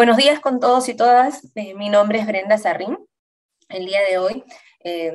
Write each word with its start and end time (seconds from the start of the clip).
Buenos 0.00 0.16
días 0.16 0.40
con 0.40 0.60
todos 0.60 0.88
y 0.88 0.94
todas. 0.94 1.42
Eh, 1.54 1.74
mi 1.74 1.90
nombre 1.90 2.20
es 2.20 2.26
Brenda 2.26 2.56
Sarrín. 2.56 2.96
El 3.68 3.84
día 3.84 4.00
de 4.08 4.16
hoy 4.16 4.44
eh, 4.82 5.12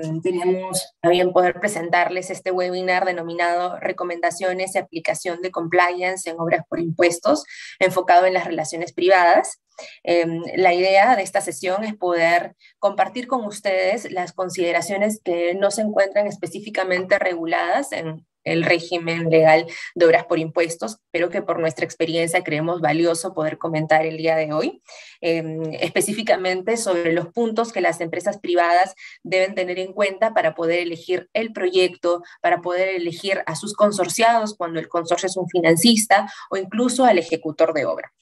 bien 1.09 1.33
poder 1.33 1.59
presentarles 1.59 2.29
este 2.29 2.51
webinar 2.51 3.03
denominado 3.03 3.79
Recomendaciones 3.79 4.75
y 4.75 4.77
aplicación 4.77 5.41
de 5.41 5.49
compliance 5.49 6.29
en 6.29 6.39
obras 6.39 6.67
por 6.69 6.79
impuestos, 6.79 7.45
enfocado 7.79 8.27
en 8.27 8.35
las 8.35 8.45
relaciones 8.45 8.93
privadas. 8.93 9.59
Em, 10.03 10.41
la 10.55 10.73
idea 10.73 11.15
de 11.15 11.23
esta 11.23 11.41
sesión 11.41 11.83
es 11.83 11.95
poder 11.95 12.55
compartir 12.79 13.27
con 13.27 13.45
ustedes 13.45 14.11
las 14.11 14.33
consideraciones 14.33 15.21
que 15.23 15.53
no 15.55 15.71
se 15.71 15.81
encuentran 15.81 16.27
específicamente 16.27 17.19
reguladas 17.19 17.91
en 17.91 18.25
el 18.45 18.63
régimen 18.63 19.29
legal 19.29 19.65
de 19.95 20.05
obras 20.05 20.25
por 20.25 20.39
impuestos, 20.39 20.99
pero 21.11 21.29
que 21.29 21.41
por 21.41 21.59
nuestra 21.59 21.83
experiencia 21.83 22.43
creemos 22.43 22.79
valioso 22.79 23.33
poder 23.33 23.57
comentar 23.57 24.05
el 24.05 24.17
día 24.17 24.35
de 24.35 24.53
hoy, 24.53 24.81
em, 25.19 25.73
específicamente 25.73 26.77
sobre 26.77 27.11
los 27.11 27.27
puntos 27.27 27.73
que 27.73 27.81
las 27.81 27.99
empresas 28.01 28.39
privadas 28.39 28.95
deben 29.23 29.55
tener 29.55 29.79
en 29.79 29.93
cuenta 29.93 30.33
para 30.33 30.55
poder 30.55 30.79
elegir 30.79 31.29
el 31.33 31.51
proyecto, 31.51 32.23
para 32.41 32.61
poder 32.61 32.89
elegir 32.89 33.43
a 33.47 33.55
sus 33.55 33.73
consorciados 33.73 34.55
cuando 34.55 34.79
el 34.79 34.87
consorcio 34.87 35.27
es 35.27 35.37
un 35.37 35.49
financista 35.49 36.31
o 36.51 36.57
incluso 36.57 37.03
al 37.03 37.17
ejecutor 37.17 37.73
de 37.73 37.85
obra. 37.85 38.13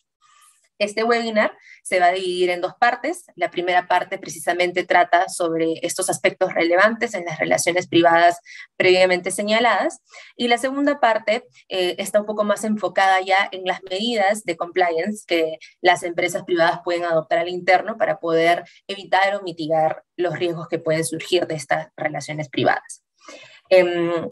Este 0.83 1.03
webinar 1.03 1.57
se 1.81 1.99
va 1.99 2.07
a 2.07 2.11
dividir 2.11 2.49
en 2.49 2.59
dos 2.59 2.73
partes. 2.79 3.25
La 3.35 3.49
primera 3.49 3.87
parte 3.87 4.17
precisamente 4.17 4.83
trata 4.83 5.29
sobre 5.29 5.75
estos 5.81 6.09
aspectos 6.09 6.53
relevantes 6.53 7.13
en 7.13 7.23
las 7.25 7.39
relaciones 7.39 7.87
privadas 7.87 8.39
previamente 8.75 9.31
señaladas 9.31 10.01
y 10.35 10.49
la 10.49 10.57
segunda 10.57 10.99
parte 10.99 11.45
eh, 11.69 11.95
está 11.99 12.19
un 12.19 12.25
poco 12.25 12.43
más 12.43 12.63
enfocada 12.65 13.21
ya 13.21 13.47
en 13.51 13.63
las 13.63 13.81
medidas 13.89 14.43
de 14.43 14.57
compliance 14.57 15.23
que 15.25 15.57
las 15.81 16.03
empresas 16.03 16.43
privadas 16.43 16.81
pueden 16.83 17.05
adoptar 17.05 17.39
al 17.39 17.49
interno 17.49 17.97
para 17.97 18.19
poder 18.19 18.65
evitar 18.87 19.35
o 19.35 19.43
mitigar 19.43 20.03
los 20.17 20.37
riesgos 20.37 20.67
que 20.67 20.79
pueden 20.79 21.05
surgir 21.05 21.47
de 21.47 21.55
estas 21.55 21.87
relaciones 21.95 22.49
privadas. 22.49 23.03
Em, 23.69 24.27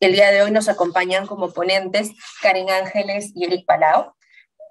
el 0.00 0.12
día 0.12 0.30
de 0.30 0.42
hoy 0.42 0.50
nos 0.50 0.68
acompañan 0.68 1.26
como 1.26 1.52
ponentes 1.52 2.10
Karen 2.42 2.68
Ángeles 2.68 3.32
y 3.34 3.44
Eric 3.44 3.64
Palau. 3.66 4.15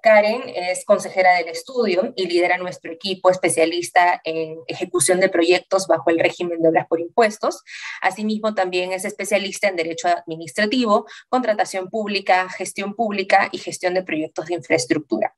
Karen 0.02 0.42
es 0.46 0.84
consejera 0.84 1.34
del 1.36 1.48
estudio 1.48 2.12
y 2.16 2.26
lidera 2.26 2.58
nuestro 2.58 2.92
equipo 2.92 3.30
especialista 3.30 4.20
en 4.24 4.58
ejecución 4.66 5.20
de 5.20 5.28
proyectos 5.28 5.86
bajo 5.86 6.10
el 6.10 6.18
régimen 6.18 6.62
de 6.62 6.68
obras 6.68 6.86
por 6.86 7.00
impuestos. 7.00 7.62
Asimismo, 8.00 8.54
también 8.54 8.92
es 8.92 9.04
especialista 9.04 9.68
en 9.68 9.76
derecho 9.76 10.08
administrativo, 10.08 11.06
contratación 11.28 11.88
pública, 11.90 12.48
gestión 12.50 12.94
pública 12.94 13.48
y 13.52 13.58
gestión 13.58 13.94
de 13.94 14.02
proyectos 14.02 14.46
de 14.46 14.54
infraestructura. 14.54 15.34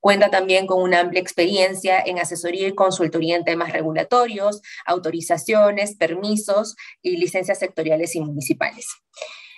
Cuenta 0.00 0.30
también 0.30 0.66
con 0.66 0.82
una 0.82 1.00
amplia 1.00 1.20
experiencia 1.20 2.00
en 2.04 2.18
asesoría 2.18 2.68
y 2.68 2.74
consultoría 2.74 3.36
en 3.36 3.44
temas 3.44 3.72
regulatorios, 3.72 4.60
autorizaciones, 4.84 5.96
permisos 5.96 6.76
y 7.02 7.16
licencias 7.16 7.58
sectoriales 7.58 8.14
y 8.14 8.20
municipales. 8.20 8.86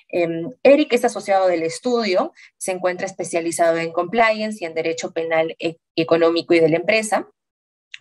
Em, 0.08 0.50
Eric 0.62 0.92
es 0.92 1.04
asociado 1.04 1.48
del 1.48 1.62
estudio, 1.62 2.32
se 2.56 2.72
encuentra 2.72 3.06
especializado 3.06 3.78
en 3.78 3.92
compliance 3.92 4.58
y 4.60 4.66
en 4.66 4.74
derecho 4.74 5.12
penal 5.12 5.56
e 5.58 5.78
económico 5.96 6.54
y 6.54 6.60
de 6.60 6.68
la 6.68 6.76
empresa. 6.76 7.28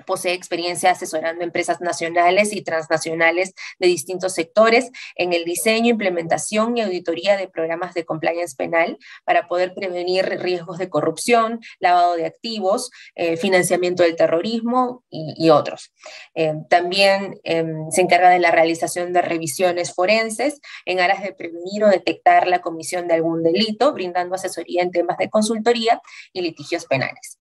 Posee 0.05 0.33
experiencia 0.33 0.91
asesorando 0.91 1.43
empresas 1.43 1.79
nacionales 1.79 2.53
y 2.53 2.63
transnacionales 2.63 3.53
de 3.79 3.87
distintos 3.87 4.33
sectores 4.33 4.89
en 5.15 5.33
el 5.33 5.45
diseño, 5.45 5.91
implementación 5.91 6.77
y 6.77 6.81
auditoría 6.81 7.37
de 7.37 7.47
programas 7.47 7.93
de 7.93 8.03
compliance 8.03 8.55
penal 8.55 8.97
para 9.23 9.47
poder 9.47 9.73
prevenir 9.75 10.25
riesgos 10.39 10.79
de 10.79 10.89
corrupción, 10.89 11.59
lavado 11.79 12.15
de 12.15 12.25
activos, 12.25 12.89
eh, 13.15 13.37
financiamiento 13.37 14.03
del 14.03 14.15
terrorismo 14.15 15.03
y, 15.09 15.49
otros. 15.49 15.93
Eh, 16.33 16.53
también 16.69 17.39
em, 17.43 17.91
se 17.91 18.01
encarga 18.01 18.29
de 18.29 18.39
la 18.39 18.49
realización 18.49 19.13
de 19.13 19.21
revisiones 19.21 19.93
forenses 19.93 20.59
en 20.85 20.99
aras 20.99 21.21
de 21.21 21.33
prevenir 21.33 21.83
o 21.83 21.89
detectar 21.89 22.47
la 22.47 22.61
comisión 22.61 23.07
de 23.07 23.15
algún 23.15 23.43
delito, 23.43 23.93
brindando 23.93 24.35
asesoría 24.35 24.81
en 24.81 24.91
temas 24.91 25.17
de 25.17 25.29
consultoría 25.29 26.01
y 26.31 26.41
litigios 26.41 26.85
penales. 26.85 27.39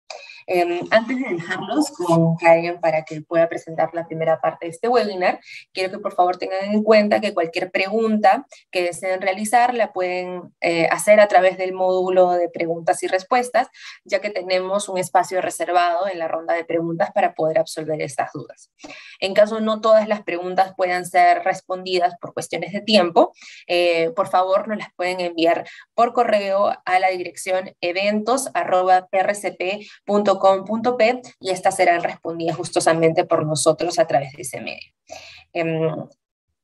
Em, 0.48 0.82
antes 0.92 1.20
de 1.20 1.30
dejarlos 1.30 1.92
con 1.92 2.36
Karen 2.36 2.80
para 2.80 3.04
que 3.04 3.22
pueda 3.22 3.48
presentar 3.48 3.90
la 3.94 4.06
primera 4.06 4.40
parte 4.42 4.66
de 4.66 4.72
este 4.72 4.88
webinar, 4.88 5.40
quiero 5.72 5.92
que 5.92 6.00
por 6.00 6.14
favor 6.14 6.38
tengan 6.38 6.66
en 6.66 6.84
cuenta 6.84 7.22
que 7.22 7.34
cualquier 7.34 7.72
pregunta 7.72 8.46
que 8.72 8.84
deseen 8.84 9.22
realizar 9.22 9.74
la 9.74 9.94
pueden 9.94 10.54
eh, 10.62 10.88
hacer 10.92 11.20
a 11.20 11.28
través 11.28 11.58
del 11.58 11.74
módulo 11.74 12.32
de 12.32 12.50
preguntas 12.50 13.04
y 13.04 13.08
respuestas, 13.08 13.68
ya 14.04 14.20
que 14.20 14.30
tenemos 14.30 14.90
un 14.90 14.98
espacio 14.98 15.42
reservado 15.42 16.08
en 16.08 16.20
la 16.20 16.28
ronda 16.28 16.54
de 16.54 16.66
preguntas 16.66 17.12
para 17.14 17.34
poder 17.34 17.60
absolver 17.60 18.02
estas 18.02 18.32
dudas. 18.34 18.72
En 19.20 19.34
caso 19.34 19.62
no 19.62 19.82
todas 19.82 20.08
las 20.08 20.24
preguntas 20.24 20.74
puedan 20.76 21.06
ser 21.06 21.44
respondidas 21.44 22.16
por 22.20 22.34
cuestiones 22.34 22.74
de 22.74 22.82
tiempo, 22.82 23.34
eh, 23.68 24.12
por 24.16 24.28
favor 24.28 24.68
nos 24.68 24.80
las 24.80 24.94
pueden 24.96 25.20
enviar 25.20 25.66
por 25.94 26.14
correo 26.14 26.74
a 26.86 27.00
la 27.00 27.10
dirección 27.10 27.76
eventos.prcp.com 27.80 30.01
.com.p 30.06 31.22
y 31.40 31.50
estas 31.50 31.76
serán 31.76 32.04
respondidas 32.04 32.58
gustosamente 32.58 33.26
por 33.26 33.46
nosotros 33.46 34.00
a 34.00 34.08
través 34.08 34.34
de 34.34 34.42
ese 34.42 34.62
medio. 34.62 34.92
Em, 35.54 36.08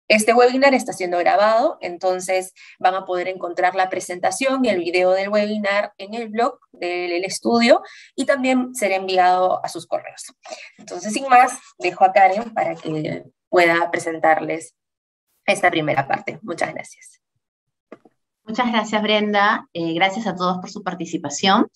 este 0.07 0.33
webinar 0.33 0.73
está 0.73 0.93
siendo 0.93 1.17
grabado, 1.17 1.77
entonces 1.81 2.53
van 2.79 2.95
a 2.95 3.03
poder 3.03 3.27
encontrar 3.27 3.75
la 3.75 3.89
presentación 3.89 4.63
y 4.63 4.69
el 4.69 4.79
video 4.79 5.11
del 5.11 5.27
webinar 5.27 5.93
en 5.97 6.13
el 6.13 6.29
blog 6.29 6.59
del 6.71 7.25
estudio 7.25 7.81
y 8.15 8.25
también 8.25 8.73
será 8.73 8.95
enviado 8.95 9.63
a 9.65 9.67
sus 9.67 9.85
correos. 9.85 10.33
Entonces, 10.77 11.11
sin 11.11 11.27
más, 11.27 11.59
dejo 11.77 12.05
a 12.05 12.13
Karen 12.13 12.53
para 12.53 12.75
que 12.75 13.25
pueda 13.49 13.91
presentarles 13.91 14.75
esta 15.45 15.69
primera 15.69 16.07
parte. 16.07 16.39
Muchas 16.41 16.73
gracias. 16.73 17.21
Muchas 18.45 18.71
gracias, 18.71 19.01
Brenda. 19.01 19.67
Eh, 19.73 19.93
gracias 19.93 20.25
a 20.25 20.35
todos 20.35 20.59
por 20.59 20.69
su 20.69 20.83
participación. 20.83 21.69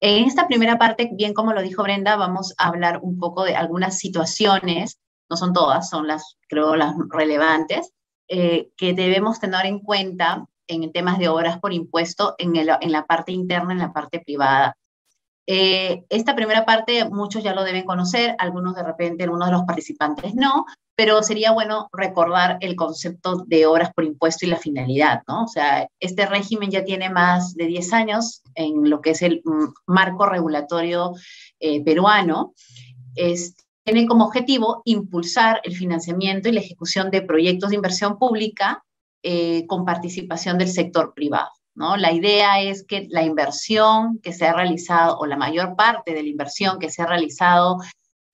En 0.00 0.24
esta 0.24 0.46
primera 0.46 0.78
parte, 0.78 1.10
bien 1.14 1.32
como 1.32 1.52
lo 1.52 1.62
dijo 1.62 1.82
Brenda, 1.82 2.16
vamos 2.16 2.54
a 2.58 2.68
hablar 2.68 3.00
un 3.02 3.18
poco 3.18 3.44
de 3.44 3.56
algunas 3.56 3.98
situaciones, 3.98 5.00
no 5.30 5.36
son 5.36 5.52
todas, 5.52 5.88
son 5.88 6.06
las, 6.06 6.36
creo, 6.48 6.76
las 6.76 6.94
relevantes, 7.10 7.92
eh, 8.28 8.70
que 8.76 8.92
debemos 8.92 9.40
tener 9.40 9.66
en 9.66 9.80
cuenta 9.80 10.46
en 10.68 10.92
temas 10.92 11.18
de 11.18 11.28
obras 11.28 11.58
por 11.60 11.72
impuesto 11.72 12.34
en, 12.38 12.56
el, 12.56 12.70
en 12.80 12.92
la 12.92 13.06
parte 13.06 13.32
interna, 13.32 13.72
en 13.72 13.78
la 13.78 13.92
parte 13.92 14.20
privada. 14.20 14.76
Eh, 15.46 16.04
esta 16.08 16.34
primera 16.34 16.66
parte 16.66 17.08
muchos 17.08 17.42
ya 17.42 17.54
lo 17.54 17.62
deben 17.62 17.84
conocer, 17.84 18.34
algunos 18.38 18.74
de 18.74 18.82
repente, 18.82 19.24
algunos 19.24 19.46
de 19.46 19.52
los 19.52 19.62
participantes 19.62 20.34
no, 20.34 20.66
pero 20.96 21.22
sería 21.22 21.52
bueno 21.52 21.88
recordar 21.92 22.56
el 22.60 22.74
concepto 22.74 23.44
de 23.46 23.66
obras 23.66 23.92
por 23.92 24.04
impuesto 24.04 24.46
y 24.46 24.48
la 24.48 24.56
finalidad, 24.56 25.22
¿no? 25.28 25.44
O 25.44 25.48
sea, 25.48 25.86
este 26.00 26.24
régimen 26.24 26.70
ya 26.70 26.84
tiene 26.84 27.10
más 27.10 27.54
de 27.54 27.66
10 27.66 27.92
años 27.92 28.42
en 28.54 28.88
lo 28.88 29.02
que 29.02 29.10
es 29.10 29.20
el 29.20 29.42
mm, 29.44 29.74
marco 29.86 30.26
regulatorio 30.26 31.12
eh, 31.60 31.84
peruano. 31.84 32.54
tiene 33.84 34.06
como 34.06 34.24
objetivo 34.24 34.82
impulsar 34.84 35.60
el 35.64 35.76
financiamiento 35.76 36.48
y 36.48 36.52
la 36.52 36.60
ejecución 36.60 37.10
de 37.10 37.22
proyectos 37.22 37.70
de 37.70 37.76
inversión 37.76 38.18
pública 38.18 38.82
eh, 39.22 39.66
con 39.66 39.84
participación 39.84 40.56
del 40.58 40.68
sector 40.68 41.12
privado. 41.14 41.50
¿no? 41.74 41.96
La 41.96 42.12
idea 42.12 42.62
es 42.62 42.84
que 42.84 43.06
la 43.10 43.22
inversión 43.22 44.18
que 44.22 44.32
se 44.32 44.46
ha 44.46 44.54
realizado 44.54 45.18
o 45.18 45.26
la 45.26 45.36
mayor 45.36 45.76
parte 45.76 46.14
de 46.14 46.22
la 46.22 46.28
inversión 46.28 46.78
que 46.78 46.90
se 46.90 47.02
ha 47.02 47.06
realizado 47.06 47.78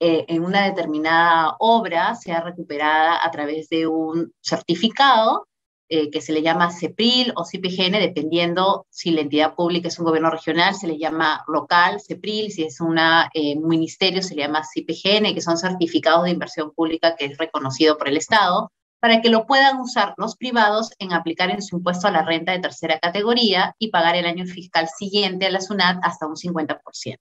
eh, 0.05 0.25
en 0.27 0.43
una 0.43 0.65
determinada 0.65 1.55
obra 1.61 2.17
sea 2.17 2.41
recuperada 2.41 3.25
a 3.25 3.31
través 3.31 3.69
de 3.69 3.87
un 3.87 4.33
certificado 4.41 5.47
eh, 5.89 6.11
que 6.11 6.21
se 6.21 6.33
le 6.33 6.43
llama 6.43 6.73
CEPRIL 6.73 7.33
o 7.37 7.45
CIPGN, 7.45 7.93
dependiendo 7.93 8.85
si 8.91 9.12
la 9.12 9.21
entidad 9.21 9.55
pública 9.55 9.87
es 9.87 10.01
un 10.01 10.07
gobierno 10.07 10.29
regional, 10.29 10.75
se 10.75 10.88
le 10.88 10.99
llama 10.99 11.44
local, 11.47 12.00
CEPRIL, 12.00 12.50
si 12.50 12.65
es 12.65 12.81
un 12.81 12.99
eh, 12.99 13.55
ministerio, 13.55 14.23
se 14.23 14.35
le 14.35 14.43
llama 14.43 14.65
CIPGN, 14.65 15.35
que 15.35 15.41
son 15.41 15.56
certificados 15.56 16.25
de 16.25 16.31
inversión 16.32 16.73
pública 16.73 17.15
que 17.15 17.26
es 17.26 17.38
reconocido 17.38 17.97
por 17.97 18.09
el 18.09 18.17
Estado 18.17 18.73
para 18.99 19.21
que 19.21 19.31
lo 19.31 19.47
puedan 19.47 19.79
usar 19.79 20.15
los 20.17 20.35
privados 20.35 20.91
en 20.99 21.12
aplicar 21.12 21.50
en 21.50 21.62
su 21.62 21.76
impuesto 21.76 22.09
a 22.09 22.11
la 22.11 22.23
renta 22.23 22.50
de 22.50 22.59
tercera 22.59 22.99
categoría 22.99 23.76
y 23.79 23.91
pagar 23.91 24.17
el 24.17 24.26
año 24.26 24.47
fiscal 24.47 24.88
siguiente 24.88 25.47
a 25.47 25.50
la 25.53 25.61
SUNAT 25.61 26.00
hasta 26.03 26.26
un 26.26 26.35
50%, 26.35 27.19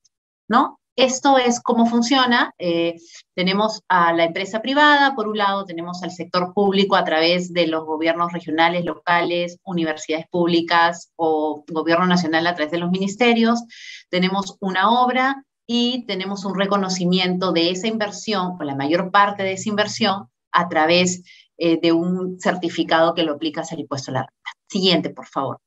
¿no? 0.48 0.80
Esto 0.96 1.38
es 1.38 1.60
cómo 1.60 1.86
funciona. 1.86 2.52
Eh, 2.58 2.96
tenemos 3.34 3.82
a 3.88 4.12
la 4.12 4.24
empresa 4.24 4.60
privada, 4.60 5.14
por 5.14 5.26
un 5.26 5.38
lado 5.38 5.64
tenemos 5.64 6.02
al 6.02 6.10
sector 6.10 6.52
público 6.52 6.96
a 6.96 7.04
través 7.04 7.52
de 7.52 7.66
los 7.66 7.86
gobiernos 7.86 8.30
regionales, 8.32 8.84
locales, 8.84 9.58
universidades 9.64 10.26
públicas 10.28 11.10
o 11.16 11.64
gobierno 11.66 12.06
nacional 12.06 12.46
a 12.46 12.54
través 12.54 12.72
de 12.72 12.78
los 12.78 12.90
ministerios. 12.90 13.62
Tenemos 14.10 14.56
una 14.60 14.90
obra 14.90 15.44
y 15.66 16.04
tenemos 16.06 16.44
un 16.44 16.58
reconocimiento 16.58 17.52
de 17.52 17.70
esa 17.70 17.86
inversión, 17.86 18.58
o 18.60 18.62
la 18.62 18.76
mayor 18.76 19.10
parte 19.10 19.42
de 19.44 19.52
esa 19.52 19.70
inversión, 19.70 20.28
a 20.52 20.68
través 20.68 21.22
eh, 21.56 21.80
de 21.80 21.92
un 21.92 22.38
certificado 22.38 23.14
que 23.14 23.22
lo 23.22 23.32
aplicas 23.32 23.72
al 23.72 23.80
impuesto 23.80 24.10
a 24.10 24.14
la 24.14 24.20
renta. 24.20 24.50
Siguiente, 24.68 25.08
por 25.08 25.26
favor. 25.26 25.58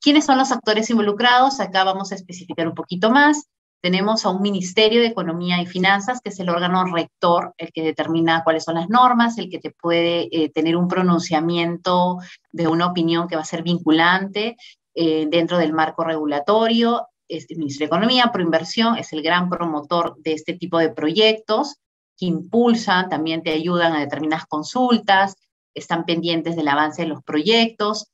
¿Quiénes 0.00 0.26
son 0.26 0.38
los 0.38 0.52
actores 0.52 0.88
involucrados? 0.90 1.60
Acá 1.60 1.84
vamos 1.84 2.12
a 2.12 2.14
especificar 2.14 2.68
un 2.68 2.74
poquito 2.74 3.10
más. 3.10 3.48
tenemos 3.80 4.24
a 4.26 4.30
un 4.30 4.42
Ministerio 4.42 5.00
de 5.00 5.06
Economía 5.06 5.62
y 5.62 5.66
Finanzas, 5.66 6.20
que 6.20 6.30
es 6.30 6.40
el 6.40 6.48
órgano 6.48 6.84
rector, 6.86 7.54
el 7.58 7.72
que 7.72 7.82
determina 7.82 8.42
cuáles 8.42 8.64
son 8.64 8.74
las 8.74 8.88
normas, 8.88 9.38
el 9.38 9.48
que 9.48 9.60
te 9.60 9.70
puede 9.70 10.28
eh, 10.32 10.50
tener 10.50 10.76
un 10.76 10.88
pronunciamiento 10.88 12.18
de 12.50 12.66
una 12.66 12.86
opinión 12.86 13.28
que 13.28 13.36
va 13.36 13.42
a 13.42 13.44
ser 13.44 13.62
vinculante 13.62 14.56
eh, 14.94 15.28
dentro 15.30 15.58
del 15.58 15.72
marco 15.72 16.02
regulatorio. 16.02 17.06
Este 17.28 17.54
Ministerio 17.54 17.88
de 17.88 17.96
Economía, 17.96 18.32
Proinversión, 18.32 18.96
es 18.98 19.12
el 19.12 19.22
gran 19.22 19.48
promotor 19.48 20.16
de 20.18 20.32
este 20.32 20.54
tipo 20.54 20.78
de 20.78 20.88
proyectos 20.88 21.76
que 22.18 22.26
impulsan, 22.26 23.08
también 23.08 23.42
te 23.44 23.52
ayudan 23.52 23.92
a 23.92 24.00
determinadas 24.00 24.46
consultas, 24.46 25.36
están 25.72 26.04
pendientes 26.04 26.56
del 26.56 26.68
avance 26.68 27.02
de 27.02 27.08
los 27.08 27.22
proyectos. 27.22 28.08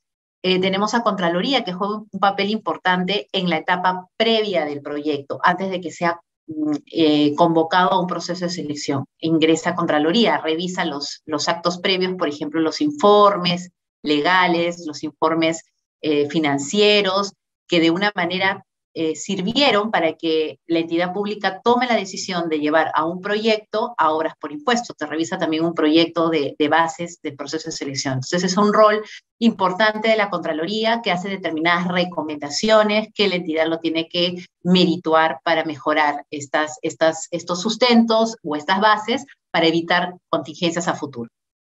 Eh, 0.47 0.59
tenemos 0.59 0.93
a 0.93 1.01
Contraloría, 1.01 1.63
que 1.63 1.73
juega 1.73 2.03
un 2.11 2.19
papel 2.19 2.51
importante 2.51 3.27
en 3.31 3.49
la 3.49 3.57
etapa 3.57 4.09
previa 4.15 4.63
del 4.63 4.83
proyecto, 4.83 5.39
antes 5.41 5.71
de 5.71 5.81
que 5.81 5.89
sea 5.91 6.21
mm, 6.45 6.71
eh, 6.91 7.35
convocado 7.35 7.93
a 7.93 7.99
un 7.99 8.05
proceso 8.05 8.45
de 8.45 8.51
selección. 8.51 9.05
Ingresa 9.17 9.73
Contraloría, 9.73 10.37
revisa 10.37 10.85
los, 10.85 11.23
los 11.25 11.49
actos 11.49 11.79
previos, 11.79 12.13
por 12.13 12.29
ejemplo, 12.29 12.61
los 12.61 12.79
informes 12.79 13.71
legales, 14.03 14.83
los 14.85 15.03
informes 15.03 15.63
eh, 16.01 16.29
financieros, 16.29 17.33
que 17.67 17.79
de 17.79 17.89
una 17.89 18.11
manera 18.13 18.64
eh, 18.97 19.15
sirvieron 19.15 19.91
para 19.91 20.13
que 20.13 20.59
la 20.67 20.79
entidad 20.79 21.11
pública 21.11 21.59
tome 21.61 21.85
la 21.85 21.97
decisión 21.97 22.47
de 22.47 22.59
llevar 22.59 22.93
a 22.95 23.03
un 23.03 23.19
proyecto 23.19 23.93
a 23.97 24.11
obras 24.11 24.35
por 24.39 24.53
impuesto. 24.53 24.93
Te 24.93 25.05
revisa 25.05 25.37
también 25.37 25.65
un 25.65 25.73
proyecto 25.73 26.29
de, 26.29 26.55
bases 26.69 27.19
del 27.21 27.35
proceso 27.35 27.69
de 27.69 27.75
selección. 27.75 28.13
Entonces 28.13 28.45
es 28.45 28.57
un 28.57 28.71
rol 28.71 29.03
importante 29.39 30.07
de 30.07 30.15
la 30.15 30.29
Contraloría 30.29 31.01
que 31.03 31.11
hace 31.11 31.27
determinadas 31.27 31.89
recomendaciones 31.89 33.09
que 33.13 33.27
la 33.27 33.35
entidad 33.35 33.67
lo 33.67 33.79
tiene 33.79 34.07
que 34.07 34.45
merituar 34.63 35.41
para 35.43 35.65
mejorar 35.65 36.25
estos 36.31 37.61
sustentos 37.61 38.37
o 38.43 38.55
estas 38.55 38.79
bases 38.79 39.25
para 39.51 39.67
evitar 39.67 40.13
contingencias 40.29 40.87
a 40.87 40.95
futuro. 40.95 41.29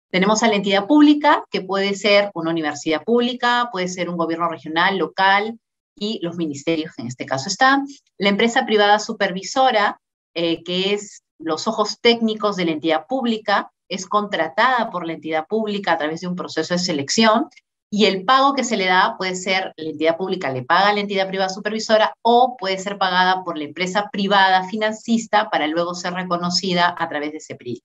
Tenemos 0.10 0.42
a 0.42 0.48
la 0.48 0.56
entidad 0.56 0.88
pública, 0.88 1.46
que 1.52 1.62
puede 1.62 1.94
ser 1.94 2.32
una 2.34 2.50
universidad 2.50 3.04
pública, 3.04 3.70
puede 3.72 3.88
ser 3.88 4.10
un 4.10 4.18
gobierno 4.18 4.50
regional, 4.50 4.98
local, 4.98 5.60
y 5.96 6.20
los 6.22 6.38
ministerios, 6.38 6.94
en 6.98 7.08
este 7.08 7.26
caso 7.26 7.50
está. 7.50 7.84
La 8.18 8.30
empresa 8.30 8.66
privada 8.66 9.00
supervisora, 9.00 10.00
eh, 10.34 10.64
que 10.64 10.94
es 10.94 11.22
los 11.40 11.68
ojos 11.68 12.00
técnicos 12.02 12.56
de 12.56 12.66
la 12.66 12.72
entidad 12.72 13.06
pública, 13.08 13.72
es 13.90 14.06
contratada 14.06 14.90
por 14.90 15.06
la 15.06 15.14
entidad 15.14 15.46
pública 15.48 15.94
a 15.94 15.98
través 15.98 16.22
de 16.22 16.28
un 16.28 16.36
proceso 16.36 16.74
de 16.74 16.80
selección 16.80 17.50
y 17.94 18.06
el 18.06 18.24
pago 18.24 18.54
que 18.54 18.64
se 18.64 18.78
le 18.78 18.86
da 18.86 19.16
puede 19.18 19.36
ser, 19.36 19.74
la 19.76 19.90
entidad 19.90 20.16
pública 20.16 20.50
le 20.50 20.64
paga 20.64 20.90
a 20.90 20.94
la 20.94 21.02
entidad 21.02 21.28
privada 21.28 21.50
supervisora 21.50 22.14
o 22.22 22.56
puede 22.58 22.78
ser 22.78 22.98
pagada 22.98 23.44
por 23.44 23.58
la 23.58 23.66
empresa 23.66 24.10
privada 24.10 24.64
financista 24.64 25.50
para 25.50 25.68
luego 25.68 25.94
ser 25.94 26.14
reconocida 26.14 26.96
a 26.98 27.10
través 27.10 27.34
de 27.34 27.40
ese 27.40 27.56
PRI. 27.56 27.84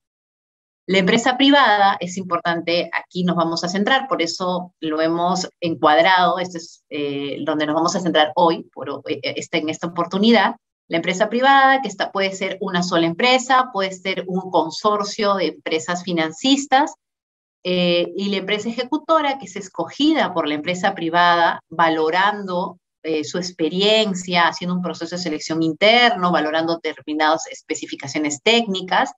La 0.88 0.98
empresa 0.98 1.36
privada 1.36 1.96
es 1.98 2.16
importante, 2.16 2.88
aquí 2.92 3.24
nos 3.24 3.34
vamos 3.34 3.64
a 3.64 3.68
centrar, 3.68 4.06
por 4.06 4.22
eso 4.22 4.72
lo 4.78 5.00
hemos 5.00 5.48
encuadrado, 5.60 6.38
este 6.38 6.58
es 6.58 6.84
eh, 6.90 7.38
donde 7.44 7.66
nos 7.66 7.74
vamos 7.74 7.96
a 7.96 8.00
centrar 8.00 8.30
hoy, 8.36 8.62
por, 8.72 9.02
eh, 9.08 9.20
este, 9.34 9.58
en 9.58 9.68
esta 9.68 9.88
oportunidad. 9.88 10.54
La 10.86 10.98
empresa 10.98 11.28
privada, 11.28 11.82
que 11.82 11.88
está, 11.88 12.12
puede 12.12 12.30
ser 12.30 12.56
una 12.60 12.84
sola 12.84 13.06
empresa, 13.06 13.70
puede 13.72 13.90
ser 13.90 14.24
un 14.28 14.48
consorcio 14.52 15.34
de 15.34 15.46
empresas 15.46 16.04
financistas, 16.04 16.94
eh, 17.64 18.12
y 18.16 18.28
la 18.30 18.36
empresa 18.36 18.68
ejecutora, 18.68 19.40
que 19.40 19.46
es 19.46 19.56
escogida 19.56 20.32
por 20.32 20.46
la 20.46 20.54
empresa 20.54 20.94
privada, 20.94 21.60
valorando 21.68 22.78
su 23.22 23.38
experiencia, 23.38 24.48
haciendo 24.48 24.74
un 24.74 24.82
proceso 24.82 25.14
de 25.14 25.22
selección 25.22 25.62
interno, 25.62 26.32
valorando 26.32 26.80
determinadas 26.82 27.46
especificaciones 27.46 28.42
técnicas, 28.42 29.12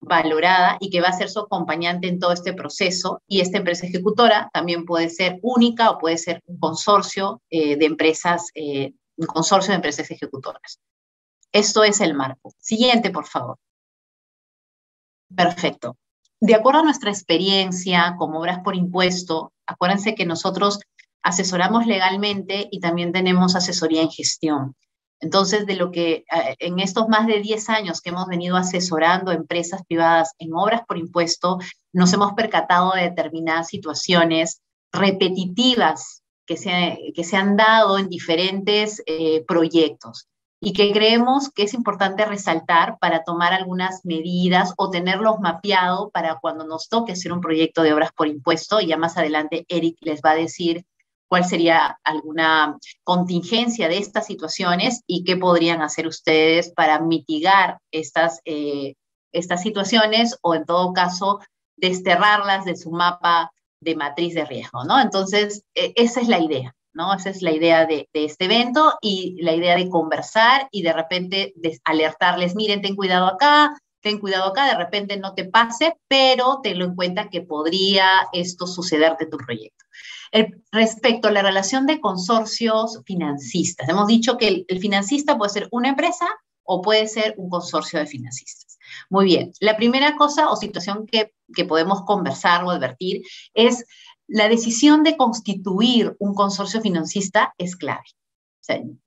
valorada 0.00 0.76
y 0.80 0.90
que 0.90 1.00
va 1.00 1.08
a 1.08 1.12
ser 1.12 1.28
su 1.28 1.40
acompañante 1.40 2.08
en 2.08 2.18
todo 2.18 2.32
este 2.32 2.52
proceso. 2.52 3.22
Y 3.26 3.40
esta 3.40 3.58
empresa 3.58 3.86
ejecutora 3.86 4.50
también 4.52 4.84
puede 4.84 5.10
ser 5.10 5.38
única 5.42 5.90
o 5.90 5.98
puede 5.98 6.18
ser 6.18 6.42
un 6.46 6.58
consorcio 6.58 7.42
eh, 7.50 7.76
de 7.76 7.86
empresas, 7.86 8.50
eh, 8.54 8.92
un 9.16 9.26
consorcio 9.26 9.72
de 9.72 9.76
empresas 9.76 10.10
ejecutoras. 10.10 10.80
Esto 11.52 11.82
es 11.84 12.00
el 12.00 12.14
marco. 12.14 12.52
Siguiente, 12.58 13.10
por 13.10 13.26
favor. 13.26 13.58
Perfecto. 15.34 15.96
De 16.40 16.54
acuerdo 16.54 16.80
a 16.80 16.84
nuestra 16.84 17.10
experiencia 17.10 18.14
como 18.16 18.38
obras 18.38 18.60
por 18.60 18.76
impuesto, 18.76 19.52
acuérdense 19.66 20.14
que 20.14 20.24
nosotros 20.24 20.80
asesoramos 21.22 21.86
legalmente 21.86 22.68
y 22.70 22.80
también 22.80 23.12
tenemos 23.12 23.56
asesoría 23.56 24.02
en 24.02 24.10
gestión. 24.10 24.76
Entonces, 25.20 25.66
de 25.66 25.76
lo 25.76 25.90
que 25.90 26.24
eh, 26.32 26.56
en 26.58 26.78
estos 26.78 27.08
más 27.08 27.26
de 27.26 27.40
10 27.40 27.68
años 27.70 28.00
que 28.00 28.10
hemos 28.10 28.26
venido 28.26 28.56
asesorando 28.56 29.32
empresas 29.32 29.82
privadas 29.86 30.34
en 30.38 30.54
obras 30.54 30.82
por 30.86 30.98
impuesto, 30.98 31.58
nos 31.92 32.12
hemos 32.12 32.34
percatado 32.34 32.92
de 32.92 33.02
determinadas 33.02 33.68
situaciones 33.68 34.62
repetitivas 34.92 36.22
que 36.46 36.56
se, 36.56 37.12
que 37.14 37.24
se 37.24 37.36
han 37.36 37.56
dado 37.56 37.98
en 37.98 38.08
diferentes 38.08 39.02
eh, 39.06 39.44
proyectos 39.46 40.28
y 40.60 40.72
que 40.72 40.92
creemos 40.92 41.50
que 41.50 41.62
es 41.64 41.74
importante 41.74 42.24
resaltar 42.24 42.98
para 42.98 43.22
tomar 43.22 43.52
algunas 43.52 44.04
medidas 44.04 44.72
o 44.76 44.90
tenerlos 44.90 45.38
mapeados 45.40 46.10
para 46.12 46.38
cuando 46.40 46.64
nos 46.64 46.88
toque 46.88 47.12
hacer 47.12 47.32
un 47.32 47.40
proyecto 47.40 47.82
de 47.82 47.92
obras 47.92 48.10
por 48.12 48.26
impuesto. 48.26 48.80
Y 48.80 48.88
ya 48.88 48.96
más 48.96 49.16
adelante 49.16 49.66
Eric 49.68 49.98
les 50.00 50.20
va 50.20 50.30
a 50.30 50.36
decir 50.36 50.84
cuál 51.28 51.44
sería 51.44 51.98
alguna 52.02 52.78
contingencia 53.04 53.88
de 53.88 53.98
estas 53.98 54.26
situaciones 54.26 55.02
y 55.06 55.24
qué 55.24 55.36
podrían 55.36 55.82
hacer 55.82 56.06
ustedes 56.06 56.72
para 56.72 57.00
mitigar 57.00 57.78
estas, 57.92 58.40
eh, 58.44 58.94
estas 59.32 59.62
situaciones 59.62 60.38
o 60.42 60.54
en 60.54 60.64
todo 60.64 60.92
caso 60.92 61.40
desterrarlas 61.76 62.64
de 62.64 62.76
su 62.76 62.90
mapa 62.90 63.52
de 63.80 63.94
matriz 63.94 64.34
de 64.34 64.44
riesgo, 64.44 64.84
¿no? 64.84 65.00
Entonces, 65.00 65.62
e, 65.74 65.92
esa 65.94 66.20
es 66.20 66.28
la 66.28 66.40
idea, 66.40 66.74
¿no? 66.94 67.14
Esa 67.14 67.30
es 67.30 67.42
la 67.42 67.52
idea 67.52 67.86
de, 67.86 68.08
este 68.12 68.46
evento 68.46 68.94
y 69.00 69.40
la 69.42 69.54
idea 69.54 69.76
de 69.76 69.88
conversar 69.88 70.68
y 70.72 70.82
de 70.82 70.92
repente 70.92 71.54
alertarles, 71.84 72.56
miren, 72.56 72.82
ten 72.82 72.96
cuidado 72.96 73.26
acá, 73.26 73.78
ten 74.00 74.18
cuidado 74.18 74.50
acá, 74.50 74.66
de 74.66 74.76
repente 74.76 75.16
no 75.16 75.34
te 75.34 75.44
pase, 75.44 75.94
pero 76.08 76.60
tenlo 76.62 76.86
en 76.86 76.96
cuenta 76.96 77.28
que 77.28 77.42
podría 77.42 78.28
esto 78.32 78.66
sucederte 78.66 79.24
en 79.24 79.30
tu 79.30 79.36
proyecto 79.36 79.84
respecto 80.72 81.28
a 81.28 81.32
la 81.32 81.42
relación 81.42 81.86
de 81.86 82.00
consorcios 82.00 83.00
financistas, 83.04 83.88
hemos 83.88 84.06
dicho 84.06 84.36
que 84.36 84.64
el, 84.68 84.80
financista 84.80 85.38
puede 85.38 85.50
ser 85.50 85.68
una 85.70 85.88
empresa 85.90 86.26
o 86.62 86.82
puede 86.82 87.06
ser 87.08 87.34
un 87.38 87.48
consorcio 87.48 87.98
de 87.98 88.06
financistas. 88.06 88.78
Muy 89.10 89.26
bien, 89.26 89.52
la 89.60 89.76
primera 89.76 90.16
cosa 90.16 90.50
o 90.50 90.56
situación 90.56 91.06
que, 91.06 91.32
podemos 91.66 92.02
conversar 92.02 92.62
o 92.64 92.70
advertir 92.70 93.22
es 93.54 93.86
la 94.26 94.48
decisión 94.48 95.02
de 95.02 95.16
constituir 95.16 96.14
un 96.18 96.34
consorcio 96.34 96.80
financista 96.80 97.54
es 97.56 97.74
clave. 97.74 98.04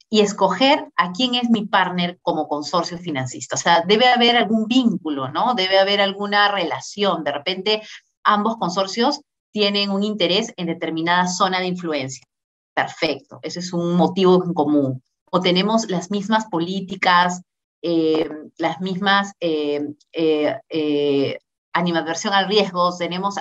y 0.09 0.21
escoger 0.21 0.91
a 0.97 1.11
quién 1.11 1.35
es 1.35 1.49
mi 1.51 1.67
partner 1.67 2.19
como 2.23 2.47
consorcio 2.47 2.97
financista. 2.97 3.55
O 3.55 3.59
sea, 3.59 3.83
debe 3.87 4.07
haber 4.07 4.35
algún 4.35 4.65
vínculo, 4.65 5.29
¿no? 5.29 5.53
Debe 5.53 5.77
haber 5.77 6.01
alguna 6.01 6.51
relación. 6.51 7.23
De 7.23 7.31
repente, 7.31 7.83
ambos 8.23 8.57
consorcios 8.57 9.21
tienen 9.51 9.89
un 9.91 10.03
interés 10.03 10.53
en 10.57 10.67
determinada 10.67 11.27
zona 11.27 11.59
de 11.59 11.67
influencia. 11.67 12.25
Perfecto, 12.73 13.39
ese 13.41 13.59
es 13.59 13.73
un 13.73 13.95
motivo 13.95 14.43
en 14.43 14.53
común. 14.53 15.03
O 15.29 15.39
tenemos 15.39 15.89
las 15.89 16.11
mismas 16.11 16.45
políticas, 16.47 17.41
eh, 17.81 18.29
las 18.57 18.79
mismas 18.81 19.33
eh, 19.39 19.81
eh, 20.11 21.39
animadversión 21.73 22.33
al 22.33 22.47
riesgo, 22.47 22.95
tenemos 22.97 23.35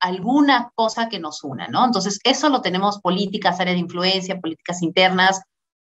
alguna 0.00 0.70
cosa 0.74 1.08
que 1.08 1.18
nos 1.18 1.42
una, 1.44 1.66
¿no? 1.68 1.84
Entonces, 1.84 2.20
eso 2.24 2.48
lo 2.48 2.60
tenemos 2.60 3.00
políticas, 3.00 3.58
áreas 3.58 3.76
de 3.76 3.80
influencia, 3.80 4.40
políticas 4.40 4.82
internas, 4.82 5.40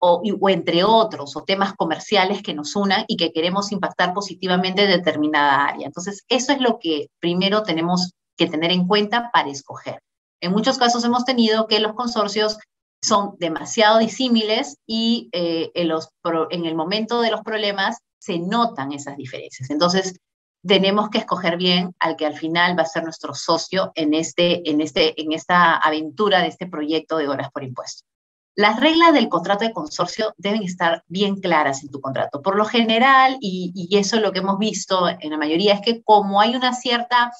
o, 0.00 0.22
o, 0.40 0.48
entre 0.48 0.84
otros, 0.84 1.36
o 1.36 1.42
temas 1.42 1.72
comerciales 1.74 2.42
que 2.42 2.54
nos 2.54 2.76
unan 2.76 3.04
y 3.08 3.16
que 3.16 3.32
queremos 3.32 3.72
impactar 3.72 4.14
positivamente 4.14 4.84
en 4.84 4.90
determinada 4.90 5.64
área. 5.64 5.86
Entonces, 5.86 6.24
eso 6.28 6.52
es 6.52 6.60
lo 6.60 6.78
que 6.78 7.08
primero 7.20 7.62
tenemos 7.62 8.12
que 8.38 8.46
tener 8.46 8.70
en 8.70 8.86
cuenta 8.86 9.30
para 9.32 9.50
escoger. 9.50 10.00
En 10.40 10.52
muchos 10.52 10.78
casos 10.78 11.04
hemos 11.04 11.24
tenido 11.24 11.66
que 11.66 11.80
los 11.80 11.94
consorcios 11.94 12.58
son 13.02 13.34
demasiado 13.38 13.98
disímiles 13.98 14.76
y 14.86 15.28
eh, 15.32 15.70
en, 15.74 16.64
el 16.64 16.74
momento 16.74 17.20
de 17.20 17.30
los 17.30 17.42
problemas 17.42 17.98
se 18.18 18.38
notan 18.38 18.92
esas 18.92 19.16
diferencias. 19.16 19.70
Entonces, 19.70 20.18
tenemos 20.66 21.08
que 21.10 21.18
escoger 21.18 21.56
bien 21.56 21.94
al 22.00 22.16
que 22.16 22.26
al 22.26 22.36
final 22.36 22.76
va 22.76 22.82
a 22.82 22.86
ser 22.86 23.04
nuestro 23.04 23.34
socio 23.34 23.92
en, 23.94 24.14
este, 24.14 24.68
en, 24.68 24.80
este, 24.80 25.20
en 25.20 25.32
esta 25.32 25.76
aventura 25.76 26.40
de 26.40 26.48
este 26.48 26.66
proyecto 26.66 27.16
de 27.16 27.28
horas 27.28 27.50
por 27.52 27.62
impuesto. 27.62 28.04
Las 28.56 28.80
reglas 28.80 29.12
del 29.12 29.28
contrato 29.28 29.64
de 29.64 29.72
consorcio 29.72 30.34
deben 30.36 30.64
estar 30.64 31.04
bien 31.06 31.36
claras 31.40 31.84
en 31.84 31.90
tu 31.90 32.00
contrato. 32.00 32.42
Por 32.42 32.56
lo 32.56 32.64
general, 32.64 33.38
y, 33.40 33.72
y 33.72 33.98
eso 33.98 34.16
es 34.16 34.22
lo 34.22 34.32
que 34.32 34.40
hemos 34.40 34.58
visto 34.58 35.08
en 35.08 35.30
la 35.30 35.38
mayoría, 35.38 35.74
es 35.74 35.80
que 35.80 36.02
como 36.02 36.40
hay 36.40 36.56
una 36.56 36.74
cierta 36.74 37.30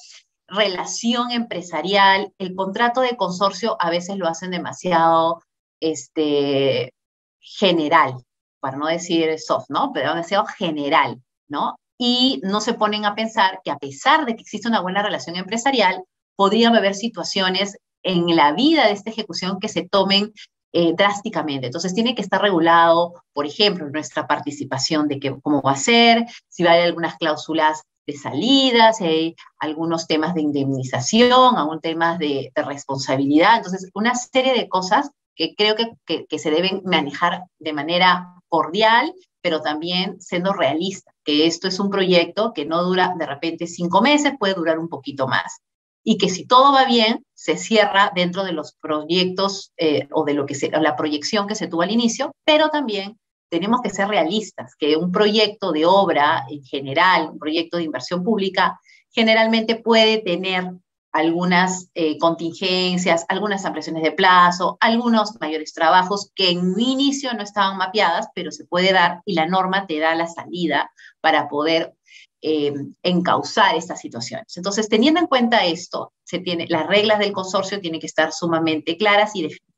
relación 0.51 1.31
empresarial, 1.31 2.33
el 2.37 2.55
contrato 2.55 3.01
de 3.01 3.17
consorcio 3.17 3.77
a 3.79 3.89
veces 3.89 4.17
lo 4.17 4.27
hacen 4.27 4.51
demasiado 4.51 5.41
este, 5.79 6.93
general. 7.39 8.15
para 8.61 8.77
no 8.77 8.87
decir 8.87 9.39
soft, 9.39 9.67
¿no? 9.69 9.91
Pero 9.93 10.15
deseo 10.15 10.45
general, 10.45 11.21
¿no? 11.47 11.75
Y 11.97 12.41
no 12.43 12.59
se 12.61 12.73
ponen 12.73 13.05
a 13.05 13.15
pensar 13.15 13.61
que 13.63 13.71
a 13.71 13.77
pesar 13.77 14.25
de 14.25 14.35
que 14.35 14.41
existe 14.41 14.67
una 14.67 14.81
buena 14.81 15.01
relación 15.01 15.37
empresarial, 15.37 16.03
podrían 16.35 16.75
haber 16.75 16.95
situaciones 16.95 17.77
en 18.03 18.35
la 18.35 18.53
vida 18.53 18.85
de 18.85 18.93
esta 18.93 19.09
ejecución 19.09 19.59
que 19.59 19.69
se 19.69 19.87
tomen 19.87 20.33
eh, 20.71 20.93
drásticamente. 20.95 21.67
Entonces 21.67 21.93
tiene 21.93 22.15
que 22.15 22.21
estar 22.21 22.41
regulado, 22.41 23.23
por 23.33 23.45
ejemplo, 23.45 23.89
nuestra 23.89 24.27
participación 24.27 25.07
de 25.07 25.19
que, 25.19 25.35
cómo 25.41 25.61
va 25.61 25.71
a 25.71 25.77
ser, 25.77 26.25
si 26.47 26.63
va 26.63 26.71
a 26.71 26.73
haber 26.73 26.85
algunas 26.85 27.17
cláusulas 27.17 27.83
de 28.11 28.17
salida, 28.17 28.93
si 28.93 29.05
hay 29.05 29.35
algunos 29.59 30.07
temas 30.07 30.33
de 30.33 30.41
indemnización, 30.41 31.57
algunos 31.57 31.81
temas 31.81 32.17
de, 32.19 32.51
responsabilidad. 32.55 33.57
Entonces, 33.57 33.89
una 33.93 34.15
serie 34.15 34.53
de 34.53 34.67
cosas 34.67 35.11
que 35.35 35.55
creo 35.55 35.75
que, 35.75 36.25
que, 36.27 36.39
se 36.39 36.51
deben 36.51 36.81
manejar 36.85 37.43
de 37.59 37.73
manera 37.73 38.35
cordial, 38.47 39.13
pero 39.41 39.61
también 39.61 40.19
siendo 40.19 40.53
realista, 40.53 41.13
que 41.23 41.45
esto 41.47 41.67
es 41.67 41.79
un 41.79 41.89
proyecto 41.89 42.51
que 42.53 42.65
no 42.65 42.83
dura 42.83 43.13
de 43.17 43.25
repente 43.25 43.67
cinco 43.67 44.01
meses, 44.01 44.33
puede 44.37 44.55
durar 44.55 44.79
un 44.79 44.89
poquito 44.89 45.27
más 45.27 45.61
y 46.03 46.17
que 46.17 46.29
si 46.29 46.45
todo 46.45 46.73
va 46.73 46.85
bien, 46.85 47.23
se 47.35 47.57
cierra 47.57 48.11
dentro 48.15 48.43
de 48.43 48.53
los 48.53 48.73
proyectos 48.81 49.71
eh, 49.77 50.07
o 50.11 50.23
de 50.23 50.33
lo 50.33 50.45
que 50.45 50.55
se, 50.55 50.71
la 50.71 50.95
proyección 50.95 51.47
que 51.47 51.55
se 51.55 51.67
tuvo 51.67 51.83
al 51.83 51.91
inicio, 51.91 52.31
pero 52.45 52.69
también 52.69 53.19
tenemos 53.49 53.81
que 53.81 53.89
ser 53.89 54.07
realistas, 54.07 54.75
que 54.75 54.95
un 54.95 55.11
proyecto 55.11 55.71
de 55.71 55.85
obra 55.85 56.45
en 56.49 56.63
general, 56.63 57.31
un 57.31 57.39
proyecto 57.39 57.77
de 57.77 57.83
inversión 57.83 58.23
pública, 58.23 58.79
generalmente 59.11 59.75
puede 59.75 60.19
tener 60.19 60.71
algunas 61.11 61.89
eh, 61.95 62.17
contingencias, 62.19 63.25
algunas 63.29 63.65
ampliaciones 63.65 64.03
de 64.03 64.11
plazo, 64.11 64.77
algunos 64.79 65.39
mayores 65.39 65.73
trabajos 65.73 66.31
que 66.35 66.51
en 66.51 66.59
un 66.59 66.79
inicio 66.79 67.33
no 67.33 67.41
estaban 67.41 67.77
mapeadas, 67.77 68.27
pero 68.35 68.51
se 68.51 68.65
puede 68.65 68.93
dar 68.93 69.21
y 69.25 69.33
la 69.33 69.47
norma 69.47 69.87
te 69.87 69.99
da 69.99 70.13
la 70.13 70.27
salida 70.27 70.91
para 71.19 71.49
poder 71.49 71.95
eh, 72.41 72.73
encauzar 73.03 73.75
estas 73.75 73.99
situaciones. 73.99 74.55
Entonces, 74.55 74.87
teniendo 74.87 75.19
en 75.19 75.27
cuenta 75.27 75.65
esto, 75.65 76.13
se 76.23 76.39
tiene, 76.39 76.67
las 76.69 76.87
reglas 76.87 77.19
del 77.19 77.33
consorcio 77.33 77.81
tienen 77.81 77.99
que 77.99 78.07
estar 78.07 78.31
sumamente 78.31 78.95
claras 78.95 79.35
y 79.35 79.41
definidas. 79.41 79.69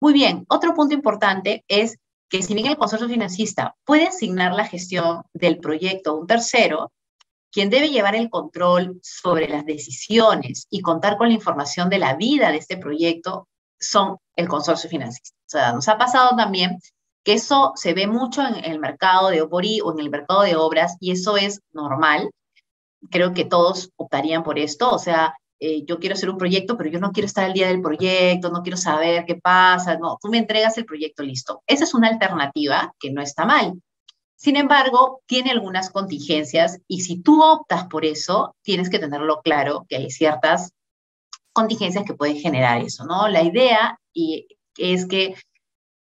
Muy 0.00 0.12
bien, 0.12 0.44
otro 0.48 0.74
punto 0.74 0.94
importante 0.94 1.64
es 1.66 1.96
que 2.28 2.42
si 2.42 2.54
bien 2.54 2.66
el 2.66 2.76
consorcio 2.76 3.08
financista 3.08 3.76
puede 3.84 4.06
asignar 4.06 4.52
la 4.54 4.66
gestión 4.66 5.22
del 5.32 5.58
proyecto 5.58 6.10
a 6.10 6.14
un 6.14 6.26
tercero, 6.26 6.92
quien 7.52 7.70
debe 7.70 7.88
llevar 7.88 8.14
el 8.14 8.28
control 8.28 8.98
sobre 9.02 9.48
las 9.48 9.64
decisiones 9.64 10.66
y 10.68 10.80
contar 10.80 11.16
con 11.16 11.28
la 11.28 11.34
información 11.34 11.88
de 11.88 11.98
la 11.98 12.14
vida 12.14 12.50
de 12.50 12.58
este 12.58 12.76
proyecto 12.76 13.48
son 13.78 14.18
el 14.34 14.48
consorcio 14.48 14.90
financista. 14.90 15.36
O 15.46 15.48
sea, 15.48 15.72
nos 15.72 15.88
ha 15.88 15.96
pasado 15.96 16.36
también 16.36 16.78
que 17.24 17.34
eso 17.34 17.72
se 17.76 17.94
ve 17.94 18.06
mucho 18.06 18.42
en 18.46 18.64
el 18.64 18.78
mercado 18.78 19.28
de 19.28 19.42
Opori 19.42 19.80
o 19.80 19.92
en 19.92 20.00
el 20.00 20.10
mercado 20.10 20.42
de 20.42 20.56
obras 20.56 20.96
y 21.00 21.12
eso 21.12 21.36
es 21.36 21.60
normal. 21.72 22.30
Creo 23.10 23.32
que 23.34 23.44
todos 23.44 23.90
optarían 23.96 24.42
por 24.42 24.58
esto, 24.58 24.90
o 24.90 24.98
sea, 24.98 25.34
eh, 25.58 25.84
yo 25.86 25.98
quiero 25.98 26.14
hacer 26.14 26.28
un 26.28 26.38
proyecto, 26.38 26.76
pero 26.76 26.90
yo 26.90 27.00
no 27.00 27.12
quiero 27.12 27.26
estar 27.26 27.44
al 27.44 27.52
día 27.52 27.68
del 27.68 27.80
proyecto, 27.80 28.50
no 28.50 28.62
quiero 28.62 28.76
saber 28.76 29.24
qué 29.24 29.36
pasa, 29.36 29.96
no, 29.98 30.18
tú 30.20 30.28
me 30.28 30.38
entregas 30.38 30.76
el 30.78 30.84
proyecto 30.84 31.22
listo. 31.22 31.62
Esa 31.66 31.84
es 31.84 31.94
una 31.94 32.08
alternativa 32.08 32.94
que 32.98 33.10
no 33.10 33.22
está 33.22 33.46
mal. 33.46 33.80
Sin 34.36 34.56
embargo, 34.56 35.22
tiene 35.26 35.50
algunas 35.50 35.90
contingencias 35.90 36.78
y 36.86 37.00
si 37.00 37.22
tú 37.22 37.42
optas 37.42 37.86
por 37.86 38.04
eso, 38.04 38.54
tienes 38.62 38.90
que 38.90 38.98
tenerlo 38.98 39.40
claro 39.42 39.86
que 39.88 39.96
hay 39.96 40.10
ciertas 40.10 40.72
contingencias 41.54 42.04
que 42.04 42.14
pueden 42.14 42.36
generar 42.36 42.82
eso, 42.82 43.06
¿no? 43.06 43.28
La 43.28 43.42
idea 43.42 43.98
y 44.12 44.46
es 44.76 45.06
que 45.06 45.34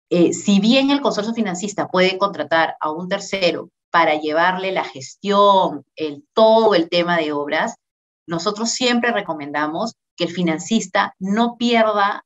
eh, 0.10 0.32
si 0.34 0.62
bien 0.62 0.92
el 0.92 1.02
consorcio 1.02 1.34
financista 1.34 1.90
puede 1.90 2.18
contratar 2.18 2.78
a 2.80 2.90
un 2.92 3.10
tercero 3.10 3.70
para 3.92 4.16
llevarle 4.16 4.72
la 4.72 4.86
gestión, 4.86 5.84
el, 5.98 6.26
todo 6.34 6.74
el 6.74 6.90
tema 6.90 7.18
de 7.18 7.34
obras, 7.34 7.76
nosotros 8.28 8.72
siempre 8.72 9.12
recomendamos 9.12 9.96
que 10.16 10.26
el 10.26 10.32
financista 10.32 11.16
no 11.20 11.58
pierda 11.58 12.24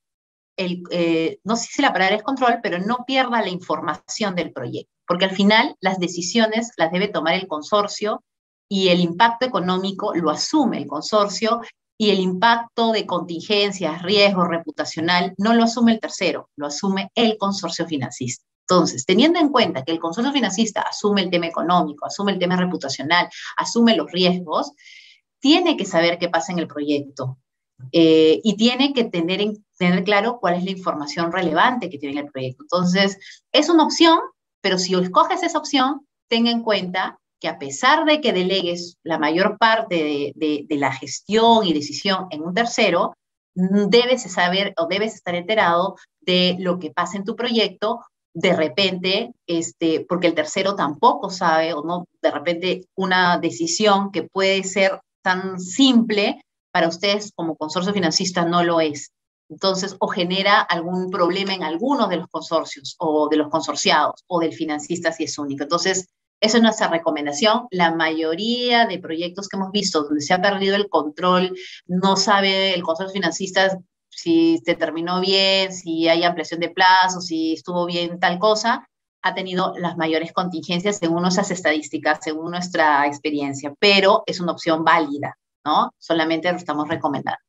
el, 0.57 0.83
eh, 0.91 1.39
no 1.43 1.55
sé 1.55 1.67
si 1.69 1.81
la 1.81 1.91
palabra 1.91 2.15
es 2.15 2.23
control, 2.23 2.59
pero 2.63 2.79
no 2.79 3.03
pierda 3.05 3.41
la 3.41 3.49
información 3.49 4.35
del 4.35 4.53
proyecto, 4.53 4.91
porque 5.07 5.25
al 5.25 5.31
final 5.31 5.75
las 5.81 5.99
decisiones 5.99 6.71
las 6.77 6.91
debe 6.91 7.09
tomar 7.09 7.33
el 7.33 7.47
consorcio 7.47 8.23
y 8.69 8.89
el 8.89 8.99
impacto 8.99 9.45
económico 9.45 10.13
lo 10.15 10.29
asume 10.29 10.77
el 10.77 10.87
consorcio 10.87 11.61
y 11.97 12.09
el 12.09 12.19
impacto 12.19 12.91
de 12.91 13.05
contingencias, 13.05 14.01
riesgo 14.01 14.45
reputacional, 14.45 15.33
no 15.37 15.53
lo 15.53 15.63
asume 15.63 15.93
el 15.93 15.99
tercero, 15.99 16.49
lo 16.57 16.67
asume 16.67 17.09
el 17.15 17.37
consorcio 17.37 17.85
financista. 17.85 18.43
Entonces, 18.67 19.05
teniendo 19.05 19.39
en 19.39 19.49
cuenta 19.49 19.83
que 19.83 19.91
el 19.91 19.99
consorcio 19.99 20.33
financista 20.33 20.81
asume 20.81 21.21
el 21.21 21.29
tema 21.29 21.45
económico, 21.45 22.05
asume 22.05 22.31
el 22.31 22.39
tema 22.39 22.55
reputacional, 22.55 23.29
asume 23.57 23.95
los 23.95 24.11
riesgos, 24.11 24.71
tiene 25.39 25.77
que 25.77 25.85
saber 25.85 26.17
qué 26.17 26.29
pasa 26.29 26.51
en 26.51 26.59
el 26.59 26.67
proyecto 26.67 27.37
eh, 27.91 28.39
y 28.43 28.55
tiene 28.55 28.93
que 28.93 29.03
tener, 29.03 29.41
tener 29.77 30.03
claro 30.03 30.39
cuál 30.39 30.55
es 30.55 30.63
la 30.63 30.71
información 30.71 31.31
relevante 31.31 31.89
que 31.89 31.97
tiene 31.97 32.21
el 32.21 32.31
proyecto. 32.31 32.63
Entonces, 32.63 33.17
es 33.51 33.69
una 33.69 33.83
opción, 33.83 34.19
pero 34.61 34.77
si 34.77 34.95
escoges 34.95 35.43
esa 35.43 35.57
opción, 35.57 36.07
tenga 36.27 36.51
en 36.51 36.63
cuenta 36.63 37.19
que 37.39 37.47
a 37.47 37.59
pesar 37.59 38.05
de 38.05 38.21
que 38.21 38.33
delegues 38.33 38.97
la 39.03 39.19
mayor 39.19 39.57
parte 39.57 40.33
de, 40.35 40.65
la 40.69 40.91
gestión 40.93 41.65
y 41.65 41.73
decisión 41.73 42.27
en 42.31 42.43
un 42.43 42.53
tercero, 42.53 43.13
debes 43.53 44.23
saber 44.23 44.73
o 44.77 44.87
debes 44.87 45.15
estar 45.15 45.35
enterado 45.35 45.95
de 46.21 46.55
lo 46.59 46.79
que 46.79 46.91
pasa 46.91 47.17
en 47.17 47.23
tu 47.23 47.35
proyecto 47.35 48.01
de 48.33 48.53
repente, 48.53 49.33
este, 49.47 50.05
porque 50.07 50.27
el 50.27 50.35
tercero 50.35 50.75
tampoco 50.75 51.29
sabe 51.29 51.73
o 51.73 51.83
no, 51.83 52.05
de 52.21 52.31
repente 52.31 52.81
una 52.93 53.37
decisión 53.37 54.11
que 54.11 54.23
puede 54.23 54.63
ser 54.65 54.99
tan 55.25 55.59
simple 55.59 56.39
para 56.71 56.87
ustedes 56.87 57.31
como 57.35 57.55
consorcio 57.55 57.93
financista 57.93 58.45
no 58.45 58.63
lo 58.63 58.79
es. 58.79 59.11
Entonces, 59.49 59.95
o 59.99 60.07
genera 60.07 60.61
algún 60.61 61.09
problema 61.09 61.53
en 61.53 61.63
algunos 61.63 62.09
de 62.09 62.17
los 62.17 62.27
consorcios 62.27 62.95
o 62.99 63.27
de 63.27 63.37
los 63.37 63.49
consorciados 63.49 64.23
o 64.27 64.39
del 64.39 64.53
financista 64.53 65.11
si 65.11 65.23
es 65.23 65.37
único. 65.39 65.63
Entonces, 65.63 66.07
esa 66.39 66.57
es 66.57 66.63
nuestra 66.63 66.89
recomendación. 66.89 67.67
La 67.71 67.95
mayoría 67.95 68.85
de 68.85 68.99
proyectos 68.99 69.47
que 69.47 69.57
hemos 69.57 69.71
visto 69.71 70.03
donde 70.03 70.21
se 70.21 70.33
ha 70.33 70.41
perdido 70.41 70.75
el 70.75 70.89
control, 70.89 71.55
no 71.87 72.15
sabe 72.17 72.75
el 72.75 72.83
consorcio 72.83 73.13
financista 73.13 73.79
si 74.09 74.59
se 74.63 74.75
terminó 74.75 75.21
bien, 75.21 75.73
si 75.73 76.07
hay 76.07 76.23
ampliación 76.23 76.59
de 76.59 76.69
plazo, 76.69 77.19
si 77.19 77.53
estuvo 77.53 77.85
bien 77.85 78.19
tal 78.19 78.37
cosa, 78.37 78.87
ha 79.25 79.33
tenido 79.33 79.73
las 79.75 79.97
mayores 79.97 80.31
contingencias 80.33 80.99
según 80.99 81.23
nuestras 81.23 81.49
estadísticas, 81.49 82.19
según 82.21 82.51
nuestra 82.51 83.07
experiencia, 83.07 83.73
pero 83.79 84.21
es 84.27 84.39
una 84.39 84.51
opción 84.51 84.83
válida, 84.83 85.35
¿no? 85.65 85.91
Solamente 85.97 86.51
lo 86.51 86.57
estamos 86.59 86.87
recomendando. 86.87 87.39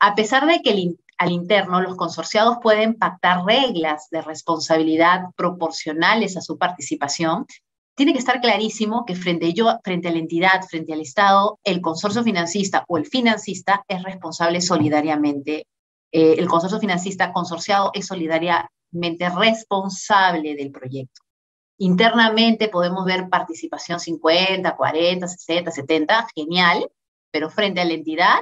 A 0.00 0.16
pesar 0.16 0.48
de 0.48 0.62
que 0.62 0.96
al 1.18 1.30
interno 1.30 1.80
los 1.80 1.94
consorciados 1.94 2.56
pueden 2.60 2.94
pactar 2.98 3.44
reglas 3.44 4.08
de 4.10 4.20
responsabilidad 4.20 5.26
proporcionales 5.36 6.36
a 6.36 6.40
su 6.40 6.58
participación, 6.58 7.46
tiene 7.94 8.12
que 8.12 8.18
estar 8.18 8.40
clarísimo 8.40 9.04
que 9.06 9.14
frente, 9.14 9.52
yo, 9.52 9.78
frente 9.84 10.08
a 10.08 10.10
la 10.10 10.18
entidad, 10.18 10.62
frente 10.68 10.92
al 10.92 11.02
Estado, 11.02 11.60
el 11.62 11.80
consorcio 11.80 12.24
financista 12.24 12.84
o 12.88 12.98
el 12.98 13.06
financista 13.06 13.84
es 13.86 14.02
responsable 14.02 14.60
solidariamente. 14.60 15.68
Eh, 16.10 16.34
el 16.36 16.48
consorcio 16.48 16.80
financista 16.80 17.32
consorciado 17.32 17.92
es 17.94 18.06
solidariamente 18.06 18.72
responsable 18.92 20.54
del 20.54 20.70
proyecto. 20.70 21.22
Internamente 21.78 22.68
podemos 22.68 23.04
ver 23.04 23.28
participación 23.28 23.98
50, 23.98 24.76
40, 24.76 25.26
60, 25.26 25.70
70, 25.70 26.26
genial, 26.34 26.90
pero 27.30 27.50
frente 27.50 27.80
a 27.80 27.84
la 27.84 27.94
entidad, 27.94 28.40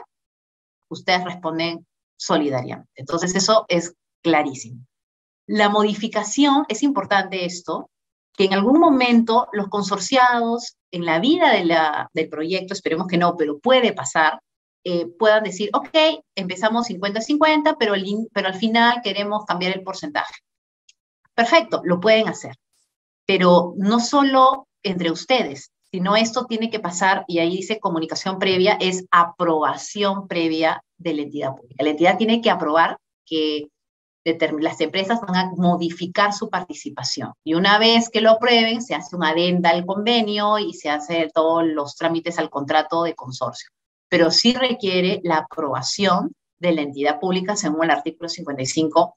ustedes 0.89 1.25
responden 1.25 1.87
solidariamente. 2.19 2.91
Entonces, 2.97 3.35
eso 3.35 3.65
es 3.69 3.95
clarísimo. 4.23 4.85
La 5.47 5.69
modificación, 5.69 6.65
es 6.69 6.83
importante 6.83 7.45
esto, 7.45 7.91
que 8.37 8.45
en 8.45 8.55
algún 8.55 8.79
momento 8.79 9.49
los 9.53 9.69
consorciados 9.69 10.77
en 10.91 11.05
la 11.05 11.19
vida 11.19 11.53
de 11.53 11.65
la, 11.65 12.11
del 12.13 12.29
proyecto, 12.29 12.75
esperemos 12.75 13.07
que 13.07 13.19
no, 13.19 13.37
pero 13.37 13.59
puede 13.59 13.93
pasar, 13.93 14.41
eh, 14.85 15.07
puedan 15.19 15.45
decir, 15.45 15.71
ok, 15.73 16.23
empezamos 16.35 16.89
50-50, 16.89 17.77
pero, 17.79 17.95
pero 18.33 18.49
al 18.49 18.55
final 18.55 19.01
queremos 19.03 19.45
cambiar 19.45 19.77
el 19.77 19.83
porcentaje. 19.83 20.35
Perfecto, 21.35 21.81
lo 21.85 22.01
pueden 22.01 22.29
hacer, 22.29 22.55
pero 23.27 23.75
no 23.77 24.01
solo 24.01 24.69
entre 24.83 25.11
ustedes, 25.11 25.71
sino 25.91 26.17
esto 26.17 26.47
tiene 26.47 26.71
que 26.71 26.81
pasar, 26.81 27.25
y 27.27 27.39
ahí 27.41 27.57
dice 27.57 27.81
comunicación 27.81 28.39
previa, 28.39 28.79
es 28.81 29.05
aprobación 29.11 30.29
previa 30.29 30.83
de 30.99 31.15
la 31.15 31.23
entidad 31.23 31.55
pública. 31.57 31.83
La 31.83 31.91
entidad 31.91 32.17
tiene 32.17 32.41
que 32.41 32.51
aprobar 32.51 32.97
que 33.27 33.69
las 34.61 34.81
empresas 34.81 35.21
van 35.21 35.37
a 35.37 35.51
modificar 35.57 36.33
su 36.33 36.51
participación. 36.51 37.33
Y 37.45 37.55
una 37.55 37.79
vez 37.79 38.11
que 38.11 38.21
lo 38.21 38.31
aprueben, 38.31 38.83
se 38.83 38.95
hace 38.95 39.17
una 39.17 39.31
adenda 39.31 39.71
al 39.71 39.87
convenio 39.87 40.59
y 40.59 40.75
se 40.75 40.91
hace 40.91 41.31
todos 41.35 41.65
los 41.65 41.97
trámites 41.97 42.39
al 42.39 42.51
contrato 42.51 43.03
de 43.03 43.15
consorcio. 43.15 43.71
Pero 44.11 44.31
sí 44.31 44.53
requiere 44.53 45.21
la 45.25 45.39
aprobación 45.39 46.35
de 46.59 46.73
la 46.73 46.83
entidad 46.83 47.19
pública 47.19 47.57
según 47.57 47.85
el 47.85 47.91
artículo 47.91 48.29
55 48.29 49.17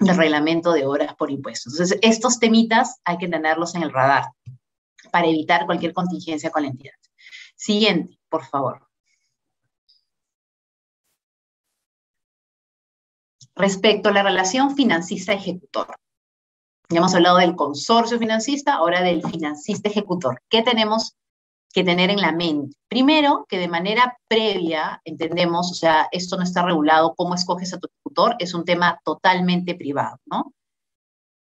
del 0.00 0.16
reglamento 0.16 0.72
de 0.72 0.84
obras 0.84 1.14
por 1.14 1.30
impuestos. 1.30 1.74
Entonces, 1.74 1.98
estos 2.02 2.40
temitas 2.40 3.00
hay 3.04 3.18
que 3.18 3.28
tenerlos 3.28 3.74
en 3.76 3.84
el 3.84 3.92
radar 3.92 4.24
para 5.12 5.28
evitar 5.28 5.66
cualquier 5.66 5.92
contingencia 5.92 6.50
con 6.50 6.62
la 6.62 6.68
entidad. 6.68 6.94
Siguiente, 7.54 8.18
por 8.28 8.44
favor. 8.44 8.88
Respecto 13.54 14.08
a 14.08 14.12
la 14.12 14.22
relación 14.22 14.74
financista-ejecutor. 14.74 15.94
Ya 16.88 16.98
hemos 16.98 17.14
hablado 17.14 17.36
del 17.36 17.54
consorcio 17.54 18.18
financista, 18.18 18.74
ahora 18.74 19.02
del 19.02 19.22
financista 19.22 19.88
ejecutor. 19.88 20.42
¿Qué 20.48 20.62
tenemos 20.62 21.16
que 21.72 21.84
tener 21.84 22.10
en 22.10 22.20
la 22.20 22.32
mente? 22.32 22.76
Primero, 22.88 23.46
que 23.48 23.58
de 23.58 23.68
manera 23.68 24.16
previa, 24.28 25.00
entendemos, 25.04 25.70
o 25.70 25.74
sea, 25.74 26.08
esto 26.12 26.36
no 26.36 26.42
está 26.42 26.62
regulado, 26.62 27.14
cómo 27.16 27.34
escoges 27.34 27.72
a 27.72 27.78
tu 27.78 27.88
ejecutor, 27.88 28.36
es 28.38 28.54
un 28.54 28.64
tema 28.64 29.00
totalmente 29.04 29.74
privado, 29.74 30.18
¿no? 30.26 30.52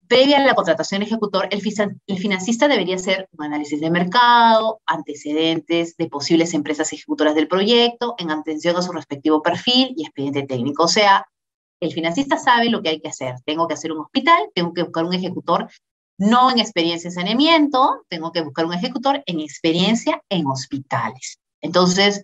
Previa 0.07 0.37
a 0.37 0.45
la 0.45 0.55
contratación 0.55 1.01
ejecutor, 1.01 1.49
el, 1.51 1.61
el 2.07 2.17
financista 2.17 2.67
debería 2.69 2.95
hacer 2.95 3.27
un 3.37 3.43
análisis 3.45 3.81
de 3.81 3.91
mercado, 3.91 4.79
antecedentes 4.85 5.97
de 5.97 6.07
posibles 6.07 6.53
empresas 6.53 6.93
ejecutoras 6.93 7.35
del 7.35 7.49
proyecto, 7.49 8.15
en 8.17 8.31
atención 8.31 8.77
a 8.77 8.81
su 8.81 8.93
respectivo 8.93 9.41
perfil 9.41 9.93
y 9.97 10.03
expediente 10.03 10.43
técnico. 10.43 10.83
O 10.83 10.87
sea, 10.87 11.25
el 11.81 11.91
financista 11.91 12.37
sabe 12.37 12.69
lo 12.69 12.81
que 12.81 12.89
hay 12.89 12.99
que 13.01 13.09
hacer. 13.09 13.35
Tengo 13.45 13.67
que 13.67 13.73
hacer 13.73 13.91
un 13.91 13.99
hospital, 13.99 14.49
tengo 14.55 14.73
que 14.73 14.83
buscar 14.83 15.03
un 15.03 15.13
ejecutor, 15.13 15.67
no 16.17 16.51
en 16.51 16.59
experiencia 16.59 17.07
en 17.07 17.13
saneamiento, 17.13 18.05
tengo 18.09 18.31
que 18.31 18.41
buscar 18.41 18.65
un 18.65 18.73
ejecutor 18.73 19.23
en 19.25 19.39
experiencia 19.39 20.21
en 20.29 20.47
hospitales. 20.47 21.39
Entonces, 21.61 22.23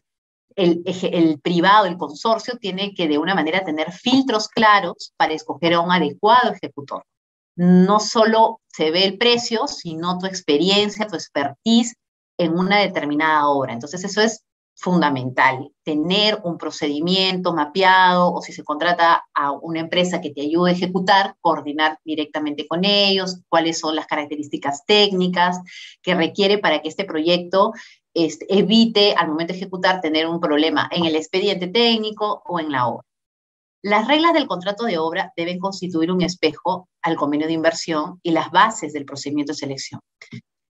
el, 0.56 0.84
el, 0.86 1.40
privado, 1.40 1.86
el 1.86 1.98
consorcio, 1.98 2.58
tiene 2.58 2.94
que 2.94 3.08
de 3.08 3.18
una 3.18 3.36
manera 3.36 3.64
tener 3.64 3.92
filtros 3.92 4.48
claros 4.48 5.14
para 5.18 5.34
escoger 5.34 5.74
a 5.74 5.82
un 5.82 5.92
adecuado 5.92 6.54
ejecutor. 6.54 7.04
No 7.56 8.00
solo 8.00 8.60
se 8.68 8.92
ve 8.92 9.06
el 9.06 9.18
precio, 9.18 9.68
sino 9.68 10.18
tu 10.18 10.26
experiencia, 10.26 11.08
tu 11.08 11.16
expertise 11.16 11.96
en 12.38 12.58
una 12.58 12.80
determinada 12.80 13.48
obra. 13.48 13.74
Entonces, 13.74 14.04
eso 14.04 14.22
es 14.22 14.44
fundamental, 14.76 15.72
tener 15.84 16.40
un 16.44 16.58
procedimiento 16.58 17.54
mapeado 17.54 18.34
o 18.34 18.42
si 18.42 18.54
se 18.54 18.64
contrata 18.64 19.26
a 19.34 19.52
una 19.52 19.80
empresa 19.80 20.20
que 20.20 20.32
te 20.32 20.42
ayude 20.42 20.72
a 20.72 20.74
ejecutar, 20.74 21.36
coordinar 21.42 22.00
directamente 22.04 22.68
con 22.68 22.84
ellos, 22.84 23.40
cuáles 23.50 23.80
son 23.80 23.96
las 23.96 24.08
características 24.08 24.86
técnicas 24.86 25.60
que 26.02 26.16
requiere 26.16 26.58
para 26.58 26.82
que 26.82 26.90
este 26.90 27.06
proyecto 27.06 27.72
este, 28.14 28.46
evite 28.50 29.14
al 29.14 29.30
momento 29.30 29.54
de 29.54 29.60
ejecutar 29.60 30.02
tener 30.02 30.28
un 30.28 30.40
problema 30.40 30.90
en 30.92 31.06
el 31.06 31.16
expediente 31.16 31.68
técnico 31.68 32.42
o 32.46 32.60
en 32.60 32.72
la 32.72 32.88
obra. 32.88 33.06
Las 33.84 34.08
reglas 34.08 34.34
del 34.34 34.48
contrato 34.48 34.86
de 34.86 34.98
obra 34.98 35.34
deben 35.36 35.60
constituir 35.60 36.10
un 36.10 36.22
espejo 36.22 36.88
al 37.02 37.18
convenio 37.18 37.48
de 37.48 37.54
inversión 37.54 38.20
y 38.24 38.32
las 38.32 38.50
bases 38.50 38.94
del 38.94 39.06
procedimiento 39.06 39.52
de 39.52 39.58
selección. 39.58 40.00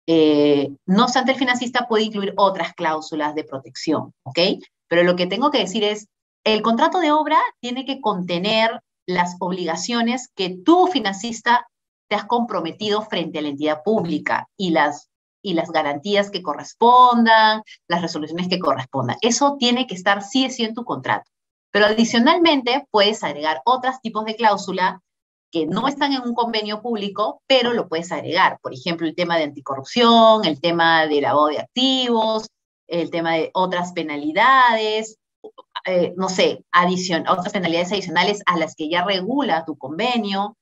Eh, 0.08 0.72
no 0.86 1.04
obstante, 1.04 1.32
el 1.32 1.38
financista 1.38 1.88
puede 1.88 2.04
incluir 2.04 2.34
otras 2.38 2.74
cláusulas 2.74 3.34
de 3.36 3.44
protección, 3.44 4.14
¿ok? 4.24 4.40
Pero 4.88 5.04
lo 5.04 5.16
que 5.16 5.28
tengo 5.28 5.52
que 5.52 5.60
decir 5.60 5.84
es, 5.84 6.08
el 6.44 6.62
contrato 6.62 7.00
de 7.00 7.12
obra 7.12 7.40
tiene 7.60 7.86
que 7.86 8.02
contener 8.02 8.82
las 9.08 9.36
obligaciones 9.40 10.30
que 10.36 10.58
tú, 10.64 10.88
financista, 10.88 11.68
te 12.08 12.16
has 12.16 12.26
comprometido 12.26 13.02
frente 13.02 13.40
a 13.40 13.42
la 13.42 13.50
entidad 13.50 13.82
pública 13.84 14.48
y 14.58 14.70
las, 14.70 15.10
y 15.42 15.54
las 15.54 15.72
garantías 15.72 16.30
que 16.30 16.44
correspondan, 16.44 17.64
las 17.88 18.02
resoluciones 18.02 18.48
que 18.48 18.60
correspondan. 18.60 19.18
Eso 19.22 19.58
tiene 19.60 19.88
que 19.88 19.96
estar 19.96 20.22
sí 20.22 20.46
o 20.46 20.50
sí 20.50 20.64
en 20.64 20.76
tu 20.76 20.86
contrato. 20.86 21.32
Pero 21.72 21.88
adicionalmente 21.88 22.88
puedes 22.92 23.24
agregar 23.24 23.62
otros 23.66 24.00
tipos 24.02 24.24
de 24.26 24.36
cláusula 24.36 25.02
que 25.56 25.66
no 25.68 25.88
están 25.88 26.12
en 26.12 26.22
un 26.22 26.34
convenio 26.34 26.82
público, 26.82 27.42
pero 27.48 27.72
lo 27.72 27.88
puedes 27.88 28.12
agregar. 28.12 28.60
Por 28.62 28.74
ejemplo, 28.74 29.08
el 29.08 29.16
tema 29.16 29.38
de 29.38 29.46
anticorrupción, 29.46 30.44
el 30.44 30.60
tema 30.60 31.08
de 31.08 31.22
lavado 31.22 31.48
de 31.48 31.60
activos, 31.60 32.50
el 32.88 33.10
tema 33.10 33.36
de 33.36 33.52
otras 33.54 33.94
penalidades, 33.94 35.18
eh, 35.86 36.13
no 36.18 36.28
sé, 36.28 36.65
otras 37.30 37.54
penalidades 37.54 37.94
adicionales 37.94 38.44
a 38.46 38.58
las 38.58 38.76
que 38.76 38.89
ya 38.89 39.06
regula 39.06 39.63
tu 39.63 39.78
convenio. 39.78 40.58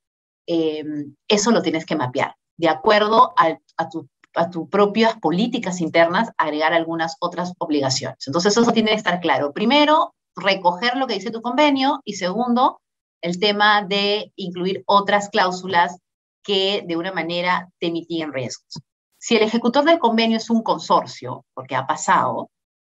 Em, 0.46 1.16
eso 1.28 1.50
lo 1.50 1.64
tienes 1.64 1.88
que 1.88 1.96
mapear. 1.96 2.36
De 2.56 2.70
acuerdo 2.70 3.34
a, 3.36 3.58
a, 3.78 3.90
tu, 3.90 4.08
a 4.36 4.52
tus 4.52 4.70
propias 4.70 5.18
políticas 5.20 5.82
internas, 5.82 6.30
agregar 6.38 6.72
algunas 6.72 7.18
otras 7.20 7.54
obligaciones. 7.58 8.28
Entonces, 8.28 8.56
eso 8.56 8.72
tiene 8.72 8.92
que 8.92 8.98
estar 8.98 9.20
claro. 9.22 9.54
Primero, 9.54 10.14
recoger 10.36 10.98
lo 10.98 11.08
que 11.08 11.16
dice 11.16 11.32
tu 11.32 11.42
convenio 11.42 12.00
y 12.06 12.14
segundo, 12.14 12.80
el 13.24 13.40
tema 13.40 13.82
de 13.82 14.32
incluir 14.36 14.84
otras 14.86 15.30
cláusulas 15.30 15.98
que 16.44 16.84
de 16.86 16.98
una 16.98 17.14
manera 17.14 17.70
te 17.80 17.90
mitiguen 17.90 18.34
riesgos. 18.34 18.80
Si 19.18 19.38
el 19.38 19.44
ejecutor 19.44 19.86
del 19.86 19.98
convenio 19.98 20.38
es 20.38 20.50
un 20.50 20.62
consorcio, 20.62 21.46
porque 21.54 21.76
ha 21.76 21.88
pasado, 21.88 22.50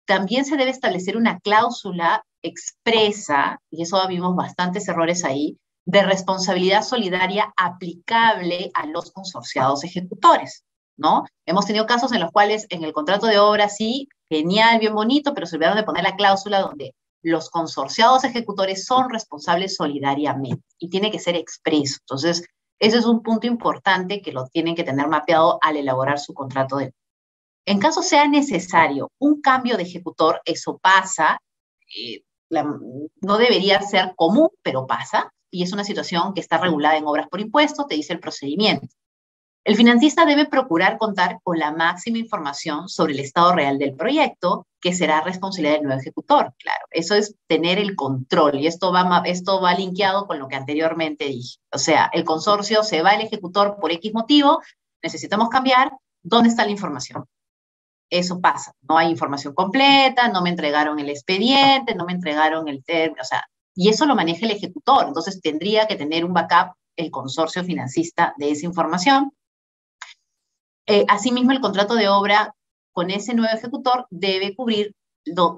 también 0.07 0.43
se 0.43 0.57
debe 0.57 0.71
establecer 0.71 1.15
una 1.15 1.39
cláusula 1.39 2.25
expresa, 2.41 3.59
y 3.69 3.83
eso 3.83 4.05
vimos 4.07 4.35
bastantes 4.35 4.87
errores 4.87 5.23
ahí, 5.23 5.57
de 5.85 6.01
responsabilidad 6.01 6.83
solidaria 6.83 7.53
aplicable 7.55 8.71
a 8.73 8.87
los 8.87 9.11
consorciados 9.11 9.83
ejecutores, 9.83 10.63
¿no? 10.97 11.25
Hemos 11.45 11.67
tenido 11.67 11.85
casos 11.85 12.11
en 12.11 12.21
los 12.21 12.31
cuales 12.31 12.65
en 12.69 12.83
el 12.83 12.93
contrato 12.93 13.27
de 13.27 13.37
obra 13.37 13.69
sí, 13.69 14.09
genial, 14.27 14.79
bien 14.79 14.95
bonito, 14.95 15.35
pero 15.35 15.45
se 15.45 15.57
olvidaron 15.57 15.77
de 15.77 15.83
poner 15.83 16.03
la 16.03 16.15
cláusula 16.15 16.61
donde 16.61 16.95
los 17.25 17.49
consorciados 17.49 18.23
ejecutores 18.23 18.85
son 18.85 19.09
responsables 19.09 19.75
solidariamente 19.75 20.63
y 20.77 20.89
tiene 20.89 21.11
que 21.11 21.19
ser 21.19 21.35
expreso. 21.35 21.97
Entonces, 22.01 22.43
ese 22.79 22.97
es 22.97 23.05
un 23.05 23.23
punto 23.23 23.47
importante 23.47 24.21
que 24.21 24.31
lo 24.31 24.47
tienen 24.47 24.75
que 24.75 24.83
tener 24.83 25.07
mapeado 25.07 25.57
al 25.61 25.77
elaborar 25.77 26.19
su 26.19 26.33
contrato 26.33 26.77
de... 26.77 26.93
En 27.65 27.79
caso 27.79 28.03
sea 28.03 28.27
necesario 28.27 29.11
un 29.17 29.41
cambio 29.41 29.75
de 29.75 29.83
ejecutor, 29.83 30.41
eso 30.45 30.77
pasa, 30.77 31.39
eh, 31.97 32.23
no 32.51 33.37
debería 33.37 33.81
ser 33.81 34.13
común, 34.15 34.49
pero 34.61 34.85
pasa, 34.85 35.31
y 35.49 35.63
es 35.63 35.73
una 35.73 35.83
situación 35.83 36.33
que 36.33 36.41
está 36.41 36.57
regulada 36.59 36.97
en 36.97 37.07
obras 37.07 37.27
por 37.27 37.39
impuesto, 37.39 37.85
te 37.87 37.95
dice 37.95 38.13
el 38.13 38.19
procedimiento. 38.19 38.87
El 39.65 39.75
financista 39.75 40.27
debe 40.27 40.45
procurar 40.45 40.99
contar 40.99 41.39
con 41.41 41.57
la 41.57 41.71
máxima 41.71 42.19
información 42.19 42.87
sobre 42.87 43.13
el 43.13 43.19
estado 43.19 43.51
real 43.51 43.79
del 43.79 43.95
proyecto, 43.95 44.67
que 44.79 44.93
será 44.93 45.21
responsabilidad 45.21 45.77
del 45.77 45.85
nuevo 45.85 45.99
ejecutor. 45.99 46.53
Claro, 46.59 46.85
eso 46.91 47.15
es 47.15 47.33
tener 47.47 47.79
el 47.79 47.95
control 47.95 48.59
y 48.59 48.67
esto 48.67 48.93
va, 48.93 49.23
esto 49.25 49.59
va 49.59 49.73
linkeado 49.73 50.27
con 50.27 50.37
lo 50.37 50.47
que 50.47 50.55
anteriormente 50.55 51.25
dije. 51.25 51.57
O 51.73 51.79
sea, 51.79 52.11
el 52.13 52.23
consorcio 52.23 52.83
se 52.83 53.01
va 53.01 53.13
al 53.13 53.21
ejecutor 53.21 53.77
por 53.81 53.91
X 53.91 54.13
motivo, 54.13 54.61
necesitamos 55.01 55.49
cambiar, 55.49 55.93
¿dónde 56.21 56.49
está 56.49 56.63
la 56.63 56.71
información? 56.71 57.25
Eso 58.11 58.39
pasa, 58.39 58.71
no 58.87 58.99
hay 58.99 59.09
información 59.09 59.55
completa, 59.55 60.27
no 60.27 60.43
me 60.43 60.51
entregaron 60.51 60.99
el 60.99 61.09
expediente, 61.09 61.95
no 61.95 62.05
me 62.05 62.13
entregaron 62.13 62.67
el 62.67 62.83
término, 62.83 63.23
o 63.23 63.25
sea, 63.25 63.43
y 63.73 63.89
eso 63.89 64.05
lo 64.05 64.13
maneja 64.13 64.45
el 64.45 64.51
ejecutor, 64.51 65.07
entonces 65.07 65.41
tendría 65.41 65.87
que 65.87 65.95
tener 65.95 66.23
un 66.23 66.33
backup 66.33 66.75
el 66.95 67.09
consorcio 67.09 67.63
financista 67.63 68.35
de 68.37 68.51
esa 68.51 68.67
información 68.67 69.31
eh, 70.87 71.05
asimismo, 71.07 71.51
el 71.51 71.61
contrato 71.61 71.95
de 71.95 72.09
obra 72.09 72.55
con 72.93 73.09
ese 73.09 73.33
nuevo 73.33 73.53
ejecutor 73.53 74.07
debe 74.09 74.55
cubrir 74.55 74.93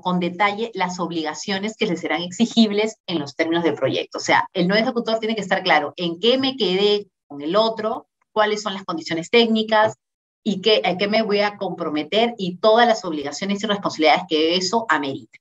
con 0.01 0.19
detalle 0.19 0.71
las 0.73 0.99
obligaciones 0.99 1.75
que 1.77 1.87
le 1.87 1.97
serán 1.97 2.21
exigibles 2.21 2.97
en 3.05 3.19
los 3.19 3.35
términos 3.35 3.63
del 3.63 3.75
proyecto. 3.75 4.17
O 4.17 4.21
sea, 4.21 4.47
el 4.53 4.67
nuevo 4.67 4.81
ejecutor 4.81 5.19
tiene 5.19 5.35
que 5.35 5.41
estar 5.41 5.61
claro 5.61 5.93
en 5.97 6.19
qué 6.19 6.37
me 6.37 6.55
quedé 6.55 7.07
con 7.27 7.41
el 7.41 7.55
otro, 7.55 8.07
cuáles 8.31 8.61
son 8.61 8.73
las 8.73 8.85
condiciones 8.85 9.29
técnicas 9.29 9.95
y 10.43 10.61
qué, 10.61 10.81
a 10.85 10.97
qué 10.97 11.07
me 11.07 11.21
voy 11.21 11.41
a 11.41 11.57
comprometer 11.57 12.33
y 12.37 12.57
todas 12.57 12.87
las 12.87 13.03
obligaciones 13.03 13.61
y 13.61 13.67
responsabilidades 13.67 14.23
que 14.29 14.55
eso 14.55 14.85
amerite. 14.87 15.39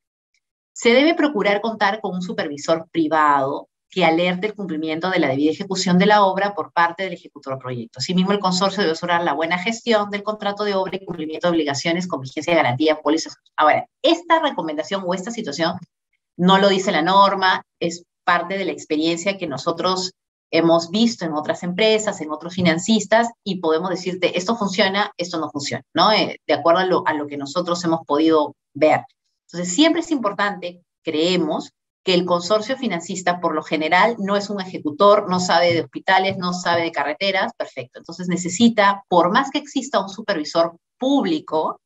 Se 0.73 0.93
debe 0.93 1.15
procurar 1.15 1.61
contar 1.61 2.01
con 2.01 2.15
un 2.15 2.23
supervisor 2.23 2.89
privado 2.91 3.69
que 3.97 4.05
alerte 4.05 4.49
el 4.49 4.55
cumplimiento 4.55 5.09
de 5.09 5.19
la 5.19 5.29
debida 5.29 5.53
ejecución 5.53 5.99
de 5.99 6.05
la 6.05 6.23
obra 6.23 6.55
por 6.55 6.71
parte 6.71 7.05
del 7.05 7.15
ejecutor 7.15 7.55
del 7.55 7.63
proyecto. 7.63 7.99
Asimismo, 7.99 8.33
el 8.33 8.41
consorcio 8.41 8.83
debe 8.83 8.93
asegurar 8.93 9.23
la 9.23 9.33
buena 9.33 9.57
gestión 9.57 10.11
del 10.11 10.23
contrato 10.23 10.65
de 10.65 10.75
obra 10.75 10.97
y 10.97 11.05
cumplimiento 11.07 11.47
de 11.47 11.53
obligaciones 11.53 12.07
con 12.07 12.21
vigencia 12.21 12.53
de 12.53 12.59
garantía, 12.59 13.01
pólizas. 13.01 13.39
Ahora, 13.57 13.89
esta 14.03 14.39
recomendación 14.43 15.03
o 15.07 15.15
esta 15.15 15.31
situación 15.31 15.79
no 16.37 16.59
lo 16.59 16.69
dice 16.69 16.93
la 16.93 17.01
norma, 17.01 17.65
es 17.81 18.05
parte 18.23 18.59
de 18.59 18.67
la 18.67 18.73
experiencia 18.73 19.39
que 19.39 19.47
nosotros 19.47 20.13
hemos 20.51 20.91
visto 20.91 21.25
en 21.25 21.33
otras 21.33 21.63
empresas, 21.63 22.21
en 22.21 22.31
otros 22.31 22.53
financistas, 22.53 23.31
y 23.45 23.61
podemos 23.61 23.89
decirte, 23.89 24.37
esto 24.37 24.59
funciona, 24.59 25.11
esto 25.17 25.39
no 25.41 25.49
funciona, 25.51 25.85
¿no? 25.95 26.13
Eh, 26.13 26.39
de 26.47 26.53
acuerdo 26.53 26.81
a 26.81 26.85
lo, 26.85 27.03
a 27.07 27.15
lo 27.15 27.27
que 27.27 27.39
nosotros 27.39 27.83
hemos 27.85 28.05
podido 28.05 28.57
ver. 28.75 29.07
Entonces, 29.47 29.75
siempre 29.75 30.03
es 30.03 30.11
importante, 30.11 30.83
creemos, 31.03 31.73
que 32.07 32.15
el 32.15 32.25
consorcio 32.25 32.77
financista 32.77 33.41
por 33.41 33.53
lo 33.53 33.65
general 33.65 34.15
no 34.21 34.37
es 34.37 34.49
un 34.49 34.61
ejecutor, 34.61 35.29
no 35.29 35.41
sabe 35.41 35.75
de 35.75 35.81
hospitales, 35.81 36.39
no 36.39 36.53
sabe 36.53 36.83
de 36.83 36.93
carreteras, 36.93 37.53
perfecto. 37.59 37.99
Entonces 37.99 38.29
necesita, 38.29 39.03
por 39.09 39.33
más 39.33 39.51
que 39.51 39.59
exista 39.59 39.99
un 39.99 40.09
supervisor 40.09 40.77
público, 40.99 41.81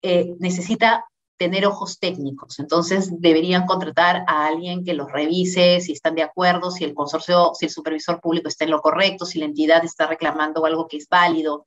eh, 0.00 0.36
necesita 0.38 1.04
tener 1.36 1.66
ojos 1.66 1.98
técnicos. 1.98 2.60
Entonces, 2.60 3.10
deberían 3.20 3.66
contratar 3.66 4.22
a 4.28 4.46
alguien 4.46 4.84
que 4.84 4.94
los 4.94 5.10
revise, 5.10 5.80
si 5.80 5.90
están 5.90 6.14
de 6.14 6.22
acuerdo, 6.22 6.70
si 6.70 6.84
el 6.84 6.94
consorcio, 6.94 7.50
si 7.58 7.64
el 7.64 7.72
supervisor 7.72 8.20
público 8.20 8.46
está 8.46 8.62
en 8.62 8.70
lo 8.70 8.80
correcto, 8.80 9.26
si 9.26 9.40
la 9.40 9.46
entidad 9.46 9.84
está 9.84 10.06
reclamando 10.06 10.64
algo 10.64 10.86
que 10.86 10.98
es 10.98 11.08
válido. 11.08 11.66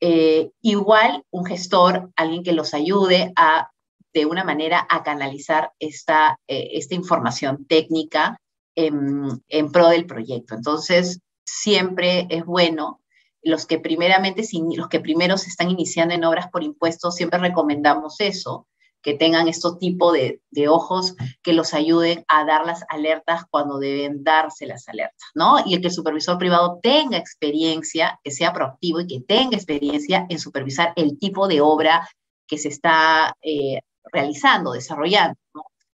Eh, 0.00 0.50
igual, 0.62 1.24
un 1.30 1.44
gestor, 1.44 2.10
alguien 2.16 2.42
que 2.42 2.54
los 2.54 2.72
ayude 2.72 3.34
a, 3.36 3.70
de 4.14 4.26
una 4.26 4.44
manera, 4.44 4.86
a 4.88 5.02
canalizar 5.02 5.72
esta, 5.78 6.38
eh, 6.46 6.70
esta 6.72 6.94
información 6.94 7.66
técnica 7.66 8.38
en, 8.74 9.42
en 9.48 9.72
pro 9.72 9.88
del 9.88 10.06
proyecto. 10.06 10.54
Entonces, 10.54 11.20
siempre 11.44 12.26
es 12.30 12.44
bueno 12.44 13.00
los 13.42 13.66
que 13.66 13.78
primeramente, 13.78 14.44
los 14.76 14.88
que 14.88 15.00
primero 15.00 15.36
se 15.36 15.48
están 15.48 15.70
iniciando 15.70 16.14
en 16.14 16.24
obras 16.24 16.48
por 16.50 16.62
impuestos, 16.62 17.16
siempre 17.16 17.40
recomendamos 17.40 18.20
eso, 18.20 18.68
que 19.02 19.14
tengan 19.14 19.48
estos 19.48 19.78
tipo 19.78 20.12
de, 20.12 20.40
ojos 20.68 21.16
que 21.42 21.52
los 21.52 21.74
ayuden 21.74 22.24
a 22.28 22.44
dar 22.44 22.64
las 22.64 22.84
alertas 22.88 23.42
cuando 23.50 23.78
deben 23.78 24.22
darse 24.22 24.64
las 24.64 24.88
alertas, 24.88 25.28
¿no? 25.34 25.56
Y 25.66 25.74
el 25.74 25.80
que 25.80 25.88
el 25.88 25.92
supervisor 25.92 26.38
privado 26.38 26.78
tenga 26.80 27.18
experiencia, 27.18 28.20
que 28.22 28.30
sea 28.30 28.52
proactivo 28.52 29.00
y 29.00 29.08
que 29.08 29.20
tenga 29.20 29.56
experiencia 29.56 30.24
en 30.28 30.38
supervisar 30.38 30.92
el 30.94 31.18
tipo 31.18 31.48
de 31.48 31.60
obra 31.60 32.08
que 32.46 32.58
se 32.58 32.68
está 32.68 33.34
eh, 33.42 33.80
realizando, 34.10 34.72
desarrollando. 34.72 35.38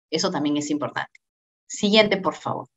Eso 0.10 0.32
también 0.32 0.58
es 0.58 0.70
importante. 0.70 1.20
Siguiente, 1.68 2.18
por 2.18 2.36
favor. 2.36 2.68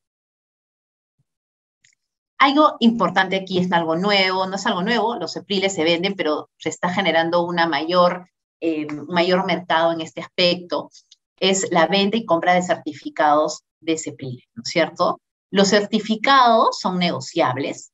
Algo 2.38 2.76
importante 2.80 3.36
aquí 3.36 3.58
es 3.58 3.72
algo 3.72 3.96
nuevo, 3.96 4.46
no 4.46 4.56
es 4.56 4.66
algo 4.66 4.82
nuevo, 4.82 5.16
los 5.16 5.36
EPRILES 5.36 5.74
se 5.74 5.84
venden, 5.84 6.14
pero 6.14 6.50
se 6.58 6.68
está 6.68 6.90
generando 6.90 7.42
una 7.42 7.66
mayor, 7.66 8.28
eh, 8.60 8.86
mayor 9.08 9.46
mercado 9.46 9.92
en 9.92 10.02
este 10.02 10.20
aspecto, 10.20 10.90
es 11.38 11.70
la 11.70 11.86
venta 11.86 12.16
y 12.16 12.26
compra 12.26 12.54
de 12.54 12.62
certificados 12.62 13.64
de 13.80 13.98
CEPRILE, 13.98 14.44
¿no 14.54 14.62
es 14.64 14.68
cierto? 14.68 15.20
Los 15.50 15.68
certificados 15.68 16.78
son 16.78 16.98
negociables, 16.98 17.92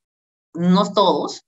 no 0.53 0.91
todos, 0.91 1.43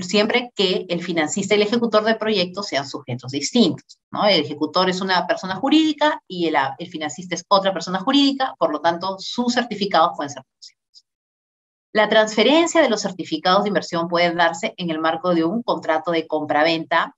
siempre 0.00 0.50
que 0.54 0.86
el 0.88 1.02
financista 1.02 1.54
y 1.54 1.60
el 1.60 1.66
ejecutor 1.66 2.04
del 2.04 2.16
proyecto 2.16 2.62
sean 2.62 2.88
sujetos 2.88 3.32
distintos. 3.32 3.98
¿no? 4.10 4.24
El 4.26 4.40
ejecutor 4.40 4.88
es 4.88 5.00
una 5.00 5.26
persona 5.26 5.56
jurídica 5.56 6.22
y 6.26 6.46
el, 6.46 6.56
el 6.78 6.88
financista 6.88 7.34
es 7.34 7.44
otra 7.48 7.72
persona 7.72 8.00
jurídica, 8.00 8.54
por 8.58 8.72
lo 8.72 8.80
tanto, 8.80 9.16
sus 9.18 9.54
certificados 9.54 10.12
pueden 10.16 10.30
ser 10.30 10.42
negociables. 10.42 11.06
La 11.92 12.08
transferencia 12.08 12.80
de 12.80 12.88
los 12.88 13.02
certificados 13.02 13.64
de 13.64 13.68
inversión 13.68 14.08
puede 14.08 14.32
darse 14.34 14.74
en 14.76 14.90
el 14.90 14.98
marco 14.98 15.34
de 15.34 15.44
un 15.44 15.62
contrato 15.62 16.10
de 16.10 16.26
compra-venta. 16.26 17.14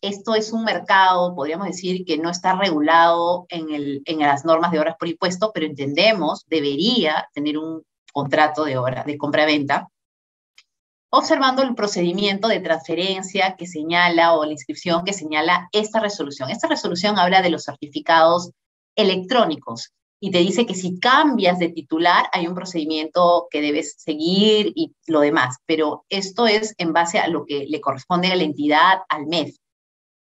Esto 0.00 0.34
es 0.34 0.52
un 0.52 0.64
mercado, 0.64 1.34
podríamos 1.34 1.68
decir, 1.68 2.04
que 2.04 2.18
no 2.18 2.28
está 2.28 2.54
regulado 2.54 3.46
en 3.48 4.02
las 4.18 4.44
normas 4.44 4.72
de 4.72 4.80
obras 4.80 4.96
por 4.98 5.08
impuesto, 5.08 5.52
pero 5.54 5.64
entendemos, 5.64 6.44
debería 6.46 7.28
tener 7.32 7.56
un 7.56 7.82
contrato 8.12 8.64
de, 8.64 8.76
obra, 8.76 9.04
de 9.04 9.16
compra-venta, 9.16 9.88
observando 11.10 11.62
el 11.62 11.74
procedimiento 11.74 12.48
de 12.48 12.60
transferencia 12.60 13.56
que 13.56 13.66
señala 13.66 14.34
o 14.34 14.44
la 14.44 14.52
inscripción 14.52 15.04
que 15.04 15.12
señala 15.12 15.68
esta 15.72 16.00
resolución. 16.00 16.50
Esta 16.50 16.68
resolución 16.68 17.18
habla 17.18 17.42
de 17.42 17.50
los 17.50 17.64
certificados 17.64 18.50
electrónicos 18.94 19.92
y 20.20 20.30
te 20.30 20.38
dice 20.38 20.66
que 20.66 20.74
si 20.74 20.98
cambias 20.98 21.58
de 21.58 21.68
titular 21.68 22.28
hay 22.32 22.46
un 22.46 22.54
procedimiento 22.54 23.46
que 23.50 23.60
debes 23.60 23.94
seguir 23.98 24.72
y 24.74 24.92
lo 25.06 25.20
demás, 25.20 25.58
pero 25.64 26.04
esto 26.08 26.46
es 26.46 26.74
en 26.78 26.92
base 26.92 27.18
a 27.18 27.28
lo 27.28 27.44
que 27.46 27.66
le 27.68 27.80
corresponde 27.80 28.28
a 28.28 28.36
la 28.36 28.42
entidad, 28.42 28.98
al 29.08 29.26
MEF. 29.26 29.56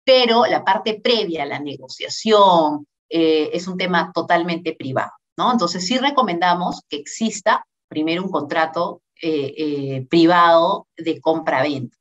Pero 0.04 0.46
la 0.46 0.64
parte 0.64 1.00
previa, 1.00 1.44
la 1.44 1.60
negociación, 1.60 2.86
eh, 3.08 3.50
es 3.52 3.68
un 3.68 3.76
tema 3.76 4.10
totalmente 4.12 4.74
privado, 4.74 5.12
¿no? 5.36 5.52
Entonces 5.52 5.86
sí 5.86 5.98
recomendamos 5.98 6.80
que 6.88 6.96
exista 6.96 7.64
primero 7.86 8.22
un 8.22 8.30
contrato 8.30 9.02
eh, 9.22 9.54
eh, 9.56 10.06
privado 10.10 10.88
de 10.96 11.20
compra-venta. 11.20 11.96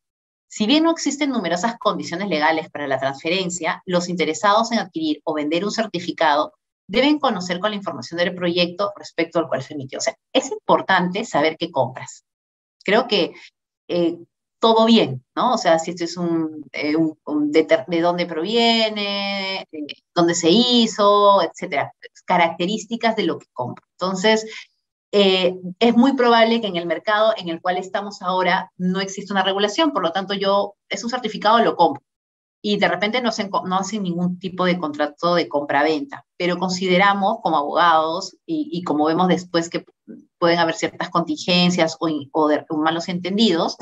Si 0.47 0.65
bien 0.65 0.83
no 0.83 0.91
existen 0.91 1.29
numerosas 1.29 1.77
condiciones 1.77 2.27
legales 2.27 2.69
para 2.69 2.87
la 2.87 2.99
transferencia, 2.99 3.81
los 3.85 4.09
interesados 4.09 4.71
en 4.71 4.79
adquirir 4.79 5.21
o 5.23 5.33
vender 5.33 5.63
un 5.63 5.71
certificado 5.71 6.53
deben 6.87 7.19
conocer 7.19 7.59
con 7.59 7.69
la 7.69 7.77
información 7.77 8.17
del 8.17 8.35
proyecto 8.35 8.91
respecto 8.97 9.39
al 9.39 9.47
cual 9.47 9.63
se 9.63 9.75
emitió. 9.75 9.99
O 9.99 10.01
sea, 10.01 10.15
es 10.33 10.51
importante 10.51 11.23
saber 11.23 11.57
qué 11.57 11.71
compras. 11.71 12.25
Creo 12.83 13.07
que 13.07 13.33
eh, 13.87 14.17
todo 14.59 14.85
bien, 14.85 15.23
¿no? 15.35 15.53
O 15.53 15.57
sea, 15.57 15.79
si 15.79 15.91
esto 15.91 16.03
es 16.03 16.17
un, 16.17 16.65
eh, 16.73 16.95
de, 16.95 18.01
dónde 18.01 18.25
proviene, 18.25 19.67
dónde 20.13 20.35
se 20.35 20.49
hizo, 20.49 21.41
etcétera, 21.41 21.93
características 22.25 23.15
de 23.15 23.23
lo 23.23 23.39
que 23.39 23.47
compro. 23.53 23.85
Entonces, 23.93 24.45
es 25.11 25.95
muy 25.95 26.13
probable 26.13 26.61
que 26.61 26.67
en 26.67 26.77
el 26.77 26.85
mercado 26.85 27.33
en 27.37 27.49
el 27.49 27.61
cual 27.61 27.77
estamos 27.77 28.21
ahora 28.21 28.71
no 28.77 29.01
exista 29.01 29.33
una 29.33 29.43
regulación, 29.43 29.91
por 29.91 30.03
lo 30.03 30.11
tanto 30.11 30.33
yo, 30.33 30.75
es 30.89 31.03
un 31.03 31.09
certificado, 31.09 31.59
lo 31.59 31.75
compro 31.75 32.03
y 32.61 32.77
de 32.77 32.87
repente 32.87 33.21
no, 33.21 33.31
no 33.65 33.77
hacen 33.77 34.03
ningún 34.03 34.37
tipo 34.37 34.65
de 34.65 34.77
contrato 34.77 35.35
de 35.35 35.49
compra-venta, 35.49 36.25
pero 36.37 36.57
consideramos 36.57 37.37
como 37.41 37.57
abogados 37.57 38.37
y, 38.45 38.83
como 38.83 39.05
vemos 39.05 39.27
después 39.27 39.69
que 39.69 39.83
pueden 40.37 40.59
haber 40.59 40.75
ciertas 40.75 41.09
contingencias 41.09 41.97
o, 41.99 42.07
o, 42.31 42.77
malos 42.77 43.09
entendidos, 43.09 43.77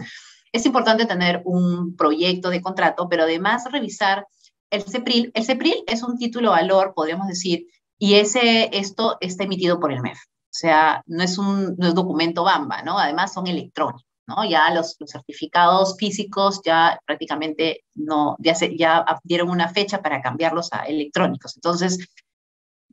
es 0.54 0.66
importante 0.66 1.06
tener 1.06 1.42
un 1.46 1.96
proyecto 1.96 2.50
de 2.50 2.62
contrato, 2.62 3.10
pero 3.10 3.24
además 3.24 3.70
revisar 3.72 4.26
el 4.72 4.84
CEPRIL. 4.84 5.32
El 5.34 5.44
CEPRIL 5.44 5.84
es 5.86 6.02
un 6.02 6.18
título 6.18 6.52
valor, 6.52 6.94
podríamos 6.96 7.28
decir, 7.28 7.68
y 7.98 8.16
ese, 8.16 8.70
esto 8.72 9.18
está 9.20 9.44
emitido 9.44 9.80
por 9.80 9.92
el 9.92 10.02
MEF. 10.02 10.20
O 10.50 10.58
sea, 10.60 11.04
no 11.06 11.24
es 11.24 11.38
un 11.38 11.76
no 11.78 11.88
es 11.88 11.96
documento 11.96 12.44
BAMBA, 12.44 12.82
¿no? 12.84 12.98
Además 12.98 13.34
son 13.34 13.48
electrónicos. 13.48 14.10
Ya 14.50 14.72
los, 14.72 14.96
certificados 15.08 15.96
físicos 15.98 16.62
ya 16.64 17.00
prácticamente 17.06 17.84
no, 17.96 18.36
ya, 18.40 18.56
se, 18.56 18.78
ya 18.78 19.04
dieron 19.24 19.50
una 19.50 19.70
fecha 19.70 20.02
para 20.02 20.22
cambiarlos 20.22 20.72
a 20.72 20.84
electrónicos. 20.84 21.56
Entonces, 21.56 21.98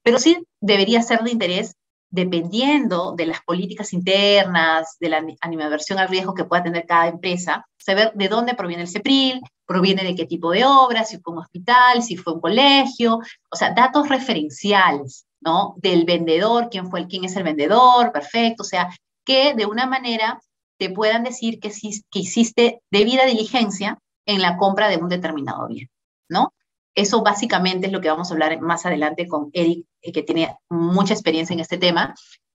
pero 0.02 0.18
sí 0.18 0.38
debería 0.60 1.02
ser 1.02 1.22
de 1.22 1.32
interés 1.32 1.76
dependiendo 2.08 3.14
de 3.16 3.26
las 3.26 3.40
políticas 3.42 3.92
internas, 3.92 4.96
de 5.00 5.08
la 5.10 5.22
animadversión 5.40 5.98
al 5.98 6.08
riesgo 6.08 6.34
que 6.34 6.44
pueda 6.44 6.62
tener 6.62 6.86
cada 6.86 7.08
empresa, 7.08 7.66
saber 7.76 8.12
de 8.14 8.28
dónde 8.28 8.54
proviene 8.54 8.84
el 8.84 8.88
CEPRIL, 8.88 9.40
proviene 9.66 10.04
de 10.04 10.14
qué 10.14 10.24
tipo 10.24 10.52
de 10.52 10.64
obra, 10.64 11.04
si 11.04 11.18
fue 11.18 11.34
un 11.34 11.40
hospital, 11.40 12.02
si 12.02 12.16
fue 12.16 12.34
un 12.34 12.40
colegio, 12.40 13.18
o 13.50 13.56
sea, 13.56 13.74
datos 13.74 14.08
referenciales, 14.08 15.25
Del 15.76 16.04
vendedor, 16.04 16.68
quién 16.70 16.90
fue 16.90 17.00
el, 17.00 17.08
quién 17.08 17.24
es 17.24 17.36
el 17.36 17.44
vendedor, 17.44 18.10
perfecto, 18.10 18.62
o 18.62 18.66
sea, 18.66 18.88
que 19.24 19.54
de 19.54 19.66
una 19.66 19.86
manera 19.86 20.40
te 20.78 20.90
puedan 20.90 21.22
decir 21.22 21.60
que, 21.60 21.70
que 22.10 22.18
hiciste 22.18 22.80
debida 22.90 23.24
diligencia 23.26 23.98
en 24.26 24.42
la 24.42 24.56
compra 24.56 24.88
de 24.88 24.96
un 24.96 25.08
determinado 25.08 25.68
bien, 25.68 25.88
¿no? 26.28 26.52
Eso 26.96 27.22
básicamente 27.22 27.86
es 27.86 27.92
lo 27.92 28.00
que 28.00 28.08
vamos 28.08 28.30
a 28.30 28.34
hablar 28.34 28.60
más 28.60 28.86
adelante 28.86 29.28
con 29.28 29.50
Eric, 29.52 29.86
eh, 30.02 30.12
que 30.12 30.22
tiene 30.22 30.56
mucha 30.68 31.14
experiencia 31.14 31.54
en 31.54 31.60
este 31.60 31.78
tema, 31.78 32.14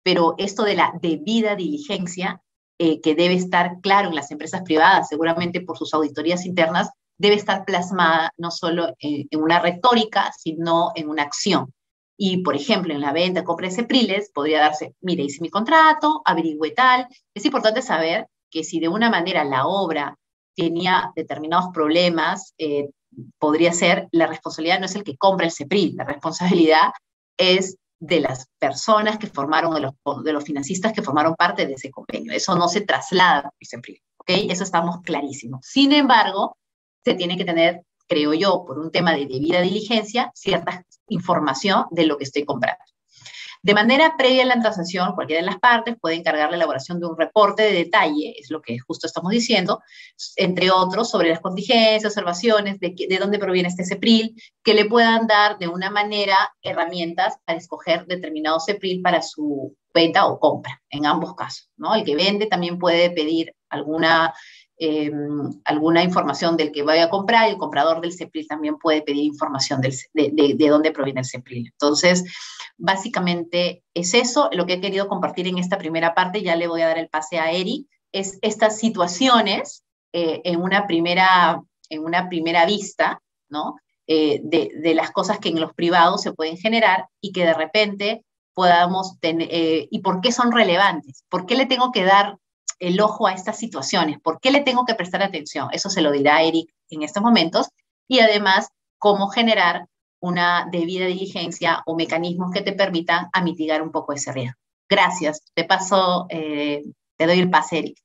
pero 0.04 0.34
esto 0.38 0.62
de 0.62 0.76
la 0.76 0.92
debida 1.02 1.56
diligencia, 1.56 2.40
eh, 2.78 3.00
que 3.00 3.14
debe 3.14 3.34
estar 3.34 3.80
claro 3.80 4.10
en 4.10 4.14
las 4.14 4.30
empresas 4.30 4.62
privadas, 4.62 5.08
seguramente 5.08 5.60
por 5.60 5.76
sus 5.76 5.92
auditorías 5.92 6.46
internas, 6.46 6.90
debe 7.18 7.34
estar 7.34 7.64
plasmada 7.64 8.30
no 8.36 8.50
solo 8.50 8.94
en, 8.98 9.26
en 9.30 9.42
una 9.42 9.58
retórica, 9.58 10.30
sino 10.38 10.92
en 10.94 11.08
una 11.08 11.22
acción. 11.22 11.72
Y, 12.16 12.38
por 12.38 12.56
ejemplo, 12.56 12.94
en 12.94 13.00
la 13.00 13.12
venta, 13.12 13.44
compra 13.44 13.68
de 13.68 13.74
Cepriles, 13.74 14.30
podría 14.32 14.60
darse, 14.60 14.94
mire, 15.00 15.24
hice 15.24 15.42
mi 15.42 15.50
contrato, 15.50 16.22
averigüe 16.24 16.70
tal. 16.70 17.06
Es 17.34 17.44
importante 17.44 17.82
saber 17.82 18.26
que 18.50 18.64
si 18.64 18.80
de 18.80 18.88
una 18.88 19.10
manera 19.10 19.44
la 19.44 19.66
obra 19.66 20.16
tenía 20.54 21.12
determinados 21.14 21.66
problemas, 21.74 22.54
eh, 22.58 22.88
podría 23.38 23.72
ser, 23.72 24.08
la 24.12 24.26
responsabilidad 24.26 24.80
no 24.80 24.86
es 24.86 24.94
el 24.94 25.04
que 25.04 25.16
compra 25.16 25.46
el 25.46 25.52
CEPRIL, 25.52 25.94
la 25.96 26.04
responsabilidad 26.04 26.92
es 27.36 27.76
de 27.98 28.20
las 28.20 28.48
personas 28.58 29.18
que 29.18 29.26
formaron, 29.26 29.74
de 29.74 29.80
los, 29.80 29.92
de 30.24 30.32
los 30.32 30.44
financistas 30.44 30.92
que 30.92 31.02
formaron 31.02 31.34
parte 31.34 31.66
de 31.66 31.74
ese 31.74 31.90
convenio. 31.90 32.32
Eso 32.32 32.54
no 32.56 32.68
se 32.68 32.82
traslada 32.82 33.50
al 33.60 33.66
CEPRIL, 33.66 34.00
¿ok? 34.18 34.30
Eso 34.50 34.64
estamos 34.64 35.00
clarísimos. 35.02 35.60
Sin 35.66 35.92
embargo, 35.92 36.56
se 37.04 37.14
tiene 37.14 37.36
que 37.36 37.44
tener 37.44 37.82
creo 38.06 38.34
yo, 38.34 38.64
por 38.66 38.78
un 38.78 38.90
tema 38.90 39.12
de 39.12 39.26
debida 39.26 39.60
diligencia, 39.60 40.30
cierta 40.34 40.84
información 41.08 41.86
de 41.90 42.06
lo 42.06 42.16
que 42.16 42.24
estoy 42.24 42.44
comprando. 42.44 42.84
De 43.66 43.74
manera 43.74 44.14
previa 44.16 44.44
a 44.44 44.46
la 44.46 44.60
transacción, 44.60 45.14
cualquiera 45.14 45.42
de 45.42 45.46
las 45.46 45.58
partes 45.58 45.96
puede 46.00 46.14
encargar 46.14 46.50
la 46.50 46.56
elaboración 46.56 47.00
de 47.00 47.06
un 47.06 47.18
reporte 47.18 47.64
de 47.64 47.72
detalle, 47.72 48.34
es 48.38 48.48
lo 48.48 48.62
que 48.62 48.78
justo 48.78 49.08
estamos 49.08 49.32
diciendo, 49.32 49.82
entre 50.36 50.70
otros, 50.70 51.10
sobre 51.10 51.30
las 51.30 51.40
contingencias, 51.40 52.04
observaciones, 52.04 52.78
de, 52.78 52.94
de 53.08 53.18
dónde 53.18 53.40
proviene 53.40 53.68
este 53.68 53.84
CEPRIL, 53.84 54.40
que 54.62 54.74
le 54.74 54.84
puedan 54.84 55.26
dar 55.26 55.58
de 55.58 55.66
una 55.66 55.90
manera 55.90 56.36
herramientas 56.62 57.38
para 57.44 57.58
escoger 57.58 58.06
determinado 58.06 58.60
CEPRIL 58.60 59.02
para 59.02 59.20
su 59.20 59.74
venta 59.92 60.26
o 60.26 60.38
compra, 60.38 60.80
en 60.90 61.06
ambos 61.06 61.34
casos. 61.34 61.68
¿no? 61.76 61.94
El 61.94 62.04
que 62.04 62.14
vende 62.14 62.46
también 62.46 62.78
puede 62.78 63.10
pedir 63.10 63.52
alguna 63.68 64.32
eh, 64.78 65.10
alguna 65.64 66.02
información 66.02 66.56
del 66.56 66.70
que 66.70 66.82
vaya 66.82 67.04
a 67.04 67.08
comprar, 67.08 67.48
el 67.48 67.56
comprador 67.56 68.02
del 68.02 68.12
CEPRIL 68.12 68.46
también 68.46 68.76
puede 68.76 69.00
pedir 69.00 69.24
información 69.24 69.80
de, 69.80 69.96
de, 70.12 70.68
dónde 70.68 70.92
proviene 70.92 71.20
el 71.20 71.26
CEPRIL. 71.26 71.68
Entonces, 71.72 72.24
básicamente 72.76 73.84
es 73.94 74.12
eso 74.12 74.50
lo 74.52 74.66
que 74.66 74.74
he 74.74 74.80
querido 74.80 75.08
compartir 75.08 75.48
en 75.48 75.56
esta 75.56 75.78
primera 75.78 76.14
parte. 76.14 76.42
Ya 76.42 76.56
le 76.56 76.68
voy 76.68 76.82
a 76.82 76.88
dar 76.88 76.98
el 76.98 77.08
pase 77.08 77.38
a 77.38 77.50
Eri. 77.50 77.88
Es 78.12 78.38
estas 78.42 78.78
situaciones 78.78 79.82
eh, 80.12 80.42
en, 80.44 80.60
una 80.60 80.86
primera, 80.86 81.62
en 81.88 82.04
una 82.04 82.28
primera 82.28 82.66
vista, 82.66 83.22
¿no? 83.48 83.76
Eh, 84.06 84.40
de, 84.44 84.94
las 84.94 85.10
cosas 85.10 85.38
que 85.38 85.48
en 85.48 85.60
los 85.60 85.72
privados 85.74 86.22
se 86.22 86.32
pueden 86.32 86.58
generar 86.58 87.08
y 87.20 87.32
que 87.32 87.44
de 87.44 87.54
repente 87.54 88.24
podamos 88.54 89.18
tener, 89.20 89.48
y 89.50 89.98
por 90.00 90.20
qué 90.20 90.32
son 90.32 90.52
relevantes, 90.52 91.24
por 91.28 91.44
qué 91.44 91.56
le 91.56 91.66
tengo 91.66 91.90
que 91.92 92.04
dar 92.04 92.38
el 92.78 93.00
ojo 93.00 93.26
a 93.26 93.32
estas 93.32 93.58
situaciones, 93.58 94.20
por 94.20 94.40
qué 94.40 94.50
le 94.50 94.60
tengo 94.60 94.84
que 94.84 94.94
prestar 94.94 95.22
atención. 95.22 95.68
Eso 95.72 95.90
se 95.90 96.02
lo 96.02 96.12
dirá 96.12 96.42
Eric 96.42 96.70
en 96.90 97.02
estos 97.02 97.22
momentos. 97.22 97.68
Y 98.08 98.20
además, 98.20 98.68
cómo 98.98 99.28
generar 99.28 99.86
una 100.20 100.68
debida 100.70 101.06
diligencia 101.06 101.82
o 101.86 101.96
mecanismos 101.96 102.50
que 102.52 102.62
te 102.62 102.72
permitan 102.72 103.28
a 103.32 103.42
mitigar 103.42 103.82
un 103.82 103.92
poco 103.92 104.12
ese 104.12 104.32
riesgo. 104.32 104.58
Gracias. 104.88 105.42
Te 105.54 105.64
paso, 105.64 106.26
eh, 106.28 106.84
te 107.16 107.26
doy 107.26 107.40
el 107.40 107.50
pase, 107.50 107.78
Eric. 107.78 107.98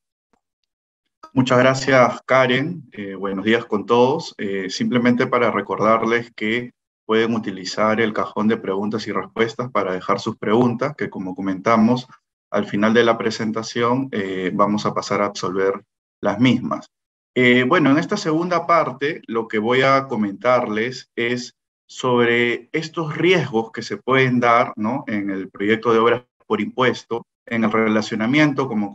Muchas 1.34 1.60
gracias, 1.60 2.22
Karen. 2.26 2.84
Eh, 2.92 3.16
buenos 3.16 3.46
días 3.46 3.66
con 3.66 3.86
todos. 3.86 4.36
Eh, 4.38 4.70
simplemente 4.70 5.28
para 5.28 5.52
recordarles 5.52 6.32
que 6.36 6.72
pueden 7.06 7.36
utilizar 7.36 8.02
el 8.02 8.14
cajón 8.14 8.48
de 8.48 8.58
preguntas 8.58 9.08
y 9.08 9.12
respuestas 9.12 9.72
para 9.72 9.94
dejar 9.94 10.20
sus 10.20 10.38
preguntas, 10.38 10.96
que 10.96 11.10
como 11.10 11.36
comentamos, 11.36 12.08
al 12.52 12.66
final 12.66 12.94
de 12.94 13.04
la 13.04 13.18
presentación 13.18 14.10
eh, 14.12 14.52
vamos 14.54 14.86
a 14.86 14.94
pasar 14.94 15.22
a 15.22 15.26
absolver 15.26 15.84
las 16.22 16.40
mismas. 16.40 16.88
Eh, 17.34 17.64
bueno, 17.64 17.92
en 17.92 17.98
esta 17.98 18.18
segunda 18.18 18.68
parte 18.68 19.22
lo 19.28 19.48
que 19.48 19.58
voy 19.58 19.82
a 19.82 20.08
comentarles 20.08 21.10
es 21.16 21.56
sobre 21.88 22.70
estos 22.74 23.18
riesgos 23.18 23.72
que 23.72 23.82
se 23.82 23.98
pueden 23.98 24.40
dar 24.40 24.74
¿no? 24.76 25.04
en 25.08 25.30
el 25.30 25.50
proyecto 25.50 25.94
de 25.94 26.00
obras 26.00 26.24
por 26.46 26.60
impuesto, 26.60 27.26
en 27.46 27.64
el 27.64 27.72
relacionamiento, 27.72 28.68
como, 28.68 28.92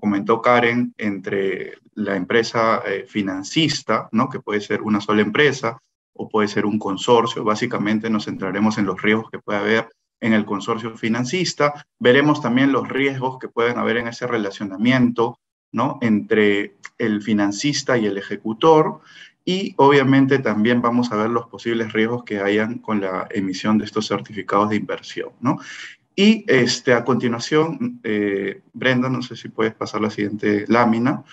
comentó 0.00 0.42
Karen, 0.42 0.94
entre 0.98 1.78
la 1.94 2.16
empresa 2.16 2.82
eh, 2.86 3.06
financista, 3.08 4.08
¿no? 4.12 4.28
que 4.28 4.40
puede 4.40 4.60
ser 4.60 4.82
una 4.82 5.00
sola 5.00 5.22
empresa 5.22 5.78
o 6.14 6.28
puede 6.28 6.48
ser 6.48 6.66
un 6.66 6.78
consorcio. 6.78 7.44
Básicamente 7.44 8.10
nos 8.10 8.26
centraremos 8.26 8.76
en 8.76 8.86
los 8.86 9.00
riesgos 9.00 9.30
que 9.30 9.38
puede 9.38 9.58
haber 9.58 9.88
en 10.20 10.32
el 10.32 10.44
consorcio 10.44 10.96
financista. 10.96 11.86
Veremos 11.98 12.40
también 12.40 12.72
los 12.72 12.88
riesgos 12.88 13.38
que 13.38 13.48
pueden 13.48 13.78
haber 13.78 13.96
en 13.96 14.08
ese 14.08 14.26
relacionamiento 14.26 15.38
¿no? 15.72 15.98
entre 16.00 16.76
el 16.98 17.22
financista 17.22 17.96
y 17.96 18.06
el 18.06 18.18
ejecutor. 18.18 19.00
Y 19.44 19.74
obviamente 19.78 20.38
también 20.38 20.82
vamos 20.82 21.10
a 21.10 21.16
ver 21.16 21.30
los 21.30 21.46
posibles 21.48 21.92
riesgos 21.92 22.24
que 22.24 22.40
hayan 22.40 22.78
con 22.78 23.00
la 23.00 23.26
emisión 23.30 23.78
de 23.78 23.86
estos 23.86 24.06
certificados 24.06 24.70
de 24.70 24.76
inversión. 24.76 25.30
¿no? 25.40 25.58
Y 26.14 26.44
este, 26.46 26.92
a 26.92 27.04
continuación, 27.04 28.00
eh, 28.04 28.60
Brenda, 28.74 29.08
no 29.08 29.22
sé 29.22 29.36
si 29.36 29.48
puedes 29.48 29.74
pasar 29.74 30.02
la 30.02 30.10
siguiente 30.10 30.66
lámina. 30.68 31.24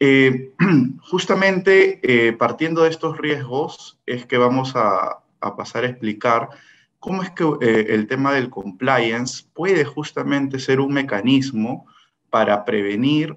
Eh, 0.00 0.50
justamente 1.02 2.00
eh, 2.02 2.32
partiendo 2.32 2.82
de 2.82 2.90
estos 2.90 3.16
riesgos 3.18 4.00
es 4.04 4.26
que 4.26 4.38
vamos 4.38 4.74
a, 4.74 5.20
a 5.40 5.56
pasar 5.56 5.84
a 5.84 5.88
explicar 5.88 6.48
cómo 7.02 7.24
es 7.24 7.30
que 7.30 7.42
eh, 7.60 7.86
el 7.88 8.06
tema 8.06 8.32
del 8.32 8.48
compliance 8.48 9.44
puede 9.52 9.84
justamente 9.84 10.60
ser 10.60 10.78
un 10.78 10.92
mecanismo 10.94 11.84
para 12.30 12.64
prevenir. 12.64 13.36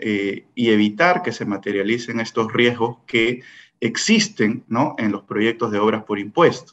Eh, 0.00 0.46
y 0.56 0.70
evitar 0.70 1.22
que 1.22 1.30
se 1.30 1.44
materialicen 1.44 2.18
estos 2.18 2.52
riesgos 2.52 2.98
que 3.06 3.42
existen 3.78 4.64
¿no? 4.66 4.96
en 4.98 5.12
los 5.12 5.22
proyectos 5.22 5.70
de 5.70 5.78
obras 5.78 6.02
por 6.02 6.18
impuesto. 6.18 6.72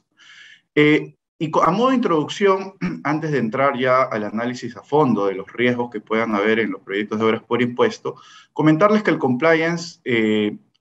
Eh, 0.73 1.13
y 1.37 1.51
a 1.63 1.69
modo 1.69 1.89
de 1.89 1.95
introducción, 1.97 2.73
antes 3.03 3.31
de 3.31 3.37
entrar 3.37 3.77
ya 3.77 4.01
al 4.01 4.23
análisis 4.23 4.75
a 4.75 4.81
fondo 4.81 5.27
de 5.27 5.35
los 5.35 5.53
riesgos 5.53 5.91
que 5.91 6.01
puedan 6.01 6.33
haber 6.33 6.57
en 6.59 6.71
los 6.71 6.81
proyectos 6.81 7.19
de 7.19 7.25
obras 7.25 7.43
por 7.43 7.61
impuesto, 7.61 8.15
comentarles 8.51 9.03
que 9.03 9.11
el 9.11 9.19
compliance 9.19 9.99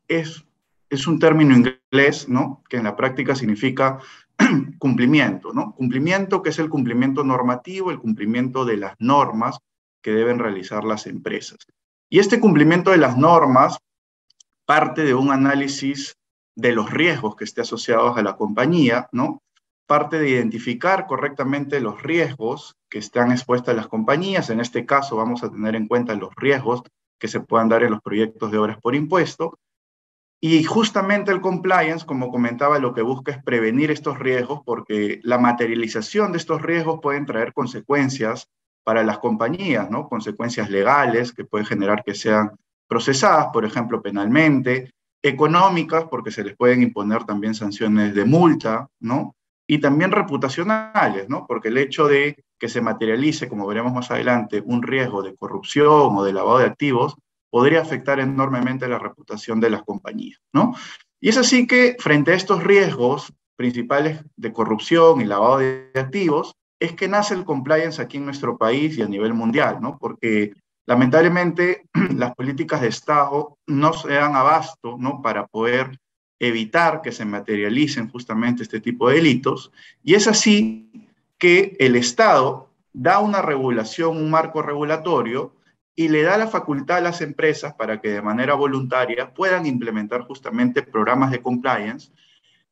es, 0.09 0.43
es 0.89 1.07
un 1.07 1.19
término 1.19 1.55
inglés, 1.55 2.27
que 2.71 2.79
en 2.79 2.85
la 2.85 2.97
práctica 2.97 3.35
significa 3.35 3.99
cumplimiento, 4.79 5.53
¿no? 5.53 5.75
Cumplimiento 5.75 6.43
que 6.43 6.51
es 6.51 6.59
el 6.59 6.69
cumplimiento 6.69 7.25
normativo, 7.25 7.91
el 7.91 7.99
cumplimiento 7.99 8.65
de 8.65 8.77
las 8.77 8.95
normas 8.99 9.59
que 10.03 10.13
deben 10.13 10.39
realizar 10.39 10.85
las 10.85 11.07
empresas. 11.07 11.59
Y 12.09 12.19
este 12.19 12.41
cumplimiento 12.41 12.91
de 12.91 12.99
las 12.99 13.17
normas 13.17 13.79
parte 14.67 15.05
de 15.05 15.15
un 15.15 15.31
análisis 15.31 16.17
de 16.57 16.73
los 16.73 16.91
riesgos 16.91 17.37
que 17.37 17.45
esté 17.45 17.63
asociados 17.63 18.17
a 18.17 18.23
la 18.23 18.37
compañía, 18.37 19.09
¿no? 19.13 19.43
Parte 19.87 20.19
de 20.19 20.31
identificar 20.31 21.07
correctamente 21.07 21.81
los 21.81 22.03
riesgos 22.03 22.77
que 22.89 22.99
están 22.99 23.33
expuestas 23.33 23.77
las 23.77 23.89
compañías. 23.89 24.51
En 24.51 24.61
este 24.61 24.87
caso 24.87 25.17
vamos 25.17 25.43
a 25.43 25.51
tener 25.51 25.75
en 25.75 25.89
cuenta 25.89 26.15
los 26.15 26.35
riesgos 26.37 26.83
que 27.19 27.29
se 27.29 27.41
puedan 27.41 27.69
dar 27.69 27.83
en 27.83 27.91
los 27.91 28.01
proyectos 28.01 28.51
de 28.51 28.59
obras 28.59 28.79
por 28.81 28.95
impuesto 28.95 29.59
y 30.43 30.65
justamente 30.65 31.31
el 31.33 31.43
compliance, 31.43 32.07
como 32.07 32.31
comentaba, 32.31 32.79
lo 32.79 32.95
que 32.95 33.03
busca 33.03 33.33
es 33.33 33.43
prevenir 33.43 33.91
estos 33.91 34.19
riesgos 34.19 34.61
porque 34.65 35.21
la 35.23 35.37
materialización 35.37 36.33
de 36.33 36.39
estos 36.39 36.63
riesgos 36.63 37.01
pueden 37.03 37.27
traer 37.27 37.53
consecuencias 37.53 38.49
para 38.83 39.05
las 39.05 39.19
compañías, 39.19 39.91
¿no? 39.91 40.09
Consecuencias 40.09 40.71
legales 40.71 41.33
que 41.33 41.45
pueden 41.45 41.67
generar 41.67 42.03
que 42.05 42.15
sean 42.15 42.53
procesadas, 42.89 43.49
por 43.53 43.67
ejemplo, 43.67 44.01
penalmente, 44.01 44.91
económicas, 45.23 46.05
porque 46.11 46.31
se 46.31 46.43
les 46.43 46.57
pueden 46.57 46.83
imponer 46.83 47.25
también 47.25 47.55
sanciones 47.55 48.15
de 48.15 48.25
multa, 48.25 48.89
¿no? 48.99 49.37
Y 49.67 49.79
también 49.79 50.11
reputacionales, 50.11 51.29
¿no? 51.29 51.47
Porque 51.47 51.69
el 51.69 51.77
hecho 51.77 52.09
de 52.09 52.43
que 52.59 52.69
se 52.69 52.81
materialice, 52.81 53.47
como 53.47 53.67
veremos 53.67 53.93
más 53.93 54.11
adelante, 54.11 54.63
un 54.65 54.83
riesgo 54.83 55.23
de 55.23 55.35
corrupción 55.37 56.17
o 56.17 56.25
de 56.25 56.33
lavado 56.33 56.59
de 56.59 56.67
activos, 56.67 57.17
podría 57.51 57.81
afectar 57.83 58.21
enormemente 58.21 58.89
la 58.89 58.99
reputación 58.99 59.61
de 59.61 59.71
las 59.71 59.83
compañías, 59.83 60.41
¿no? 60.53 60.75
Y 61.21 61.29
es 61.29 61.37
así 61.37 61.67
que 61.67 61.97
frente 61.99 62.33
a 62.33 62.37
estos 62.37 62.63
riesgos 62.63 63.33
principales 63.57 64.21
de 64.37 64.53
corrupción 64.53 65.21
y 65.21 65.25
lavado 65.25 65.59
de 65.59 65.91
activos, 65.95 66.55
es 66.81 66.95
que 66.95 67.09
nace 67.09 67.35
el 67.35 67.45
compliance 67.45 68.01
aquí 68.01 68.17
en 68.17 68.25
nuestro 68.25 68.57
país 68.57 68.97
y 68.97 69.03
a 69.03 69.09
nivel 69.09 69.35
mundial, 69.35 69.79
¿no? 69.83 69.99
Porque 69.99 70.55
lamentablemente 70.87 71.85
las 72.17 72.35
políticas 72.35 72.81
de 72.81 72.89
Estado 72.89 73.59
no 73.67 73.93
se 73.93 74.15
dan 74.15 74.35
abasto, 74.35 74.97
¿no? 74.99 75.21
Para 75.21 75.47
poder 75.47 75.99
evitar 76.39 77.03
que 77.03 77.13
se 77.13 77.27
materialicen 77.27 78.09
justamente 78.09 78.63
este 78.63 78.81
tipo 78.81 79.11
de 79.11 79.17
delitos. 79.17 79.71
Y 80.03 80.15
es 80.15 80.27
así 80.27 80.91
que 81.37 81.77
el 81.79 81.97
Estado 81.97 82.71
da 82.95 83.19
una 83.19 83.43
regulación, 83.43 84.17
un 84.17 84.31
marco 84.31 84.63
regulatorio 84.63 85.55
y 86.01 86.09
le 86.09 86.23
da 86.23 86.39
la 86.39 86.47
facultad 86.47 86.97
a 86.97 87.03
las 87.03 87.21
empresas 87.21 87.75
para 87.75 88.01
que 88.01 88.09
de 88.09 88.23
manera 88.23 88.55
voluntaria 88.55 89.35
puedan 89.35 89.67
implementar 89.67 90.23
justamente 90.23 90.83
programas 90.83 91.31
de 91.31 91.43
compliance 91.43 92.11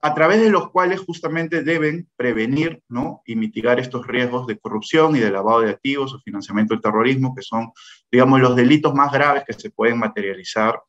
a 0.01 0.15
través 0.15 0.41
de 0.41 0.49
los 0.49 0.71
cuales 0.71 1.01
justamente 1.01 1.63
deben 1.63 2.09
prevenir 2.17 2.83
¿no? 2.89 3.21
y 3.27 3.37
mitigar 3.37 3.81
estos 3.81 4.07
riesgos 4.07 4.47
de 4.47 4.59
corrupción 4.59 5.15
y 5.15 5.19
de 5.19 5.31
lavado 5.31 5.61
de 5.61 5.69
activos 5.69 6.15
o 6.15 6.21
financiamiento 6.21 6.73
del 6.73 6.81
terrorismo, 6.81 7.35
que 7.35 7.43
son, 7.43 7.71
digamos, 8.11 8.41
los 8.41 8.57
delitos 8.57 8.95
más 8.95 9.13
graves 9.13 9.45
que 9.47 9.53
se 9.53 9.69
pueden 9.69 9.99
materializar 9.99 10.81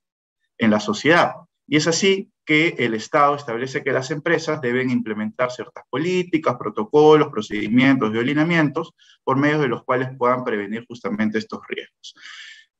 en 0.57 0.71
la 0.71 0.79
sociedad. 0.79 1.33
Y 1.71 1.77
es 1.77 1.87
así 1.87 2.31
que 2.43 2.75
el 2.79 2.95
Estado 2.95 3.35
establece 3.35 3.83
que 3.83 3.91
las 3.91 4.09
empresas 4.09 4.59
deben 4.59 4.89
implementar 4.89 5.51
ciertas 5.51 5.83
políticas, 5.87 6.55
protocolos, 6.57 7.27
procedimientos 7.27 8.11
y 8.11 8.17
alineamientos 8.17 8.95
por 9.23 9.37
medio 9.37 9.59
de 9.59 9.67
los 9.67 9.83
cuales 9.83 10.09
puedan 10.17 10.43
prevenir 10.43 10.83
justamente 10.87 11.37
estos 11.37 11.59
riesgos. 11.67 12.15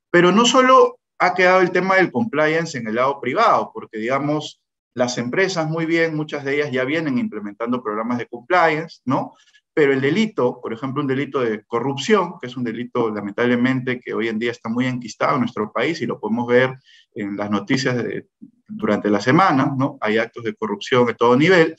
Pero 0.10 0.32
no 0.32 0.44
solo 0.44 0.98
ha 1.20 1.36
quedado 1.36 1.62
el 1.62 1.70
tema 1.70 1.98
del 1.98 2.12
compliance 2.12 2.80
en 2.80 2.88
el 2.88 2.96
lado 2.96 3.22
privado, 3.22 3.70
porque 3.72 4.00
digamos, 4.00 4.60
las 4.96 5.20
empresas 5.20 5.70
muy 5.70 5.86
bien, 5.86 6.16
muchas 6.16 6.44
de 6.44 6.56
ellas 6.56 6.72
ya 6.72 6.84
vienen 6.84 7.20
implementando 7.20 7.84
programas 7.84 8.18
de 8.18 8.26
compliance, 8.26 9.02
¿no? 9.06 9.36
Pero 9.74 9.94
el 9.94 10.02
delito, 10.02 10.60
por 10.62 10.74
ejemplo, 10.74 11.02
un 11.02 11.08
delito 11.08 11.40
de 11.40 11.64
corrupción, 11.66 12.34
que 12.42 12.48
es 12.48 12.58
un 12.58 12.64
delito 12.64 13.10
lamentablemente 13.14 14.00
que 14.00 14.14
hoy 14.14 14.28
en 14.28 14.40
día 14.40 14.52
está 14.52 14.70
muy 14.70 14.88
enquistado 14.88 15.36
en 15.36 15.42
nuestro 15.42 15.72
país 15.72 16.02
y 16.02 16.06
lo 16.06 16.20
podemos 16.20 16.48
ver 16.48 16.78
en 17.14 17.38
las 17.38 17.50
noticias 17.50 17.96
de, 17.96 18.28
durante 18.68 19.10
la 19.10 19.22
semana, 19.22 19.74
¿no? 19.78 19.98
Hay 20.02 20.18
actos 20.18 20.44
de 20.44 20.56
corrupción 20.56 21.06
de 21.06 21.16
todo 21.16 21.36
nivel. 21.36 21.76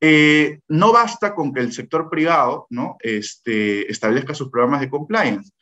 Eh, 0.00 0.60
no 0.68 0.92
basta 0.92 1.34
con 1.34 1.52
que 1.52 1.60
el 1.60 1.72
sector 1.72 2.08
privado, 2.08 2.66
¿no? 2.70 2.96
Este, 3.00 3.90
establezca 3.90 4.34
sus 4.34 4.50
programas 4.50 4.80
de 4.80 4.90
compliance, 4.90 5.52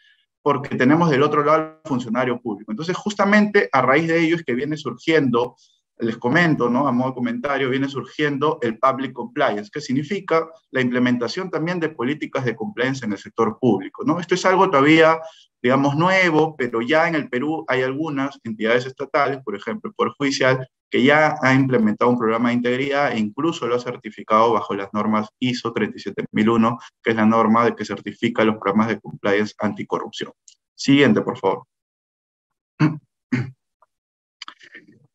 porque 0.42 0.76
tenemos 0.76 1.10
del 1.10 1.22
otro 1.22 1.44
lado 1.44 1.58
al 1.58 1.80
funcionario 1.84 2.40
público. 2.40 2.70
Entonces, 2.70 2.96
justamente 2.96 3.68
a 3.72 3.82
raíz 3.82 4.08
de 4.08 4.20
ello 4.20 4.36
es 4.36 4.44
que 4.44 4.54
viene 4.54 4.76
surgiendo, 4.76 5.56
les 5.98 6.16
comento, 6.16 6.68
¿no? 6.68 6.86
A 6.86 6.92
modo 6.92 7.10
de 7.10 7.14
comentario, 7.14 7.70
viene 7.70 7.88
surgiendo 7.88 8.58
el 8.62 8.78
public 8.78 9.12
compliance, 9.12 9.70
que 9.72 9.80
significa 9.80 10.48
la 10.70 10.80
implementación 10.80 11.50
también 11.50 11.80
de 11.80 11.88
políticas 11.88 12.44
de 12.44 12.54
compliance 12.54 13.04
en 13.04 13.12
el 13.12 13.18
sector 13.18 13.58
público, 13.58 14.04
¿no? 14.04 14.20
Esto 14.20 14.34
es 14.34 14.44
algo 14.44 14.70
todavía 14.70 15.18
digamos, 15.62 15.96
nuevo, 15.96 16.54
pero 16.56 16.80
ya 16.80 17.08
en 17.08 17.16
el 17.16 17.28
Perú 17.28 17.64
hay 17.66 17.82
algunas 17.82 18.38
entidades 18.44 18.86
estatales, 18.86 19.42
por 19.42 19.56
ejemplo, 19.56 19.90
el 19.90 19.94
Poder 19.94 20.12
Judicial, 20.16 20.68
que 20.88 21.02
ya 21.02 21.36
ha 21.42 21.54
implementado 21.54 22.10
un 22.10 22.18
programa 22.18 22.50
de 22.50 22.54
integridad 22.54 23.12
e 23.12 23.18
incluso 23.18 23.66
lo 23.66 23.74
ha 23.74 23.80
certificado 23.80 24.52
bajo 24.52 24.74
las 24.74 24.92
normas 24.92 25.28
ISO 25.40 25.72
37001, 25.72 26.78
que 27.02 27.10
es 27.10 27.16
la 27.16 27.26
norma 27.26 27.64
de 27.64 27.74
que 27.74 27.84
certifica 27.84 28.44
los 28.44 28.56
programas 28.56 28.88
de 28.88 29.00
compliance 29.00 29.54
anticorrupción. 29.58 30.32
Siguiente, 30.74 31.22
por 31.22 31.36
favor. 31.36 31.64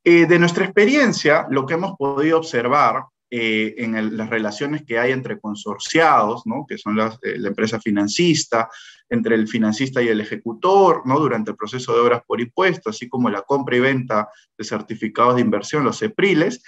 Eh, 0.03 0.25
de 0.25 0.39
nuestra 0.39 0.65
experiencia, 0.65 1.45
lo 1.49 1.65
que 1.65 1.75
hemos 1.75 1.95
podido 1.95 2.37
observar 2.37 3.05
eh, 3.29 3.75
en 3.77 4.17
las 4.17 4.29
relaciones 4.29 4.83
que 4.83 4.97
hay 4.97 5.11
entre 5.11 5.39
consorciados, 5.39 6.41
¿no? 6.45 6.65
que 6.67 6.77
son 6.77 6.99
eh, 6.99 7.37
la 7.37 7.49
empresa 7.49 7.79
financista, 7.79 8.67
entre 9.09 9.35
el 9.35 9.47
financista 9.47 10.01
y 10.01 10.07
el 10.07 10.19
ejecutor, 10.19 11.03
¿no? 11.05 11.19
durante 11.19 11.51
el 11.51 11.57
proceso 11.57 11.93
de 11.93 12.01
obras 12.01 12.23
por 12.25 12.41
impuesto, 12.41 12.89
así 12.89 13.07
como 13.07 13.29
la 13.29 13.43
compra 13.43 13.77
y 13.77 13.79
venta 13.79 14.29
de 14.57 14.63
certificados 14.65 15.35
de 15.35 15.41
inversión, 15.41 15.83
los 15.83 16.01
EPRILES, 16.01 16.63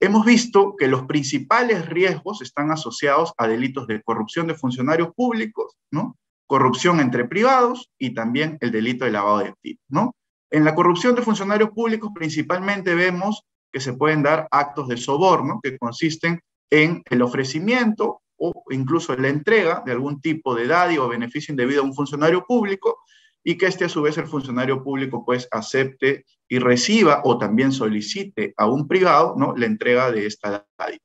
hemos 0.00 0.24
visto 0.24 0.74
que 0.76 0.88
los 0.88 1.04
principales 1.04 1.86
riesgos 1.86 2.40
están 2.40 2.72
asociados 2.72 3.34
a 3.36 3.46
delitos 3.46 3.86
de 3.86 4.02
corrupción 4.02 4.46
de 4.46 4.54
funcionarios 4.54 5.14
públicos, 5.14 5.76
¿no? 5.92 6.16
corrupción 6.46 6.98
entre 6.98 7.26
privados 7.26 7.90
y 7.98 8.14
también 8.14 8.58
el 8.60 8.72
delito 8.72 9.04
de 9.04 9.12
lavado 9.12 9.38
de 9.38 9.48
activos. 9.50 9.84
En 10.50 10.64
la 10.64 10.74
corrupción 10.74 11.14
de 11.14 11.22
funcionarios 11.22 11.70
públicos 11.70 12.10
principalmente 12.14 12.94
vemos 12.94 13.44
que 13.72 13.80
se 13.80 13.92
pueden 13.92 14.22
dar 14.22 14.48
actos 14.50 14.88
de 14.88 14.96
soborno 14.96 15.60
que 15.62 15.78
consisten 15.78 16.40
en 16.70 17.02
el 17.08 17.22
ofrecimiento 17.22 18.22
o 18.36 18.64
incluso 18.70 19.12
en 19.12 19.22
la 19.22 19.28
entrega 19.28 19.82
de 19.84 19.92
algún 19.92 20.20
tipo 20.20 20.54
de 20.54 20.66
dádiva 20.66 21.04
o 21.04 21.08
beneficio 21.08 21.52
indebido 21.52 21.82
a 21.82 21.84
un 21.84 21.94
funcionario 21.94 22.44
público 22.46 22.98
y 23.44 23.56
que 23.56 23.66
este 23.66 23.84
a 23.84 23.88
su 23.88 24.02
vez 24.02 24.18
el 24.18 24.26
funcionario 24.26 24.82
público 24.82 25.24
pues 25.24 25.48
acepte 25.50 26.24
y 26.48 26.58
reciba 26.58 27.22
o 27.24 27.38
también 27.38 27.72
solicite 27.72 28.54
a 28.56 28.66
un 28.66 28.88
privado 28.88 29.34
¿no? 29.36 29.54
la 29.56 29.66
entrega 29.66 30.10
de 30.10 30.26
esta 30.26 30.66
dádiva. 30.78 31.04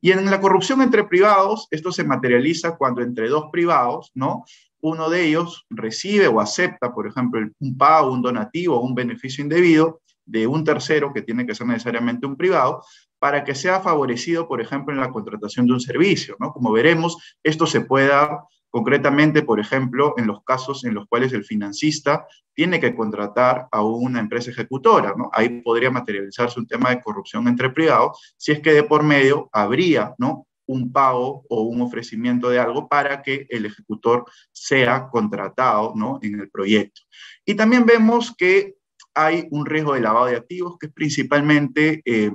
Y 0.00 0.12
en 0.12 0.30
la 0.30 0.38
corrupción 0.40 0.82
entre 0.82 1.04
privados, 1.04 1.66
esto 1.70 1.90
se 1.90 2.04
materializa 2.04 2.76
cuando 2.76 3.00
entre 3.00 3.28
dos 3.30 3.46
privados, 3.50 4.10
¿no? 4.14 4.44
Uno 4.84 5.08
de 5.08 5.24
ellos 5.24 5.64
recibe 5.70 6.28
o 6.28 6.40
acepta, 6.40 6.92
por 6.92 7.06
ejemplo, 7.06 7.40
un 7.58 7.78
pago, 7.78 8.12
un 8.12 8.20
donativo 8.20 8.76
o 8.76 8.80
un 8.80 8.94
beneficio 8.94 9.42
indebido 9.42 10.02
de 10.26 10.46
un 10.46 10.62
tercero, 10.62 11.10
que 11.14 11.22
tiene 11.22 11.46
que 11.46 11.54
ser 11.54 11.66
necesariamente 11.66 12.26
un 12.26 12.36
privado, 12.36 12.82
para 13.18 13.44
que 13.44 13.54
sea 13.54 13.80
favorecido, 13.80 14.46
por 14.46 14.60
ejemplo, 14.60 14.92
en 14.92 15.00
la 15.00 15.10
contratación 15.10 15.66
de 15.66 15.72
un 15.72 15.80
servicio. 15.80 16.36
¿no? 16.38 16.52
Como 16.52 16.70
veremos, 16.70 17.16
esto 17.42 17.66
se 17.66 17.80
puede 17.80 18.08
dar 18.08 18.40
concretamente, 18.68 19.40
por 19.40 19.58
ejemplo, 19.58 20.12
en 20.18 20.26
los 20.26 20.44
casos 20.44 20.84
en 20.84 20.92
los 20.92 21.06
cuales 21.06 21.32
el 21.32 21.44
financista 21.44 22.26
tiene 22.52 22.78
que 22.78 22.94
contratar 22.94 23.68
a 23.72 23.82
una 23.82 24.20
empresa 24.20 24.50
ejecutora. 24.50 25.14
¿no? 25.16 25.30
Ahí 25.32 25.62
podría 25.62 25.90
materializarse 25.90 26.60
un 26.60 26.66
tema 26.66 26.90
de 26.90 27.00
corrupción 27.00 27.48
entre 27.48 27.70
privados, 27.70 28.34
si 28.36 28.52
es 28.52 28.60
que 28.60 28.74
de 28.74 28.82
por 28.82 29.02
medio 29.02 29.48
habría 29.50 30.14
¿no? 30.18 30.46
Un 30.66 30.92
pago 30.92 31.44
o 31.48 31.62
un 31.62 31.80
ofrecimiento 31.82 32.48
de 32.48 32.58
algo 32.58 32.88
para 32.88 33.22
que 33.22 33.46
el 33.50 33.66
ejecutor 33.66 34.24
sea 34.52 35.08
contratado 35.08 35.92
¿no? 35.94 36.18
en 36.22 36.40
el 36.40 36.50
proyecto. 36.50 37.02
Y 37.44 37.54
también 37.54 37.86
vemos 37.86 38.34
que 38.36 38.74
hay 39.14 39.46
un 39.50 39.64
riesgo 39.66 39.94
de 39.94 40.00
lavado 40.00 40.26
de 40.26 40.36
activos, 40.36 40.76
que 40.78 40.86
es 40.86 40.92
principalmente 40.92 42.02
eh, 42.04 42.32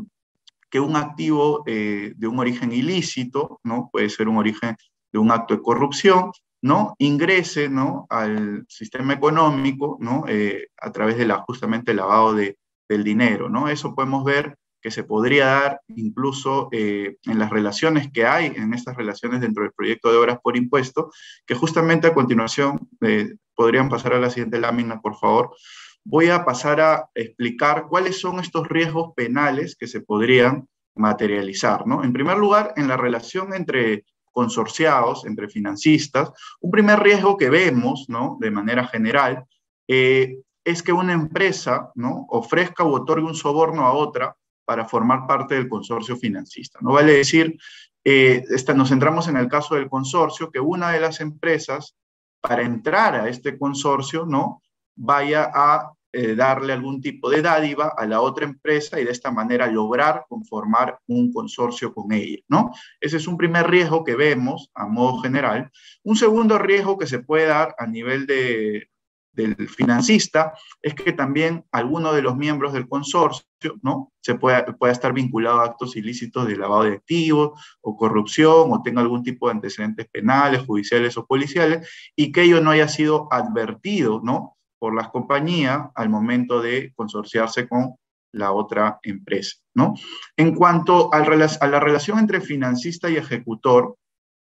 que 0.69 0.79
un 0.79 0.95
activo 0.95 1.63
eh, 1.65 2.13
de 2.15 2.27
un 2.27 2.39
origen 2.39 2.71
ilícito, 2.71 3.59
¿no? 3.63 3.89
puede 3.91 4.09
ser 4.09 4.27
un 4.27 4.37
origen 4.37 4.75
de 5.11 5.19
un 5.19 5.31
acto 5.31 5.55
de 5.55 5.61
corrupción, 5.61 6.31
¿no? 6.61 6.95
ingrese 6.99 7.69
¿no? 7.69 8.05
al 8.09 8.65
sistema 8.67 9.13
económico 9.13 9.97
¿no? 9.99 10.25
Eh, 10.27 10.67
a 10.77 10.91
través 10.91 11.17
de 11.17 11.25
la, 11.25 11.41
justamente 11.41 11.91
el 11.91 11.97
lavado 11.97 12.33
de, 12.33 12.57
del 12.87 13.03
dinero. 13.03 13.49
¿no? 13.49 13.67
Eso 13.67 13.95
podemos 13.95 14.23
ver 14.23 14.57
que 14.81 14.91
se 14.91 15.03
podría 15.03 15.45
dar 15.45 15.81
incluso 15.95 16.69
en 16.71 17.39
las 17.39 17.49
relaciones 17.49 18.11
que 18.11 18.25
hay, 18.25 18.47
en 18.47 18.73
estas 18.73 18.95
relaciones 18.95 19.41
dentro 19.41 19.63
del 19.63 19.73
proyecto 19.73 20.11
de 20.11 20.17
obras 20.17 20.39
por 20.41 20.57
impuesto, 20.57 21.11
que 21.45 21.55
justamente 21.55 22.07
a 22.07 22.13
continuación 22.13 22.89
podrían 23.55 23.89
pasar 23.89 24.13
a 24.13 24.19
la 24.19 24.29
siguiente 24.29 24.59
lámina, 24.59 25.01
por 25.01 25.15
favor 25.17 25.51
voy 26.03 26.29
a 26.29 26.43
pasar 26.43 26.81
a 26.81 27.09
explicar 27.13 27.85
cuáles 27.87 28.19
son 28.19 28.39
estos 28.39 28.67
riesgos 28.67 29.13
penales 29.15 29.75
que 29.75 29.87
se 29.87 30.01
podrían 30.01 30.67
materializar. 30.95 31.85
¿no? 31.85 32.03
En 32.03 32.13
primer 32.13 32.37
lugar, 32.37 32.73
en 32.77 32.87
la 32.87 32.97
relación 32.97 33.53
entre 33.53 34.05
consorciados, 34.31 35.25
entre 35.25 35.49
financistas, 35.49 36.31
un 36.61 36.71
primer 36.71 36.99
riesgo 36.99 37.37
que 37.37 37.49
vemos 37.49 38.05
¿no? 38.07 38.37
de 38.39 38.51
manera 38.51 38.87
general 38.87 39.45
eh, 39.87 40.37
es 40.63 40.83
que 40.83 40.93
una 40.93 41.13
empresa 41.13 41.91
¿no? 41.95 42.25
ofrezca 42.29 42.83
o 42.83 42.93
otorgue 42.93 43.25
un 43.25 43.35
soborno 43.35 43.85
a 43.85 43.93
otra 43.93 44.35
para 44.69 44.85
formar 44.85 45.25
parte 45.25 45.55
del 45.55 45.67
consorcio 45.67 46.15
financista. 46.15 46.77
No 46.83 46.91
vale 46.91 47.13
decir, 47.13 47.57
eh, 48.03 48.45
nos 48.75 48.89
centramos 48.89 49.27
en 49.27 49.35
el 49.35 49.47
caso 49.47 49.73
del 49.73 49.89
consorcio, 49.89 50.51
que 50.51 50.59
una 50.59 50.91
de 50.91 50.99
las 50.99 51.21
empresas, 51.21 51.95
para 52.39 52.61
entrar 52.61 53.15
a 53.15 53.27
este 53.27 53.57
consorcio, 53.57 54.27
¿no? 54.27 54.61
vaya 54.95 55.49
a 55.51 55.91
eh, 56.11 56.35
darle 56.35 56.73
algún 56.73 57.01
tipo 57.01 57.31
de 57.31 57.41
dádiva 57.41 57.95
a 57.97 58.05
la 58.05 58.21
otra 58.21 58.45
empresa 58.45 58.99
y 58.99 59.05
de 59.05 59.11
esta 59.11 59.31
manera 59.31 59.65
lograr 59.65 60.25
conformar 60.29 60.99
un 61.07 61.33
consorcio 61.33 61.91
con 61.91 62.11
ella, 62.11 62.37
¿no? 62.47 62.71
Ese 63.01 63.17
es 63.17 63.27
un 63.27 63.37
primer 63.37 63.67
riesgo 63.67 64.03
que 64.03 64.15
vemos 64.15 64.69
a 64.75 64.85
modo 64.85 65.19
general. 65.21 65.71
Un 66.03 66.15
segundo 66.15 66.59
riesgo 66.59 66.95
que 66.99 67.07
se 67.07 67.23
puede 67.23 67.47
dar 67.47 67.73
a 67.79 67.87
nivel 67.87 68.27
de, 68.27 68.87
del 69.47 69.69
financista 69.69 70.53
es 70.81 70.93
que 70.93 71.13
también 71.13 71.65
alguno 71.71 72.13
de 72.13 72.21
los 72.21 72.35
miembros 72.35 72.73
del 72.73 72.87
consorcio, 72.87 73.45
¿no? 73.81 74.11
Se 74.21 74.35
pueda, 74.35 74.65
pueda 74.65 74.93
estar 74.93 75.13
vinculado 75.13 75.61
a 75.61 75.65
actos 75.65 75.95
ilícitos 75.95 76.47
de 76.47 76.57
lavado 76.57 76.83
de 76.83 76.93
activos 76.93 77.59
o 77.81 77.95
corrupción 77.97 78.71
o 78.71 78.81
tenga 78.83 79.01
algún 79.01 79.23
tipo 79.23 79.47
de 79.47 79.53
antecedentes 79.53 80.07
penales, 80.09 80.65
judiciales 80.65 81.17
o 81.17 81.25
policiales 81.25 81.89
y 82.15 82.31
que 82.31 82.43
ello 82.43 82.61
no 82.61 82.71
haya 82.71 82.87
sido 82.87 83.27
advertido, 83.31 84.21
¿no? 84.23 84.57
por 84.79 84.95
las 84.95 85.09
compañías 85.09 85.89
al 85.93 86.09
momento 86.09 86.61
de 86.61 86.93
consorciarse 86.95 87.67
con 87.67 87.95
la 88.31 88.51
otra 88.51 88.99
empresa. 89.03 89.57
¿no? 89.75 89.93
En 90.37 90.55
cuanto 90.55 91.13
a 91.13 91.19
la 91.19 91.79
relación 91.79 92.19
entre 92.19 92.41
financista 92.41 93.09
y 93.09 93.17
ejecutor, 93.17 93.97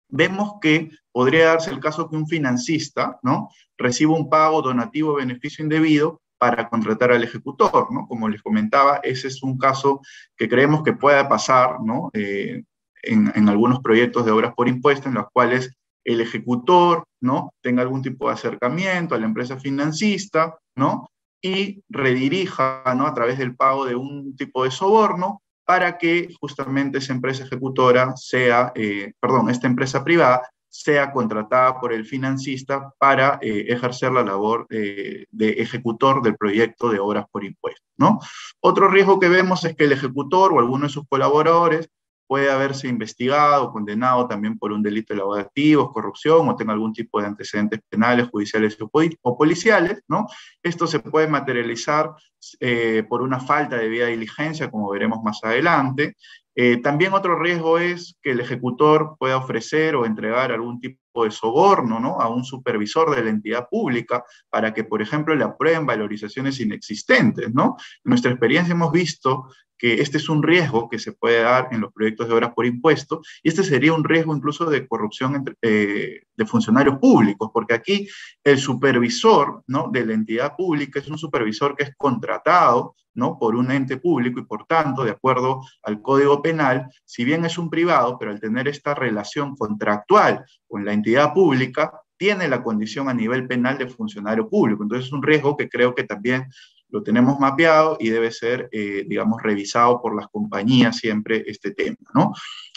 vemos 0.09 0.55
que 0.61 0.91
podría 1.11 1.47
darse 1.47 1.71
el 1.71 1.79
caso 1.79 2.09
que 2.09 2.15
un 2.15 2.27
financista 2.27 3.19
¿no? 3.23 3.49
reciba 3.77 4.13
un 4.13 4.29
pago 4.29 4.61
donativo 4.61 5.15
beneficio 5.15 5.63
indebido 5.63 6.21
para 6.37 6.69
contratar 6.69 7.11
al 7.11 7.23
ejecutor. 7.23 7.91
¿no? 7.91 8.07
Como 8.07 8.29
les 8.29 8.41
comentaba, 8.41 8.99
ese 9.03 9.27
es 9.27 9.43
un 9.43 9.57
caso 9.57 10.01
que 10.35 10.49
creemos 10.49 10.83
que 10.83 10.93
pueda 10.93 11.27
pasar 11.27 11.81
¿no? 11.81 12.09
Eh, 12.13 12.63
en, 13.03 13.49
algunos 13.49 13.79
proyectos 13.79 14.25
de 14.25 14.31
obras 14.31 14.53
por 14.55 14.67
impuesto 14.67 15.07
en 15.07 15.15
los 15.15 15.27
cuales 15.31 15.73
el 16.03 16.21
ejecutor, 16.21 17.03
¿no? 17.21 17.53
Tenga 17.61 17.81
algún 17.81 18.01
tipo 18.01 18.27
de 18.27 18.33
acercamiento 18.33 19.15
a 19.15 19.19
la 19.19 19.25
empresa 19.25 19.59
financista, 19.59 20.57
¿no? 20.75 21.09
Y 21.41 21.83
redirija, 21.89 22.83
¿no? 22.95 23.05
A 23.05 23.13
través 23.13 23.37
del 23.37 23.55
pago 23.55 23.85
de 23.85 23.95
un 23.95 24.35
tipo 24.35 24.63
de 24.63 24.71
soborno 24.71 25.41
para 25.69 25.99
que 25.99 26.29
justamente 26.41 26.97
esa 26.97 27.13
empresa 27.13 27.43
ejecutora 27.43 28.15
sea, 28.15 28.71
eh, 28.73 29.13
perdón, 29.19 29.51
esta 29.51 29.67
empresa 29.67 30.03
privada 30.03 30.41
sea 30.67 31.11
contratada 31.11 31.79
por 31.79 31.93
el 31.93 32.07
financista 32.07 32.91
para 32.97 33.37
eh, 33.39 33.65
ejercer 33.67 34.11
la 34.11 34.23
labor 34.23 34.65
eh, 34.71 35.27
de 35.29 35.49
ejecutor 35.61 36.23
del 36.23 36.37
proyecto 36.37 36.89
de 36.89 36.97
obras 36.97 37.27
por 37.31 37.43
impuestos. 37.43 37.85
¿no? 37.97 38.17
Otro 38.59 38.87
riesgo 38.87 39.19
que 39.19 39.29
vemos 39.29 39.63
es 39.63 39.75
que 39.75 39.83
el 39.83 39.91
ejecutor 39.91 40.53
o 40.53 40.57
alguno 40.59 40.87
de 40.87 40.91
sus 40.91 41.07
colaboradores 41.07 41.87
puede 42.29 42.51
haberse 42.51 42.87
investigado, 42.87 43.71
condenado 43.71 44.27
también 44.27 44.59
por 44.59 44.71
un 44.71 44.83
delito 44.83 45.15
de 45.15 45.75
corrupción 45.91 46.47
o 46.47 46.55
tenga 46.55 46.73
algún 46.73 46.93
tipo 46.93 47.19
de 47.19 47.25
antecedentes 47.25 47.79
penales, 47.89 48.29
judiciales 48.29 48.77
o 49.23 49.35
policiales, 49.35 50.03
¿no? 50.07 50.27
Esto 50.61 50.85
se 50.85 50.99
puede 50.99 51.27
materializar 51.27 52.11
eh, 52.59 53.03
por 53.09 53.23
una 53.23 53.39
falta 53.39 53.77
de 53.77 53.89
vía 53.89 54.05
de 54.05 54.11
diligencia, 54.11 54.69
como 54.69 54.91
veremos 54.91 55.23
más 55.23 55.39
adelante. 55.43 56.17
Eh, 56.53 56.77
también 56.77 57.13
otro 57.13 57.39
riesgo 57.39 57.79
es 57.79 58.15
que 58.21 58.31
el 58.31 58.41
ejecutor 58.41 59.15
pueda 59.17 59.37
ofrecer 59.37 59.95
o 59.95 60.05
entregar 60.05 60.51
algún 60.51 60.79
tipo 60.79 61.23
de 61.23 61.31
soborno 61.31 61.99
¿no? 61.99 62.21
a 62.21 62.29
un 62.29 62.43
supervisor 62.43 63.15
de 63.15 63.23
la 63.23 63.31
entidad 63.31 63.67
pública 63.67 64.23
para 64.51 64.71
que, 64.71 64.83
por 64.83 65.01
ejemplo, 65.01 65.33
le 65.33 65.45
aprueben 65.45 65.87
valorizaciones 65.87 66.59
inexistentes. 66.59 67.51
¿no? 67.55 67.75
En 68.03 68.09
nuestra 68.09 68.29
experiencia 68.29 68.73
hemos 68.73 68.91
visto 68.91 69.47
que 69.79 70.01
este 70.01 70.17
es 70.17 70.29
un 70.29 70.43
riesgo 70.43 70.89
que 70.89 70.99
se 70.99 71.13
puede 71.13 71.41
dar 71.41 71.69
en 71.71 71.79
los 71.79 71.93
proyectos 71.93 72.27
de 72.27 72.33
obras 72.33 72.51
por 72.53 72.65
impuesto, 72.65 73.21
y 73.41 73.49
este 73.49 73.63
sería 73.63 73.93
un 73.93 74.03
riesgo 74.03 74.35
incluso 74.35 74.69
de 74.69 74.85
corrupción 74.85 75.43
eh, 75.61 76.21
de 76.35 76.45
funcionarios 76.45 76.99
públicos, 76.99 77.49
porque 77.53 77.73
aquí 77.73 78.07
el 78.43 78.59
supervisor 78.59 79.63
¿no? 79.67 79.89
de 79.91 80.05
la 80.05 80.13
entidad 80.13 80.55
pública 80.55 80.99
es 80.99 81.07
un 81.07 81.17
supervisor 81.17 81.75
que 81.75 81.85
es 81.85 81.95
contratado 81.95 82.95
¿no? 83.13 83.39
por 83.39 83.55
un 83.55 83.71
ente 83.71 83.97
público 83.97 84.39
y 84.39 84.45
por 84.45 84.65
tanto, 84.65 85.03
de 85.03 85.11
acuerdo 85.11 85.61
al 85.83 86.01
Código 86.01 86.41
Penal, 86.41 86.89
si 87.05 87.23
bien 87.23 87.45
es 87.45 87.57
un 87.57 87.69
privado, 87.69 88.17
pero 88.19 88.31
al 88.31 88.39
tener 88.39 88.67
esta 88.67 88.93
relación 88.93 89.55
contractual 89.55 90.45
con 90.67 90.83
la 90.83 90.93
entidad 90.93 91.33
pública, 91.33 91.91
tiene 92.17 92.49
la 92.49 92.61
condición 92.61 93.07
a 93.07 93.13
nivel 93.13 93.47
penal 93.47 93.77
de 93.77 93.87
funcionario 93.87 94.49
público. 94.49 94.83
Entonces 94.83 95.07
es 95.07 95.13
un 95.13 95.23
riesgo 95.23 95.55
que 95.55 95.69
creo 95.69 95.95
que 95.95 96.03
también 96.03 96.49
lo 96.89 97.03
tenemos 97.03 97.39
mapeado 97.39 97.97
y 97.99 98.09
debe 98.09 98.31
ser, 98.31 98.69
eh, 98.71 99.05
digamos, 99.07 99.41
revisado 99.41 100.01
por 100.01 100.15
las 100.15 100.27
compañías 100.27 100.97
siempre 100.97 101.43
este 101.47 101.71
tema, 101.71 101.97
¿no? 102.13 102.33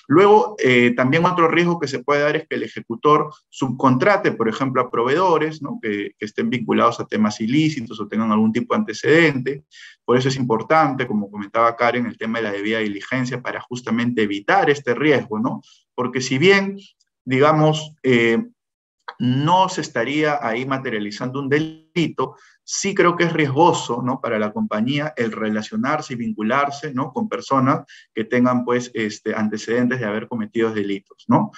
Luego, 0.08 0.56
eh, 0.58 0.92
también 0.96 1.24
otro 1.24 1.48
riesgo 1.48 1.78
que 1.78 1.86
se 1.86 2.00
puede 2.02 2.22
dar 2.22 2.36
es 2.36 2.48
que 2.48 2.56
el 2.56 2.64
ejecutor 2.64 3.32
subcontrate, 3.48 4.32
por 4.32 4.48
ejemplo, 4.48 4.82
a 4.82 4.90
proveedores 4.90 5.62
¿no? 5.62 5.78
que, 5.80 6.12
estén 6.18 6.50
vinculados 6.50 7.00
a 7.00 7.06
temas 7.06 7.40
ilícitos 7.40 8.00
o 8.00 8.08
tengan 8.08 8.32
algún 8.32 8.52
tipo 8.52 8.74
de 8.74 8.80
antecedente. 8.80 9.64
Por 10.04 10.16
eso 10.18 10.28
es 10.28 10.36
importante, 10.36 11.06
como 11.06 11.30
comentaba 11.30 11.76
Karen, 11.76 12.06
el 12.06 12.18
tema 12.18 12.38
de 12.38 12.44
la 12.44 12.52
debida 12.52 12.80
diligencia 12.80 13.40
para 13.40 13.60
justamente 13.60 14.22
evitar 14.22 14.68
este 14.70 14.94
riesgo, 14.94 15.38
¿no? 15.38 15.62
Porque 15.94 16.20
si 16.20 16.36
bien, 16.36 16.78
digamos, 17.24 17.94
eh, 18.02 18.44
no 19.18 19.68
se 19.68 19.82
estaría 19.82 20.44
ahí 20.46 20.66
materializando 20.66 21.40
un 21.40 21.48
delito, 21.48 22.36
sí 22.64 22.94
creo 22.94 23.16
que 23.16 23.24
es 23.24 23.32
riesgoso 23.32 24.02
¿no? 24.02 24.20
para 24.20 24.38
la 24.38 24.52
compañía 24.52 25.12
el 25.16 25.32
relacionarse 25.32 26.14
y 26.14 26.16
vincularse 26.16 26.92
¿no? 26.92 27.12
con 27.12 27.28
personas 27.28 27.84
que 28.14 28.24
tengan 28.24 28.64
pues, 28.64 28.90
este, 28.94 29.34
antecedentes 29.34 30.00
de 30.00 30.06
haber 30.06 30.28
cometido 30.28 30.72
delitos. 30.72 31.24
¿no? 31.28 31.50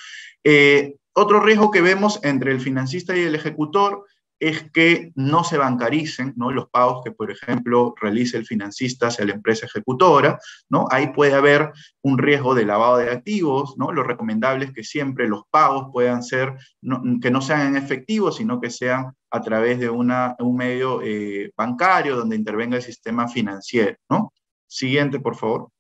Eh, 0.43 0.97
otro 1.13 1.41
riesgo 1.41 1.71
que 1.71 1.81
vemos 1.81 2.21
entre 2.23 2.53
el 2.53 2.61
financista 2.61 3.17
y 3.17 3.23
el 3.23 3.35
ejecutor 3.35 4.05
es 4.49 4.71
que 4.73 5.11
no 5.15 5.43
se 5.43 5.57
bancaricen 5.57 6.35
los 6.37 6.69
pagos 6.69 7.03
que, 7.03 7.11
por 7.11 7.31
ejemplo, 7.31 7.95
realice 7.99 8.37
el 8.37 8.45
financista 8.45 9.07
hacia 9.07 9.25
la 9.25 9.33
empresa 9.33 9.65
ejecutora. 9.65 10.39
¿no? 10.69 10.87
Ahí 10.91 11.15
puede 11.15 11.33
haber 11.33 11.73
un 12.03 12.19
riesgo 12.19 12.55
de 12.55 12.67
lavado 12.67 12.99
de 12.99 13.11
activos. 13.11 13.75
¿no? 13.79 13.91
Lo 13.91 14.03
recomendable 14.03 14.67
es 14.67 14.73
que 14.73 14.85
siempre 14.85 15.29
los 15.29 15.45
pagos 15.51 15.89
puedan 15.93 16.23
ser, 16.23 16.59
que 17.23 17.31
no 17.31 17.41
sean 17.41 17.69
en 17.69 17.77
efectivo, 17.77 18.31
sino 18.31 18.61
que 18.61 18.69
sean 18.69 19.15
a 19.31 19.41
través 19.41 19.81
de 19.81 19.89
una, 19.89 20.37
un 20.39 20.57
medio 20.57 21.01
eh, 21.03 21.51
bancario 21.57 22.15
donde 22.15 22.37
intervenga 22.37 22.77
el 22.77 22.83
sistema 22.83 23.27
financiero. 23.29 23.97
¿no? 24.11 24.31
Siguiente, 24.67 25.21
por 25.21 25.37
favor. 25.37 25.71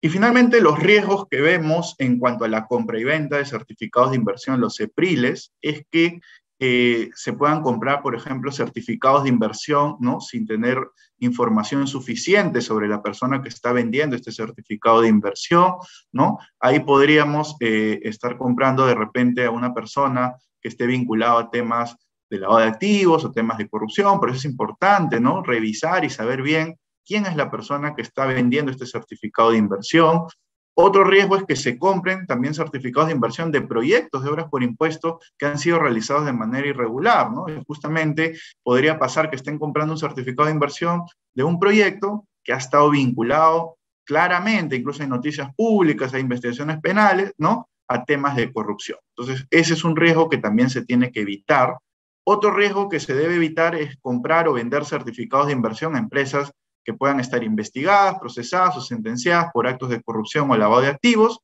Y 0.00 0.08
finalmente, 0.08 0.60
los 0.60 0.78
riesgos 0.78 1.26
que 1.28 1.40
vemos 1.40 1.96
en 1.98 2.18
cuanto 2.18 2.44
a 2.44 2.48
la 2.48 2.66
compra 2.66 3.00
y 3.00 3.04
venta 3.04 3.38
de 3.38 3.44
certificados 3.44 4.10
de 4.10 4.16
inversión, 4.16 4.60
los 4.60 4.78
EPRILES, 4.78 5.52
es 5.60 5.82
que 5.90 6.20
eh, 6.60 7.10
se 7.14 7.32
puedan 7.32 7.62
comprar, 7.62 8.02
por 8.02 8.16
ejemplo, 8.16 8.50
certificados 8.50 9.24
de 9.24 9.28
inversión, 9.28 9.96
¿no? 10.00 10.20
Sin 10.20 10.46
tener 10.46 10.78
información 11.18 11.86
suficiente 11.86 12.60
sobre 12.60 12.88
la 12.88 13.02
persona 13.02 13.42
que 13.42 13.48
está 13.48 13.72
vendiendo 13.72 14.16
este 14.16 14.32
certificado 14.32 15.00
de 15.00 15.08
inversión, 15.08 15.74
¿no? 16.12 16.38
Ahí 16.60 16.80
podríamos 16.80 17.56
eh, 17.60 18.00
estar 18.02 18.36
comprando 18.36 18.86
de 18.86 18.94
repente 18.94 19.44
a 19.44 19.50
una 19.50 19.72
persona 19.72 20.34
que 20.60 20.68
esté 20.68 20.86
vinculada 20.86 21.40
a 21.40 21.50
temas 21.50 21.96
de 22.28 22.38
lavado 22.38 22.60
de 22.60 22.66
activos 22.66 23.24
o 23.24 23.32
temas 23.32 23.58
de 23.58 23.68
corrupción, 23.68 24.18
pero 24.20 24.32
eso 24.32 24.40
es 24.40 24.44
importante, 24.44 25.20
¿no? 25.20 25.42
Revisar 25.42 26.04
y 26.04 26.10
saber 26.10 26.42
bien 26.42 26.76
quién 27.08 27.24
es 27.24 27.34
la 27.34 27.50
persona 27.50 27.94
que 27.94 28.02
está 28.02 28.26
vendiendo 28.26 28.70
este 28.70 28.86
certificado 28.86 29.50
de 29.50 29.56
inversión. 29.56 30.26
Otro 30.74 31.02
riesgo 31.02 31.36
es 31.36 31.44
que 31.44 31.56
se 31.56 31.78
compren 31.78 32.26
también 32.26 32.54
certificados 32.54 33.08
de 33.08 33.14
inversión 33.14 33.50
de 33.50 33.62
proyectos 33.62 34.22
de 34.22 34.30
obras 34.30 34.46
por 34.48 34.62
impuesto 34.62 35.18
que 35.36 35.46
han 35.46 35.58
sido 35.58 35.80
realizados 35.80 36.26
de 36.26 36.32
manera 36.32 36.68
irregular. 36.68 37.32
¿no? 37.32 37.46
justamente 37.66 38.38
podría 38.62 38.98
pasar 38.98 39.30
que 39.30 39.36
estén 39.36 39.58
comprando 39.58 39.94
un 39.94 39.98
certificado 39.98 40.46
de 40.46 40.54
inversión 40.54 41.02
de 41.34 41.42
un 41.42 41.58
proyecto 41.58 42.26
que 42.44 42.52
ha 42.52 42.58
estado 42.58 42.90
vinculado 42.90 43.78
claramente, 44.04 44.76
incluso 44.76 45.02
en 45.02 45.10
noticias 45.10 45.52
públicas, 45.56 46.14
a 46.14 46.18
investigaciones 46.18 46.80
penales, 46.80 47.32
¿no? 47.38 47.68
a 47.88 48.04
temas 48.04 48.36
de 48.36 48.52
corrupción. 48.52 48.98
Entonces, 49.16 49.46
ese 49.50 49.72
es 49.72 49.82
un 49.82 49.96
riesgo 49.96 50.28
que 50.28 50.38
también 50.38 50.70
se 50.70 50.84
tiene 50.84 51.10
que 51.10 51.22
evitar. 51.22 51.76
Otro 52.24 52.52
riesgo 52.52 52.88
que 52.88 53.00
se 53.00 53.14
debe 53.14 53.36
evitar 53.36 53.74
es 53.74 53.96
comprar 54.00 54.46
o 54.46 54.52
vender 54.52 54.84
certificados 54.84 55.46
de 55.46 55.54
inversión 55.54 55.96
a 55.96 55.98
empresas 55.98 56.52
que 56.88 56.94
puedan 56.94 57.20
estar 57.20 57.44
investigadas, 57.44 58.18
procesadas 58.18 58.78
o 58.78 58.80
sentenciadas 58.80 59.50
por 59.52 59.66
actos 59.66 59.90
de 59.90 60.00
corrupción 60.00 60.50
o 60.50 60.56
lavado 60.56 60.80
de 60.80 60.88
activos. 60.88 61.38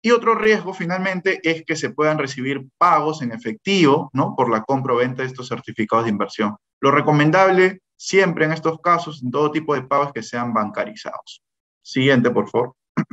Y 0.00 0.12
otro 0.12 0.34
riesgo, 0.34 0.72
finalmente, 0.72 1.40
es 1.42 1.62
que 1.66 1.76
se 1.76 1.90
puedan 1.90 2.16
recibir 2.16 2.66
pagos 2.78 3.20
en 3.20 3.32
efectivo 3.32 4.08
¿no? 4.14 4.34
por 4.34 4.50
la 4.50 4.62
compra 4.62 4.94
o 4.94 4.96
venta 4.96 5.20
de 5.20 5.28
estos 5.28 5.48
certificados 5.48 6.06
de 6.06 6.10
inversión. 6.10 6.56
Lo 6.80 6.90
recomendable 6.90 7.82
siempre 7.98 8.46
en 8.46 8.52
estos 8.52 8.80
casos, 8.80 9.22
en 9.22 9.30
todo 9.30 9.50
tipo 9.50 9.74
de 9.74 9.82
pagos 9.82 10.10
que 10.14 10.22
sean 10.22 10.54
bancarizados. 10.54 11.42
Siguiente, 11.82 12.30
por 12.30 12.48
favor. 12.48 12.74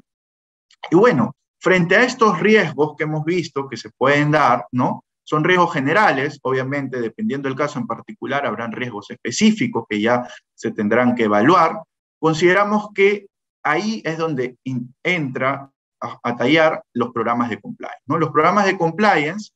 Y 0.91 0.95
bueno, 0.95 1.36
frente 1.60 1.97
a 1.97 2.05
estos 2.05 2.39
riesgos 2.39 2.95
que 2.97 3.03
hemos 3.03 3.26
visto 3.26 3.68
que 3.68 3.76
se 3.76 3.89
pueden 3.89 4.32
dar, 4.32 4.66
¿no? 4.72 5.03
Son 5.30 5.43
riesgos 5.43 5.71
generales, 5.71 6.39
obviamente, 6.41 6.99
dependiendo 6.99 7.47
del 7.47 7.55
caso 7.55 7.77
en 7.77 7.86
particular, 7.86 8.47
habrán 8.47 8.71
riesgos 8.71 9.11
específicos 9.11 9.86
que 9.88 10.01
ya 10.01 10.27
se 10.55 10.71
tendrán 10.71 11.13
que 11.13 11.25
evaluar. 11.25 11.84
Consideramos 12.17 12.88
que 12.95 13.27
ahí 13.61 14.01
es 14.03 14.17
donde 14.17 14.57
entra 15.03 15.69
a, 16.01 16.36
tallar 16.36 16.82
los 16.93 17.11
programas 17.11 17.51
de 17.51 17.61
compliance. 17.61 18.01
¿no? 18.07 18.17
Los 18.17 18.32
programas 18.32 18.65
de 18.65 18.75
compliance 18.75 19.51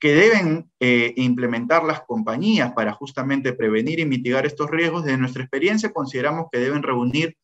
que 0.00 0.14
deben 0.14 0.70
eh, 0.80 1.12
implementar 1.16 1.84
las 1.84 2.00
compañías 2.00 2.72
para 2.72 2.94
justamente 2.94 3.52
prevenir 3.52 4.00
y 4.00 4.06
mitigar 4.06 4.46
estos 4.46 4.70
riesgos, 4.70 5.04
de 5.04 5.18
nuestra 5.18 5.42
experiencia 5.42 5.92
consideramos 5.92 6.46
que 6.50 6.60
deben 6.60 6.82
reunir 6.82 7.36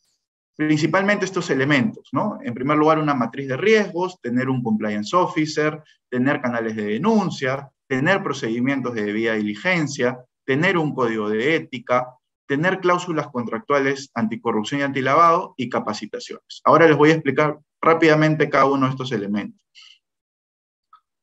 principalmente 0.66 1.24
estos 1.24 1.48
elementos, 1.48 2.10
¿no? 2.12 2.38
En 2.42 2.52
primer 2.52 2.76
lugar, 2.76 2.98
una 2.98 3.14
matriz 3.14 3.48
de 3.48 3.56
riesgos, 3.56 4.20
tener 4.20 4.50
un 4.50 4.62
compliance 4.62 5.16
officer, 5.16 5.82
tener 6.10 6.42
canales 6.42 6.76
de 6.76 6.84
denuncia, 6.84 7.70
tener 7.88 8.22
procedimientos 8.22 8.92
de 8.92 9.04
debida 9.04 9.32
diligencia, 9.32 10.22
tener 10.44 10.76
un 10.76 10.94
código 10.94 11.30
de 11.30 11.56
ética, 11.56 12.14
tener 12.46 12.80
cláusulas 12.80 13.28
contractuales 13.28 14.10
anticorrupción 14.12 14.82
y 14.82 14.84
antilavado 14.84 15.54
y 15.56 15.70
capacitaciones. 15.70 16.60
Ahora 16.64 16.86
les 16.86 16.96
voy 16.98 17.08
a 17.08 17.14
explicar 17.14 17.58
rápidamente 17.80 18.50
cada 18.50 18.66
uno 18.66 18.84
de 18.84 18.90
estos 18.90 19.12
elementos. 19.12 19.66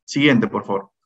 Siguiente, 0.03 0.47
por 0.47 0.65
favor. 0.65 0.96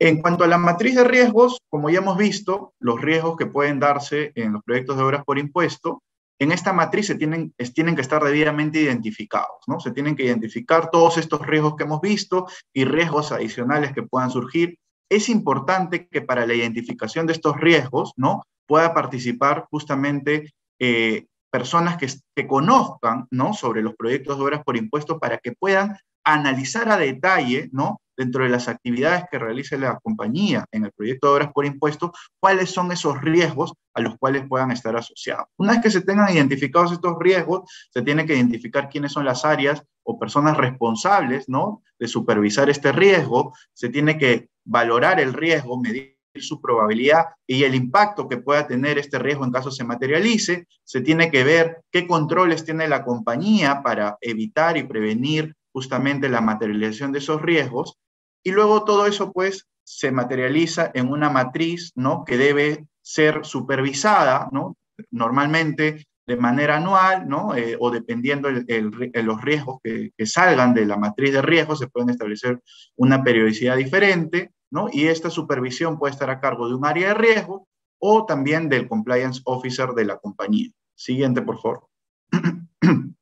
En 0.00 0.20
cuanto 0.20 0.44
a 0.44 0.48
la 0.48 0.58
matriz 0.58 0.96
de 0.96 1.04
riesgos, 1.04 1.60
como 1.68 1.88
ya 1.88 1.98
hemos 1.98 2.18
visto, 2.18 2.74
los 2.80 3.00
riesgos 3.00 3.36
que 3.36 3.46
pueden 3.46 3.78
darse 3.78 4.32
en 4.34 4.52
los 4.52 4.62
proyectos 4.64 4.96
de 4.96 5.02
obras 5.02 5.24
por 5.24 5.38
impuesto, 5.38 6.02
en 6.38 6.50
esta 6.50 6.72
matriz 6.72 7.06
se 7.06 7.14
tienen, 7.14 7.54
tienen 7.74 7.94
que 7.94 8.02
estar 8.02 8.22
debidamente 8.22 8.80
identificados, 8.80 9.62
¿no? 9.68 9.78
Se 9.78 9.92
tienen 9.92 10.16
que 10.16 10.24
identificar 10.24 10.90
todos 10.90 11.16
estos 11.16 11.46
riesgos 11.46 11.76
que 11.76 11.84
hemos 11.84 12.00
visto 12.00 12.46
y 12.72 12.84
riesgos 12.84 13.30
adicionales 13.30 13.92
que 13.92 14.02
puedan 14.02 14.30
surgir. 14.30 14.78
Es 15.08 15.28
importante 15.28 16.08
que 16.08 16.22
para 16.22 16.44
la 16.44 16.54
identificación 16.54 17.26
de 17.26 17.34
estos 17.34 17.56
riesgos, 17.56 18.12
¿no? 18.16 18.42
Pueda 18.66 18.92
participar 18.94 19.66
justamente 19.70 20.52
eh, 20.80 21.26
personas 21.50 21.96
que, 21.96 22.08
que, 22.34 22.48
conozcan, 22.48 23.28
¿no? 23.30 23.54
Sobre 23.54 23.82
los 23.82 23.94
proyectos 23.94 24.36
de 24.36 24.44
obras 24.44 24.64
por 24.64 24.76
impuesto 24.76 25.20
para 25.20 25.38
que 25.38 25.52
puedan 25.52 25.96
analizar 26.24 26.88
a 26.88 26.96
detalle, 26.96 27.68
¿no? 27.70 28.00
Dentro 28.16 28.44
de 28.44 28.50
las 28.50 28.68
actividades 28.68 29.24
que 29.30 29.38
realice 29.38 29.78
la 29.78 29.98
compañía 30.00 30.64
en 30.72 30.84
el 30.84 30.92
proyecto 30.92 31.28
de 31.28 31.34
obras 31.34 31.52
por 31.52 31.66
impuesto, 31.66 32.12
cuáles 32.40 32.70
son 32.70 32.92
esos 32.92 33.20
riesgos 33.20 33.72
a 33.94 34.00
los 34.00 34.16
cuales 34.18 34.46
puedan 34.48 34.70
estar 34.70 34.96
asociados. 34.96 35.46
Una 35.56 35.72
vez 35.72 35.82
que 35.82 35.90
se 35.90 36.02
tengan 36.02 36.32
identificados 36.32 36.92
estos 36.92 37.16
riesgos, 37.18 37.70
se 37.90 38.02
tiene 38.02 38.26
que 38.26 38.34
identificar 38.34 38.88
quiénes 38.88 39.12
son 39.12 39.24
las 39.24 39.44
áreas 39.44 39.82
o 40.02 40.18
personas 40.18 40.56
responsables 40.56 41.48
¿no? 41.48 41.82
de 41.98 42.08
supervisar 42.08 42.68
este 42.70 42.92
riesgo, 42.92 43.52
se 43.72 43.88
tiene 43.88 44.18
que 44.18 44.48
valorar 44.64 45.20
el 45.20 45.32
riesgo, 45.32 45.80
medir 45.80 46.14
su 46.40 46.60
probabilidad 46.60 47.26
y 47.46 47.64
el 47.64 47.74
impacto 47.74 48.28
que 48.28 48.38
pueda 48.38 48.66
tener 48.66 48.98
este 48.98 49.18
riesgo 49.18 49.44
en 49.44 49.52
caso 49.52 49.70
se 49.70 49.84
materialice, 49.84 50.66
se 50.82 51.00
tiene 51.00 51.30
que 51.30 51.44
ver 51.44 51.82
qué 51.92 52.06
controles 52.06 52.64
tiene 52.64 52.88
la 52.88 53.04
compañía 53.04 53.82
para 53.82 54.18
evitar 54.20 54.76
y 54.76 54.82
prevenir 54.82 55.54
justamente 55.74 56.28
la 56.28 56.40
materialización 56.40 57.12
de 57.12 57.18
esos 57.18 57.42
riesgos 57.42 57.98
y 58.44 58.52
luego 58.52 58.84
todo 58.84 59.06
eso 59.06 59.32
pues 59.32 59.66
se 59.84 60.12
materializa 60.12 60.90
en 60.94 61.10
una 61.10 61.30
matriz, 61.30 61.92
¿no? 61.94 62.24
Que 62.24 62.38
debe 62.38 62.86
ser 63.02 63.44
supervisada, 63.44 64.48
¿no? 64.52 64.76
Normalmente 65.10 66.06
de 66.26 66.36
manera 66.36 66.76
anual, 66.76 67.28
¿no? 67.28 67.54
Eh, 67.54 67.76
o 67.78 67.90
dependiendo 67.90 68.48
de 68.50 69.22
los 69.22 69.42
riesgos 69.42 69.78
que, 69.82 70.12
que, 70.16 70.26
salgan 70.26 70.72
de 70.72 70.86
la 70.86 70.96
matriz 70.96 71.32
de 71.32 71.42
riesgos, 71.42 71.80
se 71.80 71.88
pueden 71.88 72.08
establecer 72.08 72.62
una 72.96 73.22
periodicidad 73.22 73.76
diferente, 73.76 74.52
¿no? 74.70 74.88
Y 74.90 75.08
esta 75.08 75.28
supervisión 75.28 75.98
puede 75.98 76.12
estar 76.12 76.30
a 76.30 76.40
cargo 76.40 76.68
de 76.68 76.74
un 76.74 76.86
área 76.86 77.08
de 77.08 77.14
riesgo 77.14 77.66
o 77.98 78.24
también 78.24 78.68
del 78.68 78.88
compliance 78.88 79.42
officer 79.44 79.90
de 79.90 80.04
la 80.04 80.18
compañía. 80.18 80.70
Siguiente, 80.94 81.42
por 81.42 81.60
favor. 81.60 81.88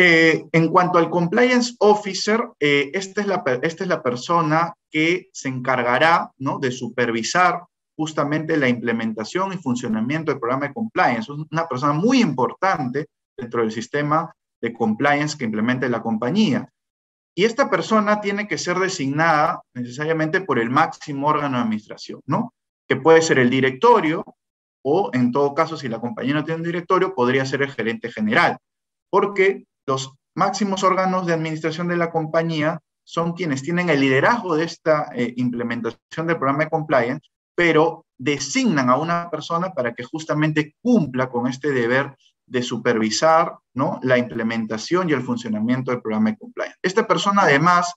Eh, 0.00 0.46
en 0.52 0.68
cuanto 0.68 0.98
al 0.98 1.10
compliance 1.10 1.74
officer, 1.80 2.40
eh, 2.60 2.90
esta, 2.94 3.20
es 3.20 3.26
la, 3.26 3.42
esta 3.62 3.82
es 3.82 3.88
la 3.88 4.00
persona 4.00 4.72
que 4.88 5.28
se 5.32 5.48
encargará 5.48 6.30
¿no? 6.38 6.60
de 6.60 6.70
supervisar 6.70 7.64
justamente 7.96 8.56
la 8.56 8.68
implementación 8.68 9.52
y 9.52 9.56
funcionamiento 9.56 10.30
del 10.30 10.40
programa 10.40 10.68
de 10.68 10.74
compliance. 10.74 11.32
Es 11.32 11.38
una 11.50 11.66
persona 11.66 11.94
muy 11.94 12.20
importante 12.20 13.08
dentro 13.36 13.62
del 13.62 13.72
sistema 13.72 14.32
de 14.60 14.72
compliance 14.72 15.36
que 15.36 15.44
implemente 15.44 15.88
la 15.88 16.00
compañía. 16.00 16.68
Y 17.34 17.44
esta 17.44 17.68
persona 17.68 18.20
tiene 18.20 18.46
que 18.46 18.58
ser 18.58 18.78
designada 18.78 19.62
necesariamente 19.74 20.40
por 20.40 20.60
el 20.60 20.70
máximo 20.70 21.26
órgano 21.26 21.56
de 21.56 21.64
administración, 21.64 22.20
¿no? 22.26 22.54
Que 22.88 22.96
puede 22.96 23.20
ser 23.22 23.38
el 23.40 23.50
directorio 23.50 24.24
o, 24.84 25.10
en 25.12 25.32
todo 25.32 25.54
caso, 25.54 25.76
si 25.76 25.88
la 25.88 26.00
compañía 26.00 26.34
no 26.34 26.44
tiene 26.44 26.58
un 26.58 26.66
directorio, 26.66 27.14
podría 27.14 27.44
ser 27.44 27.62
el 27.62 27.70
gerente 27.70 28.10
general, 28.10 28.58
porque 29.10 29.67
los 29.88 30.12
máximos 30.34 30.84
órganos 30.84 31.26
de 31.26 31.32
administración 31.32 31.88
de 31.88 31.96
la 31.96 32.10
compañía 32.10 32.78
son 33.04 33.32
quienes 33.32 33.62
tienen 33.62 33.88
el 33.88 34.00
liderazgo 34.00 34.54
de 34.54 34.64
esta 34.64 35.10
eh, 35.14 35.32
implementación 35.36 36.26
del 36.26 36.36
programa 36.36 36.64
de 36.64 36.70
compliance, 36.70 37.26
pero 37.54 38.04
designan 38.18 38.90
a 38.90 38.96
una 38.96 39.30
persona 39.30 39.72
para 39.72 39.94
que 39.94 40.04
justamente 40.04 40.74
cumpla 40.82 41.30
con 41.30 41.46
este 41.46 41.72
deber 41.72 42.14
de 42.46 42.62
supervisar 42.62 43.54
la 44.02 44.18
implementación 44.18 45.08
y 45.08 45.14
el 45.14 45.22
funcionamiento 45.22 45.90
del 45.90 46.02
programa 46.02 46.30
de 46.30 46.36
compliance. 46.36 46.76
Esta 46.82 47.06
persona 47.06 47.42
además 47.42 47.94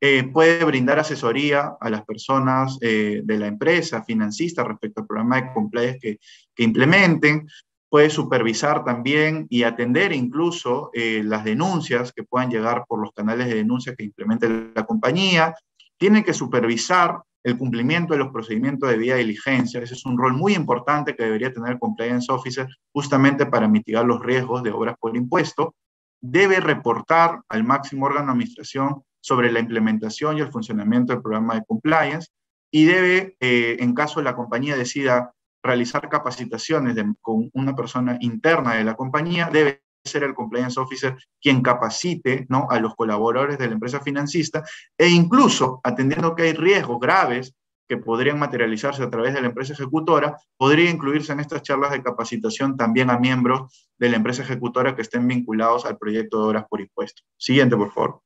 eh, 0.00 0.24
puede 0.24 0.64
brindar 0.64 0.98
asesoría 0.98 1.76
a 1.80 1.90
las 1.90 2.04
personas 2.04 2.78
eh, 2.80 3.20
de 3.22 3.38
la 3.38 3.46
empresa, 3.46 4.02
financista, 4.02 4.64
respecto 4.64 5.02
al 5.02 5.06
programa 5.06 5.36
de 5.36 5.52
compliance 5.52 6.18
que 6.54 6.62
implementen, 6.64 7.46
puede 7.88 8.10
supervisar 8.10 8.84
también 8.84 9.46
y 9.48 9.62
atender 9.62 10.12
incluso 10.12 10.90
eh, 10.92 11.22
las 11.24 11.44
denuncias 11.44 12.12
que 12.12 12.22
puedan 12.22 12.50
llegar 12.50 12.84
por 12.86 13.00
los 13.00 13.12
canales 13.12 13.48
de 13.48 13.54
denuncia 13.54 13.94
que 13.94 14.04
implemente 14.04 14.72
la 14.74 14.84
compañía, 14.84 15.54
tiene 15.96 16.22
que 16.22 16.34
supervisar 16.34 17.22
el 17.42 17.56
cumplimiento 17.56 18.12
de 18.12 18.18
los 18.18 18.28
procedimientos 18.28 18.90
de 18.90 18.98
vía 18.98 19.16
diligencia. 19.16 19.80
Ese 19.80 19.94
es 19.94 20.04
un 20.04 20.18
rol 20.18 20.34
muy 20.34 20.54
importante 20.54 21.16
que 21.16 21.24
debería 21.24 21.52
tener 21.52 21.72
el 21.72 21.78
compliance 21.78 22.30
officer 22.30 22.68
justamente 22.92 23.46
para 23.46 23.68
mitigar 23.68 24.04
los 24.04 24.20
riesgos 24.20 24.62
de 24.62 24.70
obras 24.70 24.96
por 25.00 25.16
impuesto. 25.16 25.74
Debe 26.20 26.60
reportar 26.60 27.40
al 27.48 27.64
máximo 27.64 28.06
órgano 28.06 28.26
de 28.26 28.32
administración 28.32 29.02
sobre 29.20 29.50
la 29.50 29.60
implementación 29.60 30.36
y 30.36 30.40
el 30.40 30.52
funcionamiento 30.52 31.12
del 31.12 31.22
programa 31.22 31.54
de 31.54 31.64
compliance 31.66 32.28
y 32.70 32.84
debe, 32.84 33.36
eh, 33.40 33.76
en 33.80 33.94
caso 33.94 34.20
la 34.20 34.36
compañía 34.36 34.76
decida 34.76 35.32
realizar 35.62 36.08
capacitaciones 36.08 36.96
con 37.20 37.50
una 37.54 37.74
persona 37.74 38.16
interna 38.20 38.74
de 38.74 38.84
la 38.84 38.94
compañía, 38.94 39.50
debe 39.52 39.82
ser 40.04 40.22
el 40.22 40.34
compliance 40.34 40.78
officer 40.80 41.16
quien 41.40 41.62
capacite 41.62 42.46
¿no? 42.48 42.68
a 42.70 42.80
los 42.80 42.94
colaboradores 42.94 43.58
de 43.58 43.66
la 43.66 43.74
empresa 43.74 44.00
financista 44.00 44.64
e 44.96 45.08
incluso 45.08 45.80
atendiendo 45.82 46.34
que 46.34 46.44
hay 46.44 46.52
riesgos 46.52 46.98
graves 47.00 47.54
que 47.88 47.96
podrían 47.96 48.38
materializarse 48.38 49.02
a 49.02 49.10
través 49.10 49.32
de 49.32 49.40
la 49.40 49.46
empresa 49.48 49.72
ejecutora, 49.72 50.36
podría 50.58 50.90
incluirse 50.90 51.32
en 51.32 51.40
estas 51.40 51.62
charlas 51.62 51.90
de 51.90 52.02
capacitación 52.02 52.76
también 52.76 53.08
a 53.08 53.18
miembros 53.18 53.88
de 53.98 54.10
la 54.10 54.16
empresa 54.16 54.42
ejecutora 54.42 54.94
que 54.94 55.02
estén 55.02 55.26
vinculados 55.26 55.86
al 55.86 55.96
proyecto 55.96 56.38
de 56.38 56.48
obras 56.48 56.66
por 56.68 56.82
impuesto. 56.82 57.22
Siguiente, 57.38 57.76
por 57.76 57.90
favor. 57.90 58.20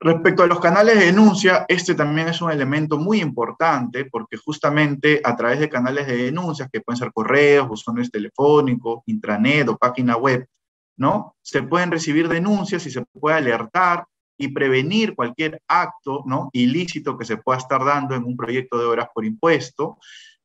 Respecto 0.01 0.43
a 0.43 0.47
los 0.47 0.61
canales 0.61 0.97
de 0.97 1.07
denuncia, 1.07 1.65
este 1.67 1.93
también 1.93 2.29
es 2.29 2.41
un 2.41 2.51
elemento 2.51 2.97
muy 2.97 3.19
importante 3.19 4.05
porque 4.05 4.37
justamente 4.37 5.19
a 5.23 5.35
través 5.35 5.59
de 5.59 5.69
canales 5.69 6.07
de 6.07 6.15
denuncias, 6.15 6.69
que 6.71 6.79
pueden 6.79 6.97
ser 6.97 7.11
correos, 7.11 7.67
buzones 7.67 8.09
telefónicos, 8.09 9.03
intranet 9.07 9.67
o 9.67 9.77
página 9.77 10.15
web, 10.15 10.47
¿no? 10.95 11.35
Se 11.41 11.63
pueden 11.63 11.91
recibir 11.91 12.29
denuncias 12.29 12.85
y 12.85 12.91
se 12.91 13.03
puede 13.11 13.35
alertar 13.35 14.05
y 14.39 14.47
prevenir 14.47 15.15
cualquier 15.15 15.61
acto 15.67 16.23
¿no? 16.25 16.49
ilícito 16.53 17.17
que 17.17 17.25
se 17.25 17.37
pueda 17.37 17.57
estar 17.57 17.83
dando 17.83 18.15
en 18.15 18.23
un 18.23 18.37
proyecto 18.37 18.79
de 18.79 18.85
obras 18.85 19.09
por 19.13 19.25
impuesto. 19.25 19.97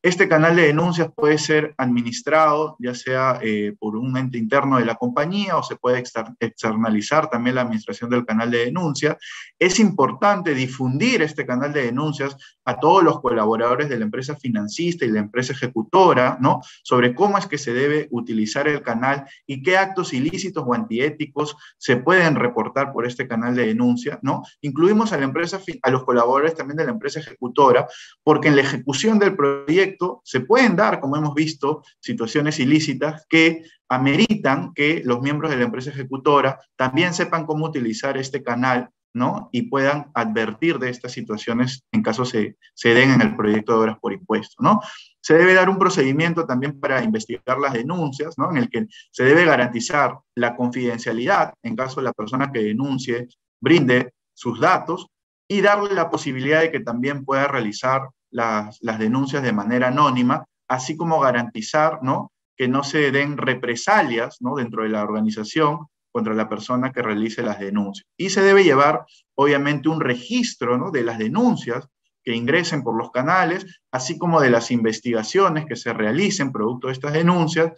Este 0.05 0.29
canal 0.29 0.55
de 0.55 0.67
denuncias 0.67 1.09
puede 1.17 1.39
ser 1.39 1.75
administrado 1.79 2.77
ya 2.79 2.95
sea 2.95 3.39
eh, 3.41 3.75
por 3.79 3.97
un 3.97 4.15
ente 4.19 4.37
interno 4.37 4.77
de 4.77 4.85
la 4.85 4.97
compañía 4.97 5.57
o 5.57 5.63
se 5.63 5.77
puede 5.77 6.05
externalizar 6.41 7.31
también 7.31 7.55
la 7.55 7.63
administración 7.63 8.11
del 8.11 8.27
canal 8.27 8.51
de 8.51 8.67
denuncias. 8.67 9.17
Es 9.59 9.81
importante 9.81 10.55
difundir 10.55 11.23
este 11.23 11.47
canal 11.47 11.73
de 11.73 11.87
denuncias 11.87 12.37
a 12.65 12.79
todos 12.79 13.03
los 13.03 13.21
colaboradores 13.21 13.89
de 13.89 13.99
la 13.99 14.05
empresa 14.05 14.37
financista 14.37 15.05
y 15.05 15.11
la 15.11 15.21
empresa 15.21 15.53
ejecutora, 15.53 16.39
¿no? 16.41 16.61
Sobre 16.83 17.15
cómo 17.15 17.39
es 17.39 17.47
que 17.47 17.59
se 17.59 17.73
debe 17.73 18.09
utilizar 18.11 18.69
el 18.69 18.83
canal 18.83 19.25
y 19.47 19.63
qué 19.63 19.77
actos 19.77 20.13
ilícitos 20.13 20.65
o 20.67 20.75
antiéticos 20.75 21.57
se 21.79 21.97
pueden 21.97 22.37
reportar 22.37 22.93
por 22.93 23.07
este 23.07 23.29
canal 23.29 23.55
de 23.55 23.67
denuncia, 23.67 24.19
¿no? 24.23 24.43
Incluimos 24.61 25.13
a 25.13 25.19
la 25.19 25.25
empresa, 25.25 25.61
a 25.83 25.91
los 25.91 26.05
colaboradores 26.05 26.55
también 26.55 26.77
de 26.77 26.85
la 26.85 26.93
empresa 26.93 27.21
ejecutora, 27.21 27.87
porque 28.23 28.49
en 28.49 28.57
la 28.57 28.63
ejecución 28.63 29.19
del 29.19 29.37
proyecto 29.37 30.21
se 30.25 30.41
pueden 30.41 30.77
dar, 30.77 31.01
como 31.01 31.17
hemos 31.17 31.35
visto, 31.35 31.83
situaciones 32.01 32.59
ilícitas 32.59 33.27
que 33.29 33.65
ameritan 33.89 34.73
que 34.75 35.03
los 35.05 35.21
miembros 35.21 35.51
de 35.51 35.59
la 35.59 35.65
empresa 35.65 35.91
ejecutora 35.91 36.59
también 36.77 37.15
sepan 37.15 37.47
cómo 37.47 37.67
utilizar 37.67 38.17
este 38.17 38.43
canal 38.43 38.91
¿no? 39.15 39.49
y 39.53 39.63
puedan 39.63 40.11
advertir 40.15 40.79
de 40.79 40.91
estas 40.91 41.13
situaciones 41.13 41.85
en 41.93 42.03
caso 42.03 42.25
se, 42.25 42.57
se 42.75 42.95
den 42.95 43.13
en 43.13 43.21
el 43.23 43.37
proyecto 43.37 43.73
de 43.73 43.79
obras 43.79 43.99
por 44.01 44.13
impuesto. 44.13 44.63
¿no? 44.63 44.81
Se 45.21 45.35
debe 45.35 45.55
dar 45.55 45.71
un 45.71 45.79
procedimiento 45.79 46.45
también 46.45 46.79
para 46.79 47.03
investigar 47.03 47.59
las 47.59 47.73
denuncias, 47.73 48.37
¿no? 48.37 48.51
en 48.51 48.59
el 48.59 48.69
que 48.69 48.87
se 49.11 49.25
debe 49.25 49.45
garantizar 49.45 50.19
la 50.35 50.57
confidencialidad 50.57 51.55
en 51.63 51.77
caso 51.77 52.03
la 52.03 52.13
persona 52.13 52.51
que 52.53 52.63
denuncie 52.63 53.29
brinde 53.61 54.13
sus 54.35 54.61
datos 54.61 55.07
y 55.49 55.61
darle 55.61 55.95
la 55.95 56.11
posibilidad 56.11 56.61
de 56.61 56.73
que 56.73 56.81
también 56.81 57.25
pueda 57.25 57.47
realizar 57.47 58.09
las, 58.31 58.81
denuncias 58.99 59.43
de 59.43 59.53
manera 59.53 59.89
anónima, 59.89 60.45
así 60.69 60.97
como 60.97 61.21
garantizar 61.21 62.01
¿no? 62.03 62.33
que 62.57 62.67
no 62.67 62.83
se 62.83 63.13
den 63.13 63.37
represalias 63.37 64.39
¿no? 64.41 64.57
dentro 64.57 64.83
de 64.83 64.89
la 64.89 65.05
organización 65.05 65.87
contra 66.15 66.33
la 66.33 66.49
persona 66.49 66.93
que 66.93 67.03
realice 67.03 67.43
las 67.43 67.59
denuncias. 67.59 68.07
Y 68.17 68.31
se 68.31 68.41
debe 68.41 68.63
llevar, 68.63 69.05
obviamente, 69.35 69.89
un 69.89 70.01
registro 70.01 70.79
¿no? 70.79 70.93
de 70.93 71.03
las 71.03 71.19
denuncias 71.19 71.89
que 72.23 72.37
ingresen 72.37 72.85
por 72.85 72.97
los 72.97 73.11
canales, 73.11 73.81
así 73.91 74.17
como 74.17 74.41
de 74.41 74.49
las 74.49 74.71
investigaciones 74.71 75.67
que 75.67 75.75
se 75.75 75.93
realicen 75.93 76.53
producto 76.53 76.87
de 76.87 76.93
estas 76.93 77.15
denuncias 77.15 77.73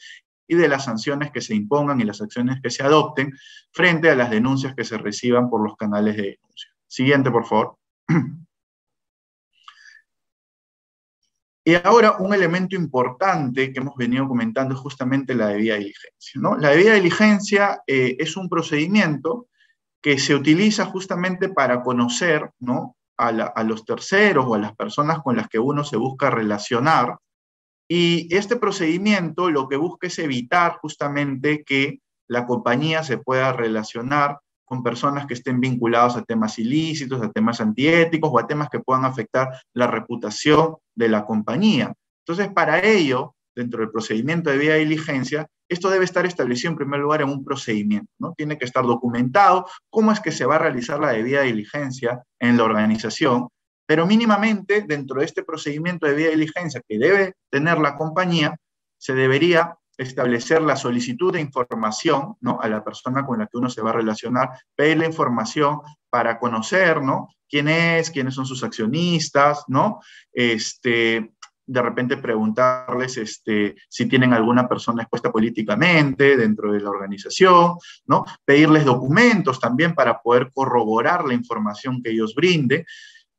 y 0.47 0.55
de 0.55 0.68
las 0.68 0.84
sanciones 0.84 1.30
que 1.30 1.41
se 1.41 1.55
impongan 1.55 1.99
y 1.99 2.05
las 2.05 2.20
acciones 2.20 2.61
que 2.62 2.68
se 2.68 2.82
adopten 2.82 3.32
frente 3.72 4.11
a 4.11 4.14
las 4.14 4.28
denuncias 4.28 4.74
que 4.74 4.84
se 4.84 4.99
reciban 4.99 5.49
por 5.49 5.64
los 5.64 5.74
canales 5.74 6.16
de 6.16 6.22
denuncia. 6.22 6.70
Siguiente, 6.87 7.30
por 7.30 7.47
favor. 7.47 7.78
Y 11.69 11.75
ahora 11.75 12.14
un 12.21 12.33
elemento 12.33 12.77
importante 12.77 13.73
que 13.73 13.81
hemos 13.81 13.97
venido 13.97 14.29
comentando 14.29 14.77
es 14.77 14.81
justamente 14.81 15.35
la 15.35 15.49
debida 15.49 15.75
diligencia. 15.75 16.41
¿no? 16.41 16.57
La 16.57 16.71
debida 16.71 16.95
diligencia 16.95 17.83
eh, 17.89 18.14
es 18.21 18.37
un 18.37 18.49
procedimiento 18.49 19.49
que 20.01 20.17
se 20.21 20.37
utiliza 20.37 20.87
justamente 20.87 21.49
para 21.49 21.83
conocer 21.83 22.53
¿no? 22.61 22.97
a, 23.19 23.31
a, 23.31 23.64
los 23.64 23.85
terceros 23.85 24.47
o 24.47 24.55
a 24.55 24.61
las 24.61 24.77
personas 24.77 25.19
con 25.25 25.35
las 25.35 25.49
que 25.49 25.59
uno 25.59 25.83
se 25.83 25.97
busca 25.97 26.31
relacionar. 26.31 27.19
Y 27.89 28.33
este 28.33 28.55
procedimiento 28.55 29.51
lo 29.51 29.67
que 29.67 29.75
busca 29.75 30.07
es 30.07 30.21
evitar 30.21 30.79
justamente 30.81 31.64
que 31.64 31.99
la 32.29 32.47
compañía 32.47 33.03
se 33.03 33.19
pueda 33.19 33.53
relacionar 33.53 34.39
con 34.67 34.83
personas 34.83 35.27
que 35.27 35.35
estén 35.35 35.61
vinculados 35.61 36.17
a 36.17 36.23
temas 36.23 36.59
ilícitos, 36.59 37.23
a 37.23 37.31
temas 37.31 37.61
antiéticos 37.61 38.31
o 38.31 38.39
a 38.39 38.47
temas 38.47 38.69
que 38.69 38.81
puedan 38.81 39.05
afectar 39.05 39.49
la 39.73 39.87
reputación 39.87 40.77
de 40.95 41.09
la 41.09 41.25
compañía. 41.25 41.95
Entonces, 42.27 42.53
para 42.53 42.85
ello, 42.85 43.35
dentro 43.55 43.81
del 43.81 43.91
procedimiento 43.91 44.51
de 44.51 44.59
vía 44.59 44.75
de 44.75 44.81
diligencia, 44.81 45.47
esto 45.69 45.89
debe 45.89 46.05
estar 46.05 46.27
establecido 46.27 46.73
en 46.73 46.77
primer 46.77 47.01
lugar 47.01 47.23
en 47.23 47.29
un 47.29 47.45
procedimiento, 47.45 48.12
¿no? 48.19 48.35
Tiene 48.37 48.59
que 48.59 48.64
estar 48.64 48.85
documentado 48.85 49.67
cómo 49.89 50.12
es 50.12 50.21
que 50.21 50.33
se 50.33 50.45
va 50.45 50.57
a 50.57 50.59
realizar 50.59 51.01
la 51.01 51.12
debida 51.12 51.43
diligencia 51.43 52.23
en 52.41 52.57
la 52.57 52.64
organización, 52.64 53.49
pero 53.87 54.07
mínimamente 54.07 54.83
dentro 54.83 55.21
de 55.21 55.27
este 55.27 55.45
procedimiento 55.45 56.07
de 56.07 56.14
vía 56.14 56.31
diligencia 56.31 56.83
que 56.87 56.99
debe 56.99 57.35
tener 57.51 57.79
la 57.79 57.97
compañía, 57.97 58.57
se 58.99 59.14
debería 59.14 59.77
establecer 59.97 60.63
la 60.63 60.77
solicitud 60.77 61.33
de 61.33 61.41
información 61.41 62.37
¿no? 62.41 62.61
a 62.61 62.69
la 62.69 62.85
persona 62.85 63.25
con 63.25 63.39
la 63.39 63.47
que 63.47 63.57
uno 63.57 63.71
se 63.71 63.83
va 63.83 63.91
a 63.91 63.95
relacionar, 63.95 64.51
pedir 64.75 64.99
la 64.99 65.07
información 65.07 65.81
para 66.11 66.39
conocer 66.39 67.03
¿no? 67.03 67.29
quién 67.49 67.69
es, 67.69 68.11
quiénes 68.11 68.35
son 68.35 68.47
sus 68.47 68.63
accionistas, 68.63 69.65
¿no? 69.69 70.01
Este, 70.33 71.33
de 71.69 71.83
repente 71.83 72.17
preguntarles 72.17 73.17
este, 73.17 73.75
si 73.89 74.07
tienen 74.07 74.33
alguna 74.33 74.69
persona 74.69 75.03
expuesta 75.03 75.33
políticamente 75.33 76.37
dentro 76.37 76.73
de 76.73 76.81
la 76.81 76.91
organización, 76.91 77.77
¿no? 78.07 78.25
pedirles 78.45 78.85
documentos 78.85 79.59
también 79.59 79.95
para 79.95 80.21
poder 80.21 80.51
corroborar 80.53 81.25
la 81.25 81.35
información 81.35 82.03
que 82.03 82.11
ellos 82.11 82.35
brinden. 82.35 82.85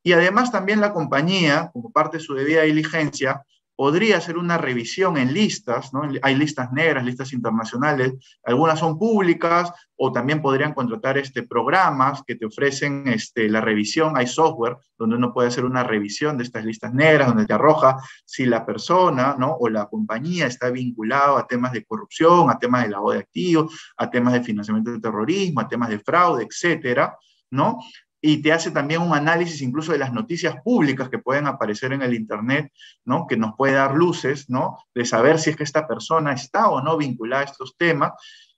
Y 0.02 0.12
además 0.12 0.52
también 0.52 0.80
la 0.80 0.92
compañía, 0.92 1.70
como 1.72 1.90
parte 1.90 2.18
de 2.18 2.22
su 2.22 2.34
debida 2.34 2.62
diligencia, 2.62 3.42
podría 3.78 4.16
hacer 4.16 4.36
una 4.36 4.58
revisión 4.58 5.16
en 5.18 5.32
listas, 5.32 5.94
¿no? 5.94 6.02
Hay 6.22 6.34
listas 6.34 6.72
negras, 6.72 7.04
listas 7.04 7.32
internacionales, 7.32 8.12
algunas 8.42 8.80
son 8.80 8.98
públicas 8.98 9.70
o 9.94 10.10
también 10.10 10.42
podrían 10.42 10.74
contratar 10.74 11.16
este, 11.16 11.44
programas 11.44 12.24
que 12.26 12.34
te 12.34 12.44
ofrecen 12.44 13.06
este, 13.06 13.48
la 13.48 13.60
revisión, 13.60 14.16
hay 14.16 14.26
software 14.26 14.78
donde 14.98 15.14
uno 15.14 15.32
puede 15.32 15.46
hacer 15.46 15.64
una 15.64 15.84
revisión 15.84 16.36
de 16.36 16.42
estas 16.42 16.64
listas 16.64 16.92
negras, 16.92 17.28
donde 17.28 17.46
te 17.46 17.52
arroja 17.52 17.98
si 18.24 18.46
la 18.46 18.66
persona 18.66 19.36
¿no? 19.38 19.52
o 19.52 19.68
la 19.68 19.86
compañía 19.86 20.48
está 20.48 20.70
vinculado 20.70 21.38
a 21.38 21.46
temas 21.46 21.70
de 21.70 21.84
corrupción, 21.84 22.50
a 22.50 22.58
temas 22.58 22.82
de 22.82 22.88
lavado 22.88 23.12
de 23.12 23.20
activos, 23.20 23.92
a 23.96 24.10
temas 24.10 24.32
de 24.32 24.42
financiamiento 24.42 24.90
del 24.90 25.00
terrorismo, 25.00 25.60
a 25.60 25.68
temas 25.68 25.90
de 25.90 26.00
fraude, 26.00 26.48
etcétera, 26.50 27.16
¿no? 27.52 27.78
Y 28.20 28.42
te 28.42 28.52
hace 28.52 28.70
también 28.70 29.02
un 29.02 29.14
análisis 29.14 29.62
incluso 29.62 29.92
de 29.92 29.98
las 29.98 30.12
noticias 30.12 30.56
públicas 30.62 31.08
que 31.08 31.18
pueden 31.18 31.46
aparecer 31.46 31.92
en 31.92 32.02
el 32.02 32.14
Internet, 32.14 32.72
¿no? 33.04 33.26
que 33.26 33.36
nos 33.36 33.54
puede 33.56 33.74
dar 33.74 33.94
luces 33.94 34.50
¿no? 34.50 34.78
de 34.94 35.04
saber 35.04 35.38
si 35.38 35.50
es 35.50 35.56
que 35.56 35.64
esta 35.64 35.86
persona 35.86 36.32
está 36.32 36.68
o 36.68 36.82
no 36.82 36.96
vinculada 36.96 37.42
a 37.42 37.46
estos 37.46 37.76
temas. 37.76 38.12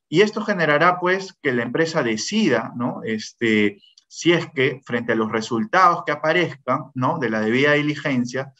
Y 0.08 0.22
esto 0.22 0.42
generará 0.42 0.98
pues 0.98 1.34
que 1.42 1.52
la 1.52 1.62
empresa 1.62 2.02
decida 2.02 2.72
¿no? 2.74 3.02
este, 3.04 3.82
si 4.08 4.32
es 4.32 4.46
que 4.50 4.80
frente 4.84 5.12
a 5.12 5.16
los 5.16 5.30
resultados 5.30 6.04
que 6.04 6.12
aparezcan 6.12 6.90
¿no? 6.94 7.18
de 7.18 7.30
la 7.30 7.40
debida 7.40 7.74
diligencia, 7.74 8.52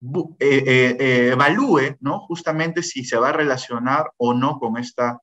eh, 0.00 0.36
eh, 0.38 0.96
eh, 1.00 1.28
evalúe 1.32 1.96
¿no? 2.00 2.20
justamente 2.20 2.82
si 2.82 3.04
se 3.04 3.16
va 3.16 3.30
a 3.30 3.32
relacionar 3.32 4.12
o 4.16 4.32
no 4.32 4.58
con 4.58 4.76
esta 4.76 5.20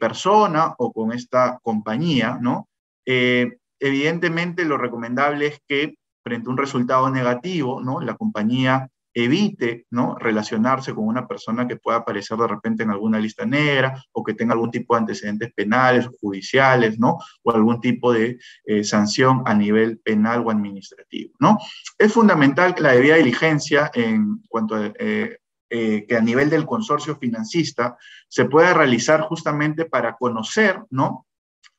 persona 0.00 0.74
o 0.78 0.90
con 0.90 1.12
esta 1.12 1.58
compañía, 1.62 2.38
¿no? 2.40 2.66
Evidentemente 3.80 4.64
lo 4.64 4.78
recomendable 4.78 5.46
es 5.46 5.60
que 5.66 5.94
frente 6.22 6.48
a 6.48 6.52
un 6.52 6.58
resultado 6.58 7.10
negativo, 7.10 7.80
¿no? 7.80 8.00
La 8.00 8.16
compañía 8.16 8.88
evite 9.16 9.86
relacionarse 10.20 10.94
con 10.94 11.06
una 11.06 11.26
persona 11.26 11.66
que 11.66 11.76
pueda 11.76 11.98
aparecer 11.98 12.36
de 12.36 12.48
repente 12.48 12.82
en 12.82 12.90
alguna 12.90 13.18
lista 13.18 13.46
negra 13.46 14.04
o 14.12 14.22
que 14.22 14.34
tenga 14.34 14.52
algún 14.52 14.70
tipo 14.70 14.94
de 14.94 15.00
antecedentes 15.00 15.54
penales 15.54 16.06
o 16.06 16.12
judiciales, 16.20 16.98
o 17.00 17.50
algún 17.50 17.80
tipo 17.80 18.12
de 18.12 18.38
eh, 18.66 18.84
sanción 18.84 19.42
a 19.46 19.54
nivel 19.54 20.00
penal 20.00 20.42
o 20.44 20.50
administrativo. 20.50 21.32
Es 21.96 22.12
fundamental 22.12 22.74
la 22.78 22.92
debida 22.92 23.16
diligencia 23.16 23.90
en 23.94 24.42
cuanto 24.48 24.74
a 24.74 24.92
eh, 24.98 25.38
eh, 25.70 26.04
que 26.06 26.16
a 26.16 26.20
nivel 26.20 26.50
del 26.50 26.66
consorcio 26.66 27.16
financista 27.16 27.96
se 28.28 28.44
pueda 28.44 28.74
realizar 28.74 29.22
justamente 29.22 29.86
para 29.86 30.14
conocer 30.14 30.80
¿no? 30.90 31.26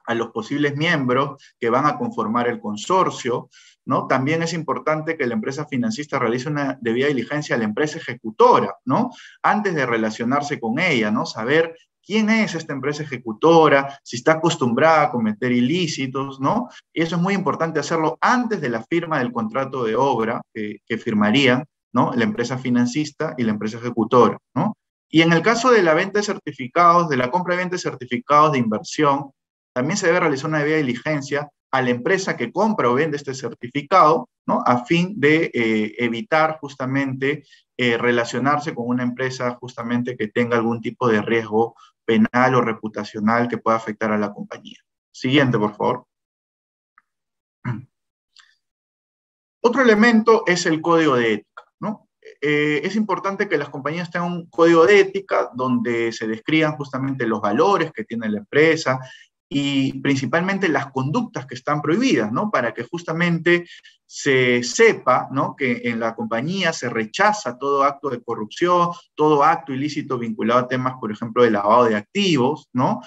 A 0.07 0.15
los 0.15 0.29
posibles 0.29 0.75
miembros 0.75 1.41
que 1.59 1.69
van 1.69 1.85
a 1.85 1.97
conformar 1.97 2.47
el 2.47 2.59
consorcio, 2.59 3.49
¿no? 3.85 4.07
También 4.07 4.41
es 4.41 4.53
importante 4.53 5.17
que 5.17 5.27
la 5.27 5.35
empresa 5.35 5.65
financista 5.65 6.17
realice 6.17 6.49
una 6.49 6.77
debida 6.81 7.07
diligencia 7.07 7.55
a 7.55 7.59
la 7.59 7.65
empresa 7.65 7.99
ejecutora, 7.99 8.75
¿no? 8.85 9.11
Antes 9.43 9.75
de 9.75 9.85
relacionarse 9.85 10.59
con 10.59 10.79
ella, 10.79 11.11
¿no? 11.11 11.25
Saber 11.25 11.75
quién 12.03 12.29
es 12.29 12.55
esta 12.55 12.73
empresa 12.73 13.03
ejecutora, 13.03 13.99
si 14.01 14.15
está 14.15 14.33
acostumbrada 14.33 15.03
a 15.03 15.11
cometer 15.11 15.51
ilícitos, 15.51 16.39
¿no? 16.39 16.69
Y 16.93 17.01
eso 17.01 17.17
es 17.17 17.21
muy 17.21 17.33
importante 17.33 17.79
hacerlo 17.79 18.17
antes 18.21 18.61
de 18.61 18.69
la 18.69 18.83
firma 18.83 19.19
del 19.19 19.33
contrato 19.33 19.83
de 19.83 19.95
obra 19.95 20.41
que, 20.53 20.79
que 20.85 20.97
firmarían, 20.97 21.65
¿no? 21.93 22.13
La 22.13 22.23
empresa 22.23 22.57
financista 22.57 23.35
y 23.37 23.43
la 23.43 23.51
empresa 23.51 23.77
ejecutora, 23.77 24.37
¿no? 24.55 24.73
Y 25.09 25.21
en 25.21 25.31
el 25.31 25.41
caso 25.41 25.71
de 25.71 25.83
la 25.83 25.93
venta 25.93 26.19
de 26.19 26.25
certificados, 26.25 27.07
de 27.07 27.17
la 27.17 27.31
compra 27.31 27.55
y 27.55 27.57
venta 27.57 27.75
de 27.75 27.81
certificados 27.81 28.51
de 28.51 28.59
inversión, 28.59 29.31
también 29.77 29.95
se 29.95 30.07
debe 30.07 30.21
realizar 30.21 30.49
una 30.49 30.57
debida 30.57 30.77
diligencia 30.77 31.51
a 31.69 31.83
la 31.83 31.91
empresa 31.91 32.35
que 32.35 32.51
compra 32.51 32.89
o 32.89 32.95
vende 32.95 33.15
este 33.15 33.35
certificado, 33.35 34.27
¿no? 34.47 34.63
A 34.65 34.85
fin 34.85 35.13
de 35.19 35.51
eh, 35.53 35.93
evitar 35.99 36.57
justamente 36.59 37.43
eh, 37.77 37.95
relacionarse 37.95 38.73
con 38.73 38.87
una 38.87 39.03
empresa 39.03 39.55
justamente 39.61 40.17
que 40.17 40.29
tenga 40.29 40.57
algún 40.57 40.81
tipo 40.81 41.07
de 41.07 41.21
riesgo 41.21 41.75
penal 42.05 42.55
o 42.55 42.61
reputacional 42.61 43.47
que 43.47 43.59
pueda 43.59 43.77
afectar 43.77 44.11
a 44.11 44.17
la 44.17 44.33
compañía. 44.33 44.79
Siguiente, 45.11 45.59
por 45.59 45.75
favor. 45.75 46.07
Otro 49.61 49.83
elemento 49.83 50.41
es 50.47 50.65
el 50.65 50.81
código 50.81 51.17
de 51.17 51.33
ética, 51.33 51.65
¿no? 51.79 52.07
Eh, 52.41 52.81
es 52.83 52.95
importante 52.95 53.47
que 53.47 53.57
las 53.57 53.69
compañías 53.69 54.11
tengan 54.11 54.31
un 54.31 54.49
código 54.49 54.85
de 54.85 54.99
ética 54.99 55.49
donde 55.53 56.11
se 56.11 56.27
describan 56.27 56.75
justamente 56.75 57.25
los 57.25 57.41
valores 57.41 57.91
que 57.91 58.03
tiene 58.03 58.29
la 58.29 58.39
empresa, 58.39 58.99
y 59.49 59.99
principalmente 59.99 60.67
las 60.67 60.91
conductas 60.91 61.45
que 61.45 61.55
están 61.55 61.81
prohibidas, 61.81 62.31
¿no? 62.31 62.51
Para 62.51 62.73
que 62.73 62.83
justamente 62.83 63.65
se 64.05 64.63
sepa, 64.63 65.27
¿no? 65.31 65.55
Que 65.55 65.81
en 65.85 65.99
la 65.99 66.15
compañía 66.15 66.73
se 66.73 66.89
rechaza 66.89 67.57
todo 67.57 67.83
acto 67.83 68.09
de 68.09 68.21
corrupción, 68.21 68.89
todo 69.15 69.43
acto 69.43 69.73
ilícito 69.73 70.17
vinculado 70.17 70.61
a 70.61 70.67
temas, 70.67 70.95
por 70.99 71.11
ejemplo, 71.11 71.43
de 71.43 71.51
lavado 71.51 71.85
de 71.85 71.95
activos, 71.95 72.67
¿no? 72.73 73.01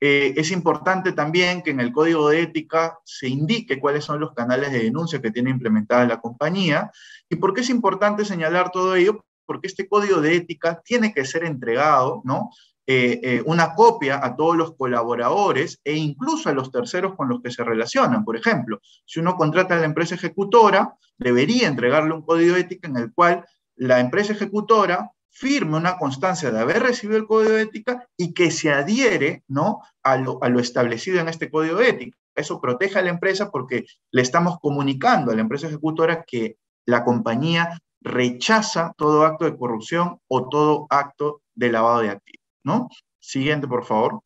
Eh, 0.00 0.34
es 0.36 0.50
importante 0.50 1.12
también 1.12 1.62
que 1.62 1.70
en 1.70 1.80
el 1.80 1.92
código 1.92 2.28
de 2.28 2.42
ética 2.42 2.98
se 3.04 3.28
indique 3.28 3.80
cuáles 3.80 4.04
son 4.04 4.20
los 4.20 4.34
canales 4.34 4.70
de 4.70 4.80
denuncia 4.80 5.22
que 5.22 5.30
tiene 5.30 5.50
implementada 5.50 6.06
la 6.06 6.20
compañía. 6.20 6.90
¿Y 7.30 7.36
por 7.36 7.54
qué 7.54 7.62
es 7.62 7.70
importante 7.70 8.24
señalar 8.24 8.70
todo 8.70 8.94
ello? 8.94 9.24
Porque 9.46 9.68
este 9.68 9.88
código 9.88 10.20
de 10.20 10.36
ética 10.36 10.82
tiene 10.84 11.14
que 11.14 11.24
ser 11.24 11.44
entregado, 11.44 12.20
¿no? 12.24 12.50
Eh, 12.88 13.18
eh, 13.22 13.42
una 13.46 13.74
copia 13.74 14.24
a 14.24 14.36
todos 14.36 14.56
los 14.56 14.76
colaboradores 14.76 15.80
e 15.82 15.94
incluso 15.94 16.48
a 16.48 16.52
los 16.52 16.70
terceros 16.70 17.16
con 17.16 17.28
los 17.28 17.42
que 17.42 17.50
se 17.50 17.64
relacionan. 17.64 18.24
Por 18.24 18.36
ejemplo, 18.36 18.80
si 19.04 19.18
uno 19.18 19.34
contrata 19.34 19.74
a 19.74 19.78
la 19.80 19.86
empresa 19.86 20.14
ejecutora, 20.14 20.94
debería 21.18 21.66
entregarle 21.66 22.14
un 22.14 22.22
código 22.22 22.54
de 22.54 22.60
ética 22.60 22.88
en 22.88 22.96
el 22.96 23.12
cual 23.12 23.44
la 23.74 23.98
empresa 23.98 24.34
ejecutora 24.34 25.10
firme 25.30 25.76
una 25.76 25.98
constancia 25.98 26.50
de 26.50 26.60
haber 26.60 26.82
recibido 26.82 27.18
el 27.18 27.26
código 27.26 27.52
de 27.52 27.62
ética 27.62 28.08
y 28.16 28.32
que 28.32 28.50
se 28.50 28.70
adhiere 28.70 29.42
¿no? 29.48 29.80
a, 30.02 30.16
lo, 30.16 30.40
establecido 30.60 31.20
en 31.20 31.28
este 31.28 31.50
código 31.50 31.78
de 31.78 31.90
ética. 31.90 32.16
Eso 32.34 32.60
protege 32.60 32.98
a 32.98 33.02
la 33.02 33.10
empresa 33.10 33.50
porque 33.50 33.84
le 34.12 34.22
estamos 34.22 34.58
comunicando 34.60 35.32
a 35.32 35.34
la 35.34 35.42
empresa 35.42 35.66
ejecutora 35.66 36.24
que 36.26 36.56
la 36.86 37.04
compañía 37.04 37.78
rechaza 38.00 38.94
todo 38.96 39.24
acto 39.24 39.44
de 39.44 39.58
corrupción 39.58 40.20
o 40.28 40.48
todo 40.48 40.86
acto 40.88 41.42
de 41.54 41.72
lavado 41.72 42.00
de 42.00 42.10
activos. 42.10 42.35
¿No? 42.66 42.88
Siguiente, 43.20 43.68
por 43.68 43.84
favor. 43.84 44.20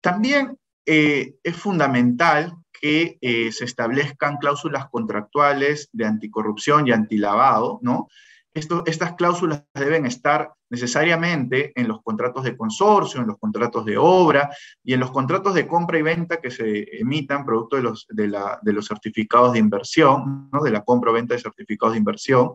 También 0.00 0.58
eh, 0.84 1.36
es 1.42 1.56
fundamental 1.56 2.52
que 2.72 3.16
eh, 3.20 3.50
se 3.52 3.64
establezcan 3.64 4.36
cláusulas 4.36 4.88
contractuales 4.90 5.88
de 5.92 6.04
anticorrupción 6.04 6.86
y 6.86 6.92
antilavado, 6.92 7.78
¿no? 7.82 8.08
estas 8.86 9.12
cláusulas 9.16 9.64
deben 9.74 10.06
estar 10.06 10.50
necesariamente 10.70 11.78
en 11.78 11.88
los 11.88 12.02
contratos 12.02 12.42
de 12.42 12.56
consorcio, 12.56 13.20
en 13.20 13.26
los 13.26 13.38
contratos 13.38 13.84
de 13.84 13.98
obra 13.98 14.48
y 14.82 14.94
en 14.94 15.00
los 15.00 15.10
contratos 15.10 15.52
de 15.52 15.66
compra 15.66 15.98
y 15.98 16.02
venta 16.02 16.40
que 16.40 16.50
se 16.50 16.98
emitan 16.98 17.44
producto 17.44 17.76
de 17.76 17.82
los, 17.82 18.06
de, 18.08 18.72
los 18.72 18.86
certificados 18.86 19.52
de 19.52 19.58
inversión, 19.58 20.48
¿no? 20.50 20.62
de 20.62 20.70
la 20.70 20.82
compra 20.82 21.10
o 21.10 21.14
venta 21.14 21.34
de 21.34 21.40
certificados 21.40 21.92
de 21.92 21.98
inversión. 21.98 22.54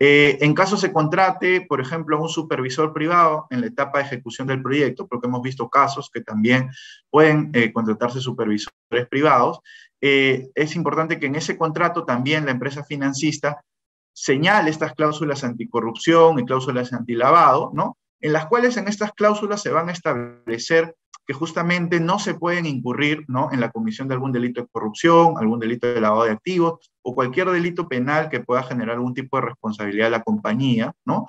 Eh, 0.00 0.38
en 0.40 0.54
caso 0.54 0.76
se 0.76 0.92
contrate, 0.92 1.62
por 1.62 1.80
ejemplo, 1.80 2.20
un 2.20 2.28
supervisor 2.28 2.92
privado 2.92 3.46
en 3.50 3.60
la 3.60 3.66
etapa 3.66 3.98
de 3.98 4.04
ejecución 4.04 4.46
del 4.46 4.62
proyecto, 4.62 5.08
porque 5.08 5.26
hemos 5.26 5.42
visto 5.42 5.68
casos 5.68 6.08
que 6.12 6.20
también 6.20 6.70
pueden 7.10 7.50
eh, 7.52 7.72
contratarse 7.72 8.20
supervisores 8.20 9.08
privados, 9.10 9.60
eh, 10.00 10.50
es 10.54 10.76
importante 10.76 11.18
que 11.18 11.26
en 11.26 11.34
ese 11.34 11.56
contrato 11.56 12.04
también 12.04 12.44
la 12.44 12.52
empresa 12.52 12.84
financista 12.84 13.64
señale 14.12 14.70
estas 14.70 14.94
cláusulas 14.94 15.42
anticorrupción 15.42 16.38
y 16.38 16.44
cláusulas 16.44 16.92
antilavado, 16.92 17.70
¿no? 17.74 17.96
En 18.20 18.32
las 18.32 18.46
cuales 18.46 18.76
en 18.76 18.88
estas 18.88 19.12
cláusulas 19.12 19.62
se 19.62 19.70
van 19.70 19.88
a 19.88 19.92
establecer 19.92 20.94
que 21.28 21.34
justamente 21.34 22.00
no 22.00 22.18
se 22.18 22.32
pueden 22.32 22.64
incurrir 22.64 23.26
¿no? 23.28 23.52
en 23.52 23.60
la 23.60 23.70
comisión 23.70 24.08
de 24.08 24.14
algún 24.14 24.32
delito 24.32 24.62
de 24.62 24.66
corrupción, 24.68 25.34
algún 25.36 25.60
delito 25.60 25.86
de 25.86 26.00
lavado 26.00 26.24
de 26.24 26.30
activos 26.30 26.90
o 27.02 27.14
cualquier 27.14 27.50
delito 27.50 27.86
penal 27.86 28.30
que 28.30 28.40
pueda 28.40 28.62
generar 28.62 28.96
algún 28.96 29.12
tipo 29.12 29.36
de 29.36 29.48
responsabilidad 29.48 30.06
a 30.06 30.10
la 30.10 30.22
compañía, 30.22 30.94
¿no? 31.04 31.26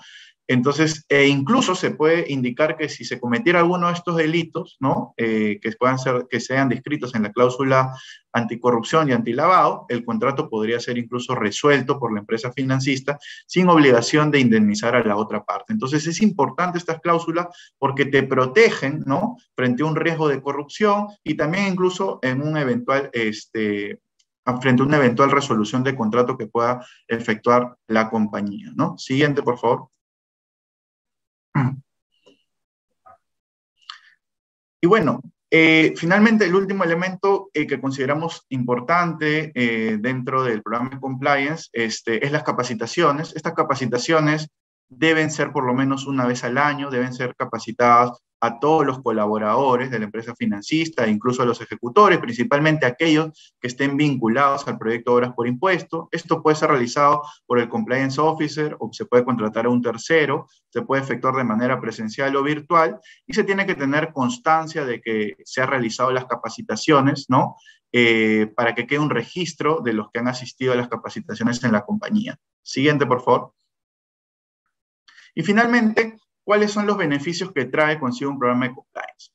Entonces, 0.49 1.05
e 1.09 1.27
incluso 1.27 1.75
se 1.75 1.91
puede 1.91 2.25
indicar 2.33 2.75
que 2.75 2.89
si 2.89 3.05
se 3.05 3.19
cometiera 3.19 3.59
alguno 3.59 3.85
de 3.85 3.93
estos 3.93 4.15
delitos, 4.15 4.77
¿no? 4.79 5.13
Eh, 5.15 5.59
que 5.61 5.71
puedan 5.73 5.99
ser, 5.99 6.25
que 6.27 6.39
sean 6.39 6.69
descritos 6.69 7.13
en 7.13 7.21
la 7.21 7.31
cláusula 7.31 7.93
anticorrupción 8.33 9.07
y 9.07 9.11
antilavado, 9.11 9.85
el 9.89 10.03
contrato 10.03 10.49
podría 10.49 10.79
ser 10.79 10.97
incluso 10.97 11.35
resuelto 11.35 11.99
por 11.99 12.11
la 12.11 12.21
empresa 12.21 12.51
financista 12.51 13.19
sin 13.45 13.69
obligación 13.69 14.31
de 14.31 14.39
indemnizar 14.39 14.95
a 14.95 15.03
la 15.03 15.17
otra 15.17 15.43
parte. 15.43 15.71
Entonces, 15.71 16.07
es 16.07 16.19
importante 16.19 16.79
estas 16.79 16.99
cláusulas 16.99 17.45
porque 17.77 18.05
te 18.05 18.23
protegen, 18.23 19.03
¿no? 19.05 19.37
Frente 19.55 19.83
a 19.83 19.85
un 19.85 19.95
riesgo 19.95 20.27
de 20.27 20.41
corrupción 20.41 21.09
y 21.23 21.35
también 21.35 21.67
incluso 21.67 22.17
en 22.23 22.41
un 22.41 22.57
eventual, 22.57 23.11
este, 23.13 23.99
frente 24.61 24.81
a 24.81 24.85
una 24.87 24.97
eventual 24.97 25.29
resolución 25.29 25.83
de 25.83 25.95
contrato 25.95 26.35
que 26.35 26.47
pueda 26.47 26.83
efectuar 27.07 27.75
la 27.87 28.09
compañía, 28.09 28.71
¿no? 28.75 28.97
Siguiente, 28.97 29.43
por 29.43 29.59
favor. 29.59 29.89
Y 34.81 34.87
bueno, 34.87 35.21
eh, 35.51 35.93
finalmente 35.97 36.45
el 36.45 36.53
último 36.53 36.83
elemento 36.83 37.49
eh, 37.53 37.65
que 37.65 37.81
consideramos 37.81 38.45
importante 38.49 39.51
eh, 39.55 39.97
dentro 39.99 40.43
del 40.43 40.61
programa 40.61 40.91
de 40.91 40.99
compliance 40.99 41.69
este, 41.73 42.23
es 42.23 42.31
las 42.31 42.43
capacitaciones. 42.43 43.35
Estas 43.35 43.53
capacitaciones 43.53 44.49
deben 44.89 45.31
ser 45.31 45.51
por 45.51 45.65
lo 45.65 45.73
menos 45.73 46.07
una 46.07 46.25
vez 46.25 46.43
al 46.43 46.57
año, 46.57 46.89
deben 46.89 47.13
ser 47.13 47.35
capacitadas 47.35 48.11
a 48.41 48.59
todos 48.59 48.85
los 48.85 49.01
colaboradores 49.01 49.91
de 49.91 49.99
la 49.99 50.05
empresa 50.05 50.33
financista 50.35 51.07
incluso 51.07 51.41
a 51.41 51.45
los 51.45 51.61
ejecutores, 51.61 52.19
principalmente 52.19 52.85
aquellos 52.85 53.53
que 53.59 53.67
estén 53.67 53.97
vinculados 53.97 54.67
al 54.67 54.77
proyecto 54.77 55.11
de 55.11 55.17
Obras 55.17 55.33
por 55.33 55.47
Impuesto. 55.47 56.07
Esto 56.11 56.41
puede 56.41 56.55
ser 56.55 56.69
realizado 56.69 57.21
por 57.45 57.59
el 57.59 57.69
Compliance 57.69 58.19
Officer 58.19 58.75
o 58.79 58.89
se 58.93 59.05
puede 59.05 59.25
contratar 59.25 59.65
a 59.65 59.69
un 59.69 59.81
tercero, 59.81 60.47
se 60.69 60.81
puede 60.81 61.01
efectuar 61.01 61.35
de 61.35 61.43
manera 61.43 61.79
presencial 61.81 62.35
o 62.35 62.43
virtual 62.43 62.99
y 63.27 63.33
se 63.33 63.43
tiene 63.43 63.65
que 63.65 63.75
tener 63.75 64.13
constancia 64.13 64.85
de 64.85 65.01
que 65.01 65.35
se 65.43 65.61
han 65.61 65.69
realizado 65.69 66.11
las 66.11 66.25
capacitaciones, 66.25 67.25
¿no? 67.29 67.55
Eh, 67.91 68.51
para 68.55 68.75
que 68.75 68.85
quede 68.85 68.99
un 68.99 69.09
registro 69.09 69.81
de 69.83 69.93
los 69.93 70.11
que 70.11 70.19
han 70.19 70.27
asistido 70.27 70.73
a 70.73 70.75
las 70.75 70.87
capacitaciones 70.87 71.63
en 71.63 71.71
la 71.71 71.81
compañía. 71.81 72.37
Siguiente, 72.61 73.07
por 73.07 73.23
favor. 73.23 73.53
Y 75.35 75.43
finalmente, 75.43 76.17
¿cuáles 76.43 76.71
son 76.71 76.87
los 76.87 76.97
beneficios 76.97 77.51
que 77.51 77.65
trae 77.65 77.99
consigo 77.99 78.31
un 78.31 78.39
programa 78.39 78.67
de 78.67 78.75
compliance? 78.75 79.31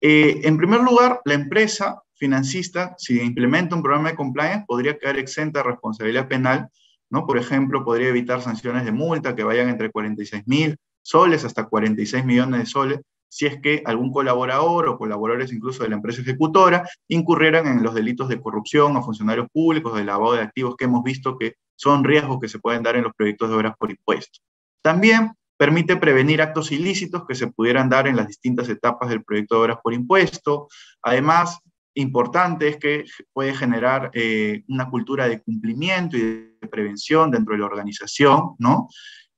Eh, 0.00 0.40
en 0.44 0.56
primer 0.56 0.80
lugar, 0.80 1.20
la 1.24 1.34
empresa 1.34 2.02
financista, 2.14 2.94
si 2.98 3.20
implementa 3.20 3.76
un 3.76 3.82
programa 3.82 4.10
de 4.10 4.16
compliance, 4.16 4.64
podría 4.66 4.98
quedar 4.98 5.18
exenta 5.18 5.60
de 5.60 5.70
responsabilidad 5.70 6.28
penal, 6.28 6.68
¿no? 7.10 7.26
Por 7.26 7.38
ejemplo, 7.38 7.84
podría 7.84 8.08
evitar 8.08 8.42
sanciones 8.42 8.84
de 8.84 8.92
multa 8.92 9.34
que 9.34 9.44
vayan 9.44 9.68
entre 9.68 9.90
46 9.90 10.46
mil 10.46 10.76
soles 11.02 11.44
hasta 11.44 11.64
46 11.64 12.24
millones 12.24 12.60
de 12.60 12.66
soles, 12.66 13.00
si 13.28 13.46
es 13.46 13.60
que 13.60 13.82
algún 13.86 14.12
colaborador 14.12 14.88
o 14.88 14.98
colaboradores 14.98 15.52
incluso 15.52 15.82
de 15.82 15.90
la 15.90 15.96
empresa 15.96 16.22
ejecutora 16.22 16.86
incurrieran 17.08 17.66
en 17.66 17.82
los 17.82 17.94
delitos 17.94 18.28
de 18.28 18.40
corrupción 18.40 18.96
o 18.96 19.02
funcionarios 19.02 19.48
públicos, 19.50 19.94
de 19.96 20.04
lavado 20.04 20.34
de 20.34 20.42
activos 20.42 20.76
que 20.76 20.84
hemos 20.84 21.02
visto 21.02 21.38
que 21.38 21.54
son 21.76 22.04
riesgos 22.04 22.38
que 22.40 22.48
se 22.48 22.58
pueden 22.58 22.82
dar 22.82 22.96
en 22.96 23.04
los 23.04 23.14
proyectos 23.14 23.48
de 23.48 23.56
obras 23.56 23.74
por 23.78 23.90
impuestos. 23.90 24.42
También 24.82 25.32
permite 25.56 25.96
prevenir 25.96 26.40
actos 26.40 26.70
ilícitos 26.72 27.24
que 27.26 27.34
se 27.34 27.48
pudieran 27.48 27.88
dar 27.88 28.06
en 28.06 28.16
las 28.16 28.28
distintas 28.28 28.68
etapas 28.68 29.08
del 29.10 29.24
proyecto 29.24 29.56
de 29.56 29.60
obras 29.62 29.78
por 29.82 29.92
impuesto. 29.92 30.68
Además, 31.02 31.58
importante 31.94 32.68
es 32.68 32.76
que 32.76 33.04
puede 33.32 33.54
generar 33.54 34.10
eh, 34.14 34.62
una 34.68 34.88
cultura 34.88 35.28
de 35.28 35.40
cumplimiento 35.40 36.16
y 36.16 36.20
de 36.20 36.68
prevención 36.70 37.30
dentro 37.30 37.54
de 37.54 37.60
la 37.60 37.66
organización, 37.66 38.54
¿no? 38.58 38.88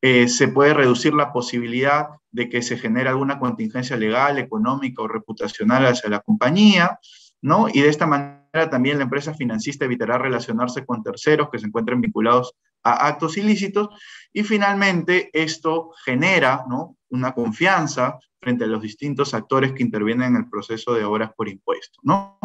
Eh, 0.02 0.28
se 0.28 0.48
puede 0.48 0.72
reducir 0.72 1.12
la 1.12 1.32
posibilidad 1.32 2.08
de 2.30 2.48
que 2.48 2.62
se 2.62 2.78
genere 2.78 3.10
alguna 3.10 3.38
contingencia 3.38 3.96
legal, 3.96 4.38
económica 4.38 5.02
o 5.02 5.08
reputacional 5.08 5.86
hacia 5.86 6.08
la 6.08 6.20
compañía, 6.20 6.98
¿no? 7.42 7.68
Y 7.68 7.80
de 7.80 7.88
esta 7.88 8.06
manera 8.06 8.70
también 8.70 8.98
la 8.98 9.04
empresa 9.04 9.34
financista 9.34 9.84
evitará 9.84 10.18
relacionarse 10.18 10.84
con 10.84 11.02
terceros 11.02 11.48
que 11.50 11.58
se 11.58 11.66
encuentren 11.66 12.00
vinculados 12.00 12.54
a 12.82 13.06
actos 13.06 13.36
ilícitos 13.36 13.88
y 14.32 14.42
finalmente 14.42 15.30
esto 15.32 15.90
genera 16.04 16.64
¿no? 16.68 16.96
una 17.10 17.32
confianza 17.32 18.18
frente 18.40 18.64
a 18.64 18.68
los 18.68 18.82
distintos 18.82 19.34
actores 19.34 19.72
que 19.72 19.82
intervienen 19.82 20.34
en 20.34 20.36
el 20.36 20.48
proceso 20.48 20.94
de 20.94 21.04
obras 21.04 21.32
por 21.36 21.48
impuesto. 21.48 22.00
¿no? 22.02 22.38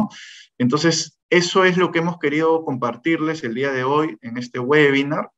Entonces, 0.58 1.18
eso 1.30 1.64
es 1.64 1.76
lo 1.76 1.90
que 1.90 2.00
hemos 2.00 2.18
querido 2.18 2.64
compartirles 2.64 3.44
el 3.44 3.54
día 3.54 3.72
de 3.72 3.84
hoy 3.84 4.18
en 4.20 4.36
este 4.36 4.58
webinar 4.58 5.30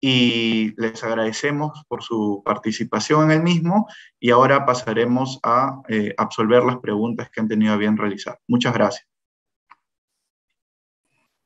y 0.00 0.72
les 0.80 1.04
agradecemos 1.04 1.84
por 1.86 2.02
su 2.02 2.42
participación 2.44 3.24
en 3.24 3.38
el 3.38 3.42
mismo 3.42 3.86
y 4.18 4.30
ahora 4.30 4.64
pasaremos 4.64 5.38
a 5.42 5.82
eh, 5.88 6.14
absolver 6.16 6.64
las 6.64 6.78
preguntas 6.78 7.28
que 7.30 7.40
han 7.40 7.48
tenido 7.48 7.74
a 7.74 7.76
bien 7.76 7.98
realizar. 7.98 8.38
Muchas 8.48 8.72
gracias. 8.72 9.09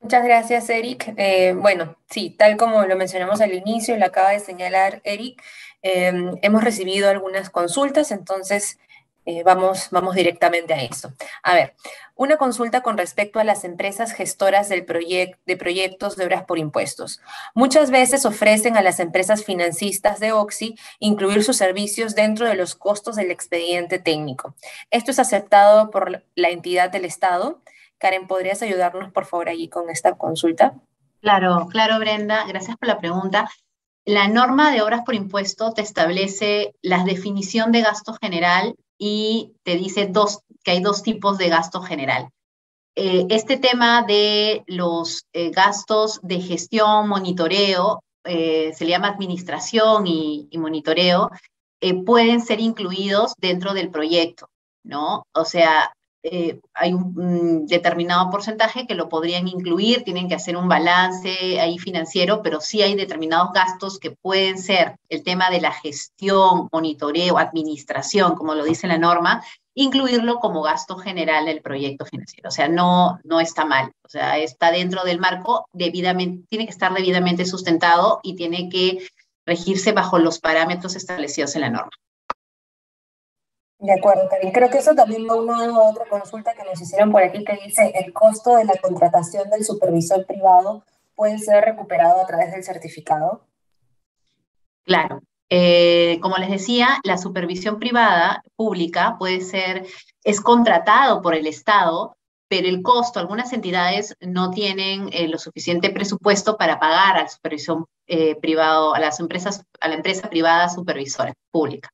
Muchas 0.05 0.22
gracias, 0.22 0.68
Eric. 0.68 1.14
Eh, 1.16 1.55
bueno, 1.57 1.96
sí, 2.11 2.28
tal 2.28 2.59
como 2.59 2.84
lo 2.84 2.94
mencionamos 2.94 3.40
al 3.40 3.55
inicio, 3.55 3.96
lo 3.96 4.05
acaba 4.05 4.32
de 4.32 4.40
señalar 4.40 5.00
Eric, 5.02 5.42
em, 5.80 6.36
hemos 6.42 6.62
recibido 6.62 7.09
algunas 7.09 7.48
consultas, 7.48 8.11
entonces 8.11 8.78
eh, 9.24 9.42
vamos, 9.44 9.88
vamos 9.90 10.14
directamente 10.14 10.74
a 10.74 10.82
eso. 10.82 11.14
A 11.42 11.55
ver, 11.55 11.74
una 12.16 12.36
consulta 12.36 12.82
con 12.82 12.98
respecto 12.98 13.40
a 13.40 13.44
las 13.44 13.64
empresas 13.64 14.12
gestoras 14.12 14.68
del 14.68 14.84
de 15.46 15.57
proyectos 15.57 16.16
de 16.16 16.26
obras 16.26 16.44
por 16.44 16.59
impuestos. 16.59 17.22
Muchas 17.55 17.90
veces 17.90 18.26
ofrecen 18.26 18.76
a 18.76 18.82
las 18.82 19.00
empresas 19.00 19.42
financistas 19.42 20.20
de 20.20 20.32
OXI 20.32 20.76
incluir 20.98 21.42
sus 21.42 21.57
servicios 21.57 22.14
dentro 22.14 22.46
de 22.46 22.57
los 22.57 22.74
costos 22.74 23.16
del 23.16 23.30
expediente 23.30 23.98
técnico. 23.98 24.55
¿Esto 24.90 25.12
es 25.12 25.18
aceptado 25.18 25.90
por 25.90 26.22
la 26.34 26.50
entidad 26.50 26.90
del 26.90 27.07
Estado? 27.07 27.62
Karen, 27.99 28.26
¿podrías 28.26 28.62
ayudarnos, 28.62 29.12
por 29.12 29.24
favor, 29.24 29.49
allí 29.49 29.68
con 29.68 29.90
esta 29.90 30.14
consulta? 30.14 30.74
Claro, 31.20 31.68
claro, 31.70 31.99
Brenda, 31.99 32.45
gracias 32.47 32.76
por 32.76 32.88
la 32.88 32.99
pregunta. 32.99 33.49
La 34.05 34.28
norma 34.28 34.70
de 34.70 34.82
obras 34.82 35.03
por 35.05 35.14
impuesto 35.14 35.72
te 35.72 35.80
establece 35.80 36.74
la 36.82 37.05
definición 37.05 37.72
de 37.72 37.80
gasto 37.80 38.14
general 38.20 38.76
y 38.99 39.55
te 39.62 39.76
dice 39.76 40.07
dos, 40.11 40.40
que 40.62 40.72
hay 40.72 40.80
dos 40.80 41.03
tipos 41.03 41.38
de 41.38 41.49
gasto 41.49 41.80
general. 41.80 42.28
Eh, 42.97 43.26
este 43.30 43.57
tema 43.57 44.03
de 44.03 44.62
los 44.66 45.26
eh, 45.32 45.51
gastos 45.51 46.20
de 46.22 46.40
gestión, 46.40 47.09
monitoreo, 47.09 48.05
eh, 48.24 48.72
se 48.74 48.84
le 48.84 48.90
llama 48.90 49.09
administración 49.09 50.07
y, 50.07 50.49
y 50.51 50.59
monitoreo, 50.59 51.30
pueden 52.07 52.40
ser 52.40 52.61
incluidos 52.61 53.34
dentro 53.36 53.74
del 53.74 53.90
proyecto, 53.90 54.49
¿no? 54.84 55.26
O 55.34 55.45
sea, 55.45 55.92
eh, 56.27 56.59
hay 56.72 56.95
un, 56.95 57.66
determinado 57.66 58.31
porcentaje 58.31 58.87
que 58.87 58.95
lo 58.95 59.11
podrían 59.11 59.47
incluir, 59.47 60.05
tienen 60.05 60.27
que 60.27 60.35
hacer 60.35 60.57
un 60.57 60.68
balance 60.68 61.61
ahí 61.61 61.79
financiero, 61.79 62.41
pero 62.43 62.62
sí 62.62 62.81
hay 62.81 62.95
determinados 62.95 63.53
gastos 63.53 63.99
que 63.99 64.11
pueden 64.11 64.57
ser 64.57 64.97
el 65.11 65.22
tema 65.22 65.51
de 65.51 65.61
la 65.61 65.70
gestión, 65.70 66.70
monitoreo, 66.72 67.37
administración, 67.37 68.37
como 68.37 68.55
lo 68.55 68.64
dice 68.64 68.87
la 68.87 68.97
norma, 68.97 69.45
incluirlo 69.75 70.41
como 70.41 70.62
gasto 70.62 70.97
general 70.97 71.45
del 71.45 71.61
proyecto 71.61 72.07
financiero. 72.07 72.49
O 72.49 72.53
sea, 72.53 72.68
no, 72.68 73.18
no 73.22 73.39
está 73.39 73.66
mal, 73.66 73.93
o 74.03 74.09
sea, 74.09 74.39
está 74.39 74.70
dentro 74.70 75.05
del 75.05 75.20
marco, 75.20 75.68
debidamente, 75.75 76.47
tiene 76.49 76.64
que 76.64 76.72
estar 76.72 76.95
debidamente 76.95 77.45
sustentado 77.45 78.20
y 78.22 78.35
tiene 78.35 78.70
que 78.70 79.07
regirse 79.45 79.93
bajo 79.93 80.18
los 80.18 80.39
parámetros 80.39 80.97
establecidos 80.97 81.55
en 81.55 81.61
la 81.61 81.70
norma. 81.70 81.91
De 83.85 83.93
acuerdo, 83.93 84.26
Karin. 84.30 84.51
Creo 84.51 84.70
que 84.70 84.78
eso 84.78 84.95
también 84.95 85.26
va 85.28 85.35
una 85.35 85.62
a 85.62 85.91
otra 85.91 86.07
consulta 86.07 86.55
que 86.55 86.64
nos 86.64 86.80
hicieron 86.80 87.12
por 87.12 87.22
aquí 87.22 87.45
que 87.45 87.59
dice 87.62 87.93
el 87.95 88.14
costo 88.14 88.57
de 88.57 88.64
la 88.64 88.76
contratación 88.80 89.51
del 89.51 89.62
supervisor 89.62 90.24
privado 90.24 90.87
puede 91.14 91.39
ser 91.39 91.62
recuperado 91.62 92.18
a 92.18 92.26
través 92.26 92.51
del 92.53 92.64
certificado. 92.64 93.45
Claro. 94.85 95.20
Eh, 95.51 96.18
como 96.22 96.39
les 96.39 96.49
decía, 96.49 96.99
la 97.05 97.18
supervisión 97.18 97.78
privada 97.78 98.43
pública 98.57 99.16
puede 99.18 99.43
ser, 99.43 99.85
es 100.22 100.41
contratado 100.41 101.20
por 101.20 101.35
el 101.35 101.47
Estado, 101.47 102.16
pero 102.49 102.68
el 102.68 102.80
costo, 102.80 103.20
algunas 103.20 103.53
entidades 103.53 104.16
no 104.18 104.51
tienen 104.51 105.11
eh, 105.12 105.28
lo 105.28 105.37
suficiente 105.37 105.91
presupuesto 105.91 106.57
para 106.57 106.80
pagar 106.80 107.18
a 107.18 107.24
la 107.24 107.28
supervisión 107.28 107.85
eh, 108.07 108.35
privado, 108.37 108.95
a 108.95 108.99
las 108.99 109.20
empresas, 109.20 109.62
a 109.78 109.89
la 109.89 109.97
empresa 109.97 110.30
privada 110.30 110.70
supervisora 110.70 111.35
pública. 111.51 111.91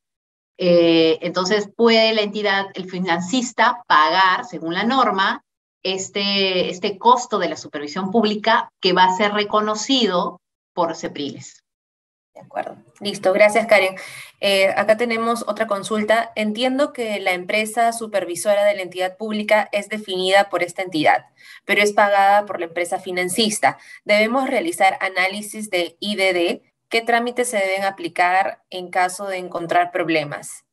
Eh, 0.63 1.19
entonces 1.23 1.71
puede 1.75 2.13
la 2.13 2.21
entidad, 2.21 2.67
el 2.75 2.85
financista, 2.85 3.83
pagar, 3.87 4.45
según 4.45 4.75
la 4.75 4.85
norma, 4.85 5.43
este, 5.83 6.69
este 6.69 6.99
costo 6.99 7.39
de 7.39 7.49
la 7.49 7.57
supervisión 7.57 8.11
pública 8.11 8.71
que 8.79 8.93
va 8.93 9.05
a 9.05 9.17
ser 9.17 9.33
reconocido 9.33 10.39
por 10.75 10.95
CEPRILES. 10.95 11.65
De 12.35 12.43
acuerdo. 12.43 12.77
Listo, 13.01 13.33
gracias 13.33 13.67
Karen. 13.69 13.97
Eh, 14.41 14.69
acá 14.77 14.99
tenemos 14.99 15.45
otra 15.49 15.67
consulta. 15.67 16.31
Entiendo 16.37 16.93
que 16.93 17.19
la 17.21 17.33
empresa 17.33 17.95
supervisora 17.95 18.63
de 18.65 18.75
la 18.75 18.83
entidad 18.83 19.17
pública 19.17 19.71
es 19.73 19.89
definida 19.89 20.51
por 20.51 20.63
esta 20.63 20.83
entidad, 20.83 21.25
pero 21.65 21.83
es 21.83 21.95
pagada 21.95 22.45
por 22.45 22.61
la 22.61 22.67
empresa 22.67 22.99
financista. 22.99 23.79
Debemos 24.05 24.47
realizar 24.47 24.99
análisis 25.01 25.71
de 25.71 25.97
IDD 26.01 26.70
¿Qué 26.91 27.03
trámites 27.03 27.49
se 27.49 27.57
deben 27.57 27.85
aplicar 27.85 28.65
en 28.69 28.91
caso 28.91 29.29
de 29.29 29.39
encontrar 29.39 29.93
problemas? 29.93 30.65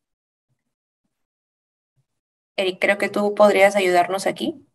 Eric, 2.57 2.79
creo 2.81 2.97
que 2.97 3.09
tú 3.09 3.35
podrías 3.35 3.75
ayudarnos 3.75 4.25
aquí. 4.25 4.65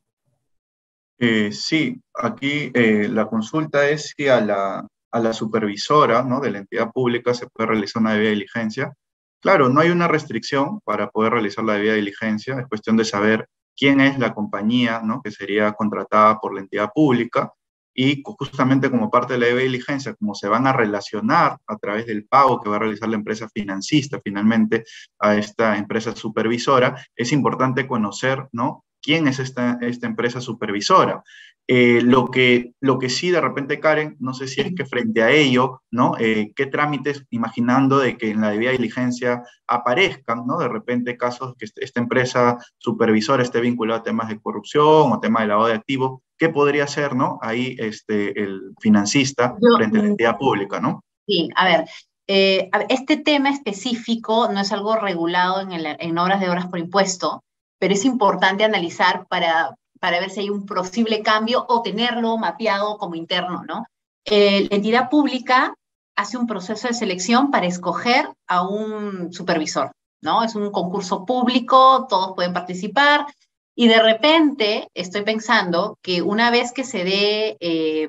Eh, 1.18 1.50
sí, 1.50 2.00
aquí 2.14 2.70
eh, 2.74 3.08
la 3.08 3.26
consulta 3.26 3.88
es 3.88 4.14
si 4.16 4.28
a 4.28 4.40
la, 4.40 4.86
a 5.10 5.20
la 5.20 5.32
supervisora 5.32 6.22
¿no? 6.22 6.40
de 6.40 6.52
la 6.52 6.58
entidad 6.58 6.92
pública 6.92 7.34
se 7.34 7.48
puede 7.48 7.70
realizar 7.70 8.00
una 8.00 8.14
debida 8.14 8.30
diligencia. 8.30 8.92
Claro, 9.40 9.68
no 9.68 9.80
hay 9.80 9.90
una 9.90 10.06
restricción 10.06 10.78
para 10.84 11.10
poder 11.10 11.32
realizar 11.32 11.64
la 11.64 11.74
debida 11.74 11.94
diligencia, 11.94 12.60
es 12.60 12.68
cuestión 12.68 12.96
de 12.96 13.04
saber 13.04 13.48
quién 13.76 14.00
es 14.00 14.16
la 14.20 14.32
compañía 14.32 15.00
¿no? 15.02 15.20
que 15.20 15.32
sería 15.32 15.72
contratada 15.72 16.38
por 16.38 16.54
la 16.54 16.60
entidad 16.60 16.90
pública 16.94 17.52
y 17.94 18.22
justamente 18.24 18.90
como 18.90 19.10
parte 19.10 19.34
de 19.34 19.38
la 19.38 19.46
diligencia, 19.46 20.14
como 20.14 20.34
se 20.34 20.48
van 20.48 20.66
a 20.66 20.72
relacionar 20.72 21.58
a 21.66 21.76
través 21.76 22.06
del 22.06 22.24
pago 22.24 22.60
que 22.60 22.70
va 22.70 22.76
a 22.76 22.80
realizar 22.80 23.08
la 23.08 23.16
empresa 23.16 23.48
financista 23.48 24.20
finalmente 24.22 24.84
a 25.18 25.36
esta 25.36 25.76
empresa 25.76 26.14
supervisora, 26.16 27.06
es 27.16 27.32
importante 27.32 27.86
conocer 27.86 28.48
¿no? 28.52 28.84
quién 29.02 29.28
es 29.28 29.38
esta, 29.38 29.78
esta 29.80 30.06
empresa 30.06 30.40
supervisora. 30.40 31.22
Eh, 31.68 32.00
lo, 32.02 32.26
que, 32.26 32.72
lo 32.80 32.98
que 32.98 33.08
sí 33.08 33.30
de 33.30 33.40
repente, 33.40 33.78
Karen, 33.78 34.16
no 34.18 34.34
sé 34.34 34.48
si 34.48 34.60
es 34.60 34.74
que 34.74 34.84
frente 34.84 35.22
a 35.22 35.30
ello, 35.30 35.82
¿no? 35.92 36.14
Eh, 36.18 36.52
¿Qué 36.56 36.66
trámites, 36.66 37.24
imaginando 37.30 37.98
de 37.98 38.18
que 38.18 38.30
en 38.30 38.40
la 38.40 38.50
debida 38.50 38.72
diligencia 38.72 39.44
aparezcan, 39.68 40.44
¿no? 40.44 40.58
De 40.58 40.68
repente 40.68 41.16
casos 41.16 41.54
que 41.56 41.66
esta 41.76 42.00
empresa 42.00 42.58
supervisora 42.78 43.44
esté 43.44 43.60
vinculada 43.60 44.00
a 44.00 44.02
temas 44.02 44.28
de 44.28 44.40
corrupción 44.40 45.12
o 45.12 45.20
temas 45.20 45.42
de 45.42 45.48
lavado 45.48 45.68
de 45.68 45.74
activos, 45.74 46.20
¿qué 46.42 46.48
podría 46.48 46.82
hacer, 46.82 47.14
¿no? 47.14 47.38
Ahí 47.40 47.76
este, 47.78 48.42
el 48.42 48.74
financista 48.80 49.54
frente 49.76 50.00
a 50.00 50.02
la 50.02 50.08
entidad 50.08 50.38
pública, 50.38 50.80
¿no? 50.80 51.04
Sí, 51.24 51.48
a 51.54 51.64
ver, 51.64 51.88
eh, 52.26 52.68
este 52.88 53.16
tema 53.16 53.48
específico 53.50 54.48
no 54.48 54.58
es 54.58 54.72
algo 54.72 54.96
regulado 54.96 55.60
en, 55.60 55.70
en 55.70 56.18
obras 56.18 56.40
de 56.40 56.50
obras 56.50 56.66
por 56.66 56.80
impuesto, 56.80 57.44
pero 57.78 57.94
es 57.94 58.04
importante 58.04 58.64
analizar 58.64 59.28
para, 59.28 59.76
para 60.00 60.18
ver 60.18 60.30
si 60.30 60.40
hay 60.40 60.50
un 60.50 60.66
posible 60.66 61.22
cambio 61.22 61.64
o 61.68 61.80
tenerlo 61.80 62.36
mapeado 62.38 62.98
como 62.98 63.14
interno, 63.14 63.62
¿no? 63.64 63.86
la 64.24 64.76
entidad 64.76 65.10
pública 65.10 65.74
hace 66.16 66.36
un 66.38 66.48
proceso 66.48 66.88
de 66.88 66.94
selección 66.94 67.52
para 67.52 67.66
escoger 67.66 68.28
a 68.48 68.66
un 68.66 69.32
supervisor, 69.32 69.92
¿no? 70.22 70.44
Es 70.44 70.54
un 70.54 70.70
concurso 70.70 71.24
público, 71.24 72.06
todos 72.08 72.34
pueden 72.34 72.52
participar 72.52 73.26
y 73.74 73.88
de 73.88 74.00
repente 74.00 74.88
estoy 74.94 75.22
pensando 75.22 75.98
que 76.02 76.22
una 76.22 76.50
vez 76.50 76.72
que 76.72 76.84
se 76.84 77.04
dé, 77.04 77.56
eh, 77.60 78.08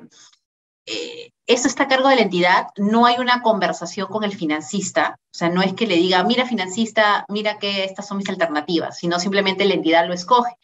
eh, 0.86 1.30
esto 1.46 1.68
está 1.68 1.84
a 1.84 1.88
cargo 1.88 2.08
de 2.08 2.16
la 2.16 2.22
entidad, 2.22 2.68
no 2.76 3.06
hay 3.06 3.16
una 3.18 3.42
conversación 3.42 4.08
con 4.08 4.24
el 4.24 4.36
financista, 4.36 5.18
o 5.20 5.36
sea, 5.36 5.48
no 5.48 5.62
es 5.62 5.74
que 5.74 5.86
le 5.86 5.96
diga, 5.96 6.22
mira 6.24 6.46
financista, 6.46 7.24
mira 7.28 7.58
que 7.58 7.84
estas 7.84 8.06
son 8.06 8.18
mis 8.18 8.28
alternativas, 8.28 8.98
sino 8.98 9.18
simplemente 9.18 9.64
la 9.64 9.74
entidad 9.74 10.06
lo 10.06 10.14
escoge. 10.14 10.54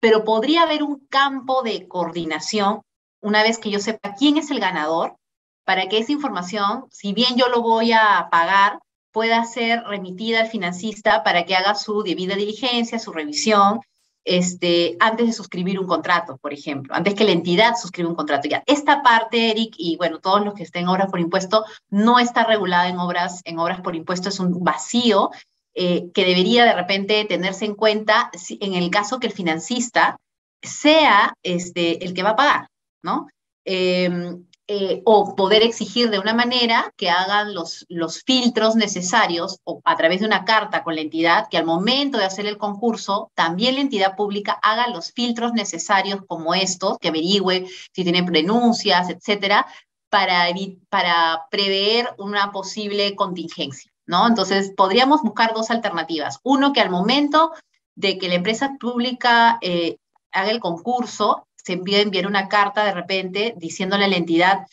Pero 0.00 0.24
podría 0.24 0.62
haber 0.62 0.82
un 0.82 1.06
campo 1.08 1.62
de 1.62 1.88
coordinación 1.88 2.82
una 3.22 3.42
vez 3.42 3.58
que 3.58 3.70
yo 3.70 3.80
sepa 3.80 4.14
quién 4.14 4.36
es 4.38 4.50
el 4.50 4.60
ganador, 4.60 5.16
para 5.64 5.88
que 5.88 5.98
esa 5.98 6.12
información, 6.12 6.86
si 6.90 7.12
bien 7.12 7.36
yo 7.36 7.48
lo 7.48 7.62
voy 7.62 7.92
a 7.92 8.28
pagar, 8.30 8.80
pueda 9.12 9.44
ser 9.44 9.82
remitida 9.84 10.40
al 10.40 10.48
financista 10.48 11.22
para 11.22 11.44
que 11.44 11.54
haga 11.54 11.74
su 11.74 12.02
debida 12.02 12.34
diligencia, 12.34 12.98
su 12.98 13.12
revisión, 13.12 13.80
este, 14.24 14.96
antes 15.00 15.26
de 15.26 15.32
suscribir 15.32 15.78
un 15.78 15.86
contrato, 15.86 16.36
por 16.38 16.52
ejemplo, 16.52 16.94
antes 16.94 17.14
que 17.14 17.24
la 17.24 17.32
entidad 17.32 17.76
suscriba 17.76 18.08
un 18.08 18.14
contrato. 18.14 18.48
Ya, 18.48 18.62
esta 18.66 19.02
parte, 19.02 19.50
Eric, 19.50 19.74
y 19.76 19.96
bueno, 19.96 20.18
todos 20.18 20.44
los 20.44 20.54
que 20.54 20.62
estén 20.62 20.82
en 20.82 20.88
obras 20.88 21.10
por 21.10 21.20
impuesto, 21.20 21.64
no 21.88 22.18
está 22.18 22.44
regulada 22.44 22.88
en 22.88 22.98
obras, 22.98 23.40
en 23.44 23.58
obras 23.58 23.80
por 23.80 23.96
impuesto, 23.96 24.28
es 24.28 24.40
un 24.40 24.62
vacío 24.62 25.30
eh, 25.74 26.10
que 26.12 26.24
debería 26.24 26.64
de 26.64 26.74
repente 26.74 27.24
tenerse 27.24 27.64
en 27.64 27.74
cuenta 27.74 28.30
en 28.48 28.74
el 28.74 28.90
caso 28.90 29.20
que 29.20 29.28
el 29.28 29.32
financista 29.32 30.18
sea 30.62 31.34
este, 31.42 32.04
el 32.04 32.12
que 32.12 32.22
va 32.22 32.30
a 32.30 32.36
pagar, 32.36 32.68
¿no? 33.02 33.28
Em, 33.64 34.44
eh, 34.72 35.02
o 35.04 35.34
poder 35.34 35.64
exigir 35.64 36.10
de 36.10 36.20
una 36.20 36.32
manera 36.32 36.94
que 36.96 37.10
hagan 37.10 37.54
los, 37.54 37.84
los 37.88 38.22
filtros 38.22 38.76
necesarios 38.76 39.58
o 39.64 39.80
a 39.84 39.96
través 39.96 40.20
de 40.20 40.26
una 40.26 40.44
carta 40.44 40.84
con 40.84 40.94
la 40.94 41.00
entidad, 41.00 41.48
que 41.50 41.58
al 41.58 41.64
momento 41.64 42.18
de 42.18 42.24
hacer 42.24 42.46
el 42.46 42.56
concurso, 42.56 43.32
también 43.34 43.74
la 43.74 43.80
entidad 43.80 44.14
pública 44.14 44.60
haga 44.62 44.86
los 44.86 45.10
filtros 45.10 45.54
necesarios 45.54 46.20
como 46.28 46.54
estos, 46.54 46.98
que 46.98 47.08
averigüe 47.08 47.66
si 47.92 48.04
tienen 48.04 48.26
denuncias, 48.26 49.10
etcétera, 49.10 49.66
para, 50.08 50.46
para 50.88 51.48
prever 51.50 52.14
una 52.18 52.52
posible 52.52 53.16
contingencia. 53.16 53.90
¿no? 54.06 54.28
Entonces, 54.28 54.72
podríamos 54.76 55.22
buscar 55.22 55.52
dos 55.52 55.72
alternativas. 55.72 56.38
Uno, 56.44 56.72
que 56.72 56.80
al 56.80 56.90
momento 56.90 57.50
de 57.96 58.18
que 58.18 58.28
la 58.28 58.36
empresa 58.36 58.76
pública 58.78 59.58
eh, 59.62 59.96
haga 60.30 60.52
el 60.52 60.60
concurso, 60.60 61.48
se 61.70 61.74
envíe 61.74 62.00
enviar 62.00 62.26
una 62.26 62.48
carta 62.48 62.84
de 62.84 62.92
repente 62.92 63.54
diciéndole 63.56 64.06
a 64.06 64.08
la 64.08 64.16
entidad, 64.16 64.66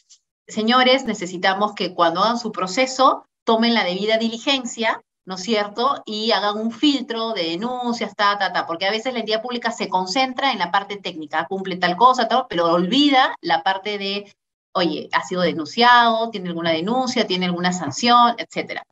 señores, 0.48 1.06
necesitamos 1.06 1.76
que 1.76 1.94
cuando 1.94 2.22
hagan 2.22 2.40
su 2.40 2.52
proceso 2.52 3.28
tomen 3.44 3.76
la 3.76 3.84
debida 3.84 4.18
diligencia, 4.18 5.00
¿no 5.24 5.36
es 5.36 5.44
cierto? 5.44 6.02
Y 6.08 6.32
hagan 6.32 6.58
un 6.58 6.72
filtro 6.72 7.34
de 7.34 7.50
denuncias, 7.50 8.16
ta, 8.16 8.40
ta, 8.40 8.52
ta, 8.52 8.66
porque 8.66 8.88
a 8.88 8.92
veces 8.92 9.14
la 9.14 9.20
entidad 9.20 9.44
pública 9.44 9.70
se 9.70 9.90
concentra 9.90 10.52
en 10.52 10.58
la 10.58 10.72
parte 10.72 10.98
técnica, 10.98 11.46
cumple 11.48 11.76
tal 11.76 11.98
cosa, 11.98 12.28
tal, 12.28 12.48
pero 12.50 12.66
olvida 12.66 13.36
la 13.42 13.62
parte 13.62 14.00
de, 14.00 14.34
oye, 14.74 15.08
ha 15.14 15.22
sido 15.24 15.44
denunciado, 15.44 16.32
tiene 16.32 16.50
alguna 16.50 16.72
denuncia, 16.72 17.28
tiene 17.28 17.46
alguna 17.46 17.74
sanción, 17.74 18.34
etcétera. 18.40 18.88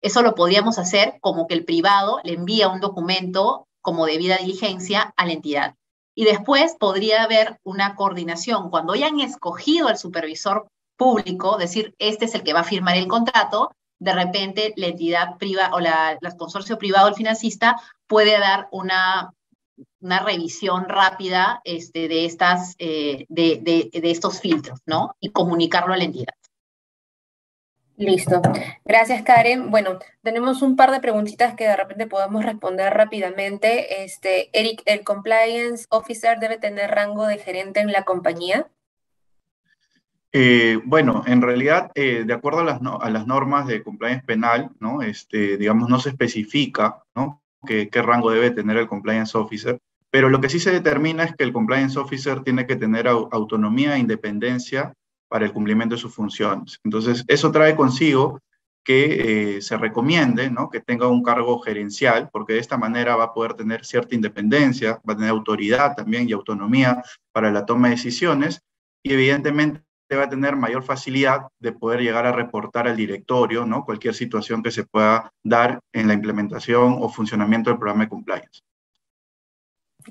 Eso 0.00 0.22
lo 0.22 0.34
podíamos 0.34 0.78
hacer 0.78 1.18
como 1.20 1.46
que 1.46 1.54
el 1.54 1.66
privado 1.66 2.18
le 2.24 2.32
envía 2.32 2.68
un 2.68 2.80
documento 2.80 3.66
como 3.82 4.06
debida 4.06 4.38
diligencia 4.38 5.12
a 5.18 5.26
la 5.26 5.32
entidad. 5.32 5.74
Y 6.14 6.24
después 6.24 6.76
podría 6.78 7.22
haber 7.22 7.58
una 7.62 7.94
coordinación. 7.94 8.70
Cuando 8.70 8.92
hayan 8.92 9.20
escogido 9.20 9.88
al 9.88 9.98
supervisor 9.98 10.66
público, 10.96 11.56
decir, 11.56 11.94
este 11.98 12.26
es 12.26 12.34
el 12.34 12.42
que 12.42 12.52
va 12.52 12.60
a 12.60 12.64
firmar 12.64 12.96
el 12.96 13.08
contrato, 13.08 13.72
de 13.98 14.12
repente 14.12 14.74
la 14.76 14.88
entidad 14.88 15.36
privada 15.38 15.74
o 15.74 15.80
la, 15.80 16.18
consorcio 16.36 16.76
privado, 16.76 17.08
el 17.08 17.14
financista, 17.14 17.80
puede 18.06 18.38
dar 18.38 18.68
una, 18.72 19.32
revisión 20.00 20.88
rápida 20.88 21.60
este, 21.64 22.08
de, 22.08 22.24
estas, 22.24 22.74
eh, 22.78 23.24
de, 23.28 23.90
estos 23.92 24.40
filtros, 24.40 24.80
¿no? 24.86 25.14
Y 25.20 25.30
comunicarlo 25.30 25.94
a 25.94 25.96
la 25.96 26.04
entidad. 26.04 26.34
Listo. 27.96 28.40
Gracias, 28.84 29.22
Karen. 29.22 29.70
Bueno, 29.70 29.98
tenemos 30.22 30.62
un 30.62 30.76
par 30.76 30.90
de 30.90 31.00
preguntitas 31.00 31.54
que 31.54 31.64
de 31.64 31.76
repente 31.76 32.06
podemos 32.06 32.44
responder 32.44 32.92
rápidamente. 32.92 34.04
Este, 34.04 34.48
Eric, 34.58 34.82
¿el 34.86 35.04
compliance 35.04 35.86
officer 35.90 36.38
debe 36.38 36.58
tener 36.58 36.90
rango 36.90 37.26
de 37.26 37.38
gerente 37.38 37.80
en 37.80 37.92
la 37.92 38.04
compañía? 38.04 38.66
Eh, 40.32 40.80
bueno, 40.84 41.22
en 41.26 41.42
realidad, 41.42 41.90
eh, 41.94 42.24
de 42.26 42.32
acuerdo 42.32 42.60
a 42.60 42.64
las, 42.64 42.80
a 43.00 43.10
las, 43.10 43.26
normas 43.26 43.66
de 43.66 43.82
compliance 43.82 44.24
penal, 44.24 44.70
¿no? 44.80 45.02
Este, 45.02 45.58
digamos, 45.58 45.90
no 45.90 46.00
se 46.00 46.08
especifica 46.08 47.02
¿no? 47.14 47.42
qué 47.66 47.88
rango 48.02 48.30
debe 48.30 48.50
tener 48.50 48.78
el 48.78 48.88
compliance 48.88 49.36
officer, 49.36 49.78
pero 50.10 50.28
lo 50.28 50.40
que 50.40 50.48
sí 50.50 50.58
se 50.60 50.70
determina 50.70 51.24
es 51.24 51.34
que 51.34 51.44
el 51.44 51.52
compliance 51.52 51.98
officer 51.98 52.42
tiene 52.42 52.66
que 52.66 52.76
tener 52.76 53.08
autonomía 53.08 53.94
e 53.94 54.00
independencia 54.00 54.92
para 55.32 55.46
el 55.46 55.52
cumplimiento 55.52 55.94
de 55.94 56.00
sus 56.00 56.14
funciones. 56.14 56.78
Entonces, 56.84 57.24
eso 57.26 57.50
trae 57.50 57.74
consigo 57.74 58.38
que 58.84 59.56
eh, 59.56 59.62
se 59.62 59.78
recomiende 59.78 60.50
¿no? 60.50 60.68
que 60.68 60.80
tenga 60.80 61.08
un 61.08 61.22
cargo 61.22 61.58
gerencial, 61.60 62.28
porque 62.30 62.52
de 62.52 62.58
esta 62.58 62.76
manera 62.76 63.16
va 63.16 63.24
a 63.24 63.32
poder 63.32 63.54
tener 63.54 63.84
cierta 63.86 64.14
independencia, 64.14 65.00
va 65.08 65.14
a 65.14 65.16
tener 65.16 65.30
autoridad 65.30 65.94
también 65.94 66.28
y 66.28 66.32
autonomía 66.32 67.02
para 67.32 67.50
la 67.50 67.64
toma 67.64 67.88
de 67.88 67.94
decisiones 67.94 68.60
y 69.02 69.14
evidentemente 69.14 69.82
va 70.12 70.24
a 70.24 70.28
tener 70.28 70.54
mayor 70.54 70.82
facilidad 70.82 71.46
de 71.58 71.72
poder 71.72 72.00
llegar 72.00 72.26
a 72.26 72.32
reportar 72.32 72.86
al 72.86 72.96
directorio 72.96 73.64
¿no? 73.64 73.86
cualquier 73.86 74.14
situación 74.14 74.62
que 74.62 74.70
se 74.70 74.84
pueda 74.84 75.32
dar 75.42 75.80
en 75.94 76.08
la 76.08 76.14
implementación 76.14 76.98
o 77.00 77.08
funcionamiento 77.08 77.70
del 77.70 77.78
programa 77.78 78.04
de 78.04 78.10
compliance. 78.10 78.60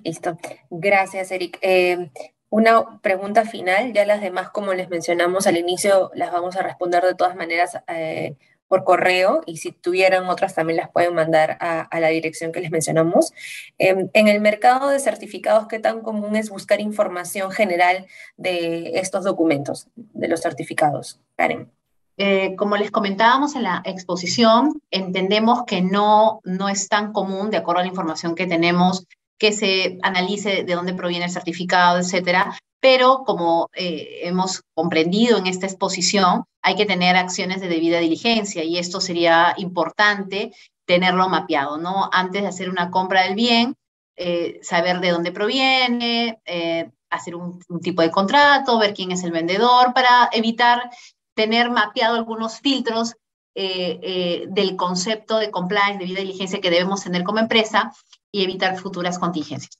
Listo. 0.03 0.38
Gracias, 0.72 1.32
Eric. 1.32 1.59
Eh, 1.61 2.09
una 2.52 2.99
pregunta 3.02 3.45
final, 3.45 3.93
ya 3.93 4.06
las 4.06 4.22
demás, 4.22 4.49
como 4.49 4.74
les 4.74 4.89
mencionamos 4.89 5.47
al 5.47 5.58
inicio, 5.58 6.12
las 6.14 6.34
vamos 6.34 6.58
a 6.58 6.62
responder 6.62 7.02
de 7.02 7.16
todas 7.16 7.36
maneras 7.36 7.80
eh, 7.88 8.36
por 8.68 8.84
correo 8.84 9.41
y 9.45 9.58
si 9.58 9.72
tuvieran 9.72 10.26
otras 10.28 10.54
también 10.54 10.76
las 10.76 10.89
pueden 10.89 11.16
mandar 11.16 11.58
a, 11.62 11.99
la 11.99 12.10
dirección 12.10 12.52
que 12.52 12.60
les 12.60 12.70
mencionamos. 12.70 13.32
Em, 13.78 14.10
en 14.12 14.28
el 14.28 14.41
mercado 14.41 14.89
de 14.89 14.99
certificados, 14.99 15.68
¿qué 15.68 15.80
tan 15.80 16.02
común 16.02 16.36
es 16.36 16.49
buscar 16.49 16.82
información 16.82 17.52
general 17.52 18.06
de 18.36 18.99
estos 18.99 19.24
documentos, 19.24 19.88
de 19.95 20.28
los 20.28 20.41
certificados? 20.41 21.22
Karen. 21.38 21.72
Eh, 22.18 22.56
como 22.58 22.76
les 22.76 22.91
comentábamos 22.91 23.56
en 23.56 23.64
la 23.64 23.82
exposición, 23.86 24.82
entendemos 24.91 25.64
que 25.66 25.82
no, 25.82 26.41
no 26.43 26.68
es 26.68 26.89
tan 26.89 27.14
común, 27.14 27.49
de 27.49 27.58
acuerdo 27.58 27.80
a 27.80 27.84
la 27.84 27.89
información 27.89 28.36
que 28.36 28.45
tenemos 28.45 29.08
que 29.42 29.54
se 29.54 29.98
analice 30.04 30.64
de 30.64 30.76
dónde 30.76 30.94
proviene 30.94 31.26
el 31.26 31.32
certificado, 31.32 31.98
etcétera. 31.98 32.56
Pero 32.80 33.24
como 33.26 33.72
eh, 33.74 34.20
hemos 34.22 34.62
comprendido 34.76 35.39
en 35.39 35.48
esta 35.48 35.66
exposición, 35.66 36.44
hay 36.62 36.76
que 36.76 36.86
tener 36.86 37.16
acciones 37.16 37.60
de 37.60 37.68
debida 37.68 37.98
diligencia 37.98 38.64
y 38.64 38.78
esto 38.78 39.02
sería 39.02 39.56
importante 39.58 40.54
tenerlo 40.86 41.28
mapeado, 41.28 41.80
¿no? 41.80 42.08
Antes 42.14 42.44
de 42.44 42.50
hacer 42.50 42.70
una 42.70 42.92
compra 42.92 43.24
del 43.24 43.34
bien, 43.34 43.74
eh, 44.16 44.60
saber 44.62 45.00
de 45.00 45.10
dónde 45.10 45.32
proviene, 45.32 46.39
eh, 46.46 46.92
hacer 47.10 47.34
un, 47.36 47.60
tipo 47.82 48.04
de 48.04 48.12
contrato, 48.12 48.78
ver 48.78 48.94
quién 48.94 49.12
es 49.12 49.24
el 49.24 49.32
vendedor, 49.32 49.96
para 49.96 50.30
evitar 50.34 50.92
tener 51.34 51.72
mapeado 51.72 52.16
algunos 52.16 52.60
filtros 52.60 53.16
del 53.54 54.76
concepto 54.78 55.38
de 55.38 55.52
compliance, 55.52 55.98
de 55.98 56.06
debida 56.06 56.22
diligencia 56.22 56.62
que 56.62 56.70
debemos 56.70 57.04
tener 57.04 57.24
como 57.24 57.39
empresa 57.39 57.92
y 58.32 58.44
evitar 58.44 58.80
futuras 58.80 59.20
contingencias. 59.20 59.80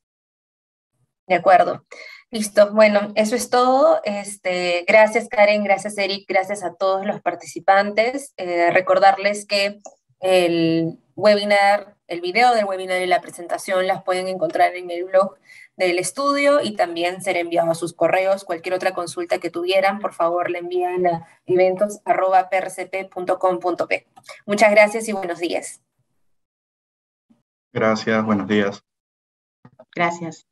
De 1.28 1.36
acuerdo. 1.36 1.86
Listo. 2.32 2.72
Bueno, 2.72 3.12
eso 3.16 3.36
es 3.36 3.50
todo. 3.50 4.00
Este, 4.06 4.86
gracias 4.88 5.28
Karen, 5.28 5.64
gracias 5.64 5.98
Eric, 5.98 6.26
gracias 6.28 6.64
a 6.64 6.76
todos 6.76 7.06
los 7.06 7.22
participantes. 7.22 8.34
Eh, 8.38 8.72
recordarles 8.72 9.46
que 9.46 9.82
el 10.22 10.98
webinar, 11.16 11.98
el 12.08 12.22
video 12.22 12.56
del 12.56 12.66
webinar 12.66 13.02
y 13.02 13.06
la 13.06 13.22
presentación 13.22 13.86
las 13.86 14.02
pueden 14.04 14.30
encontrar 14.30 14.76
en 14.76 14.90
el 14.92 15.06
blog 15.06 15.36
del 15.76 16.00
estudio 16.00 16.62
y 16.62 16.76
también 16.76 17.22
ser 17.22 17.38
enviado 17.38 17.72
a 17.72 17.76
sus 17.76 17.94
correos. 17.94 18.46
Cualquier 18.46 18.76
otra 18.76 18.94
consulta 18.94 19.40
que 19.40 19.50
tuvieran, 19.50 20.00
por 20.00 20.14
favor, 20.14 20.50
le 20.50 20.60
envían 20.60 21.06
a 21.08 21.28
eventos.prcp.com.p. 21.46 24.08
Muchas 24.46 24.72
gracias 24.72 25.10
y 25.10 25.12
buenos 25.12 25.40
días. 25.40 25.82
Gracias, 27.74 28.26
buenos 28.26 28.48
días. 28.48 28.84
Gracias. 29.96 30.48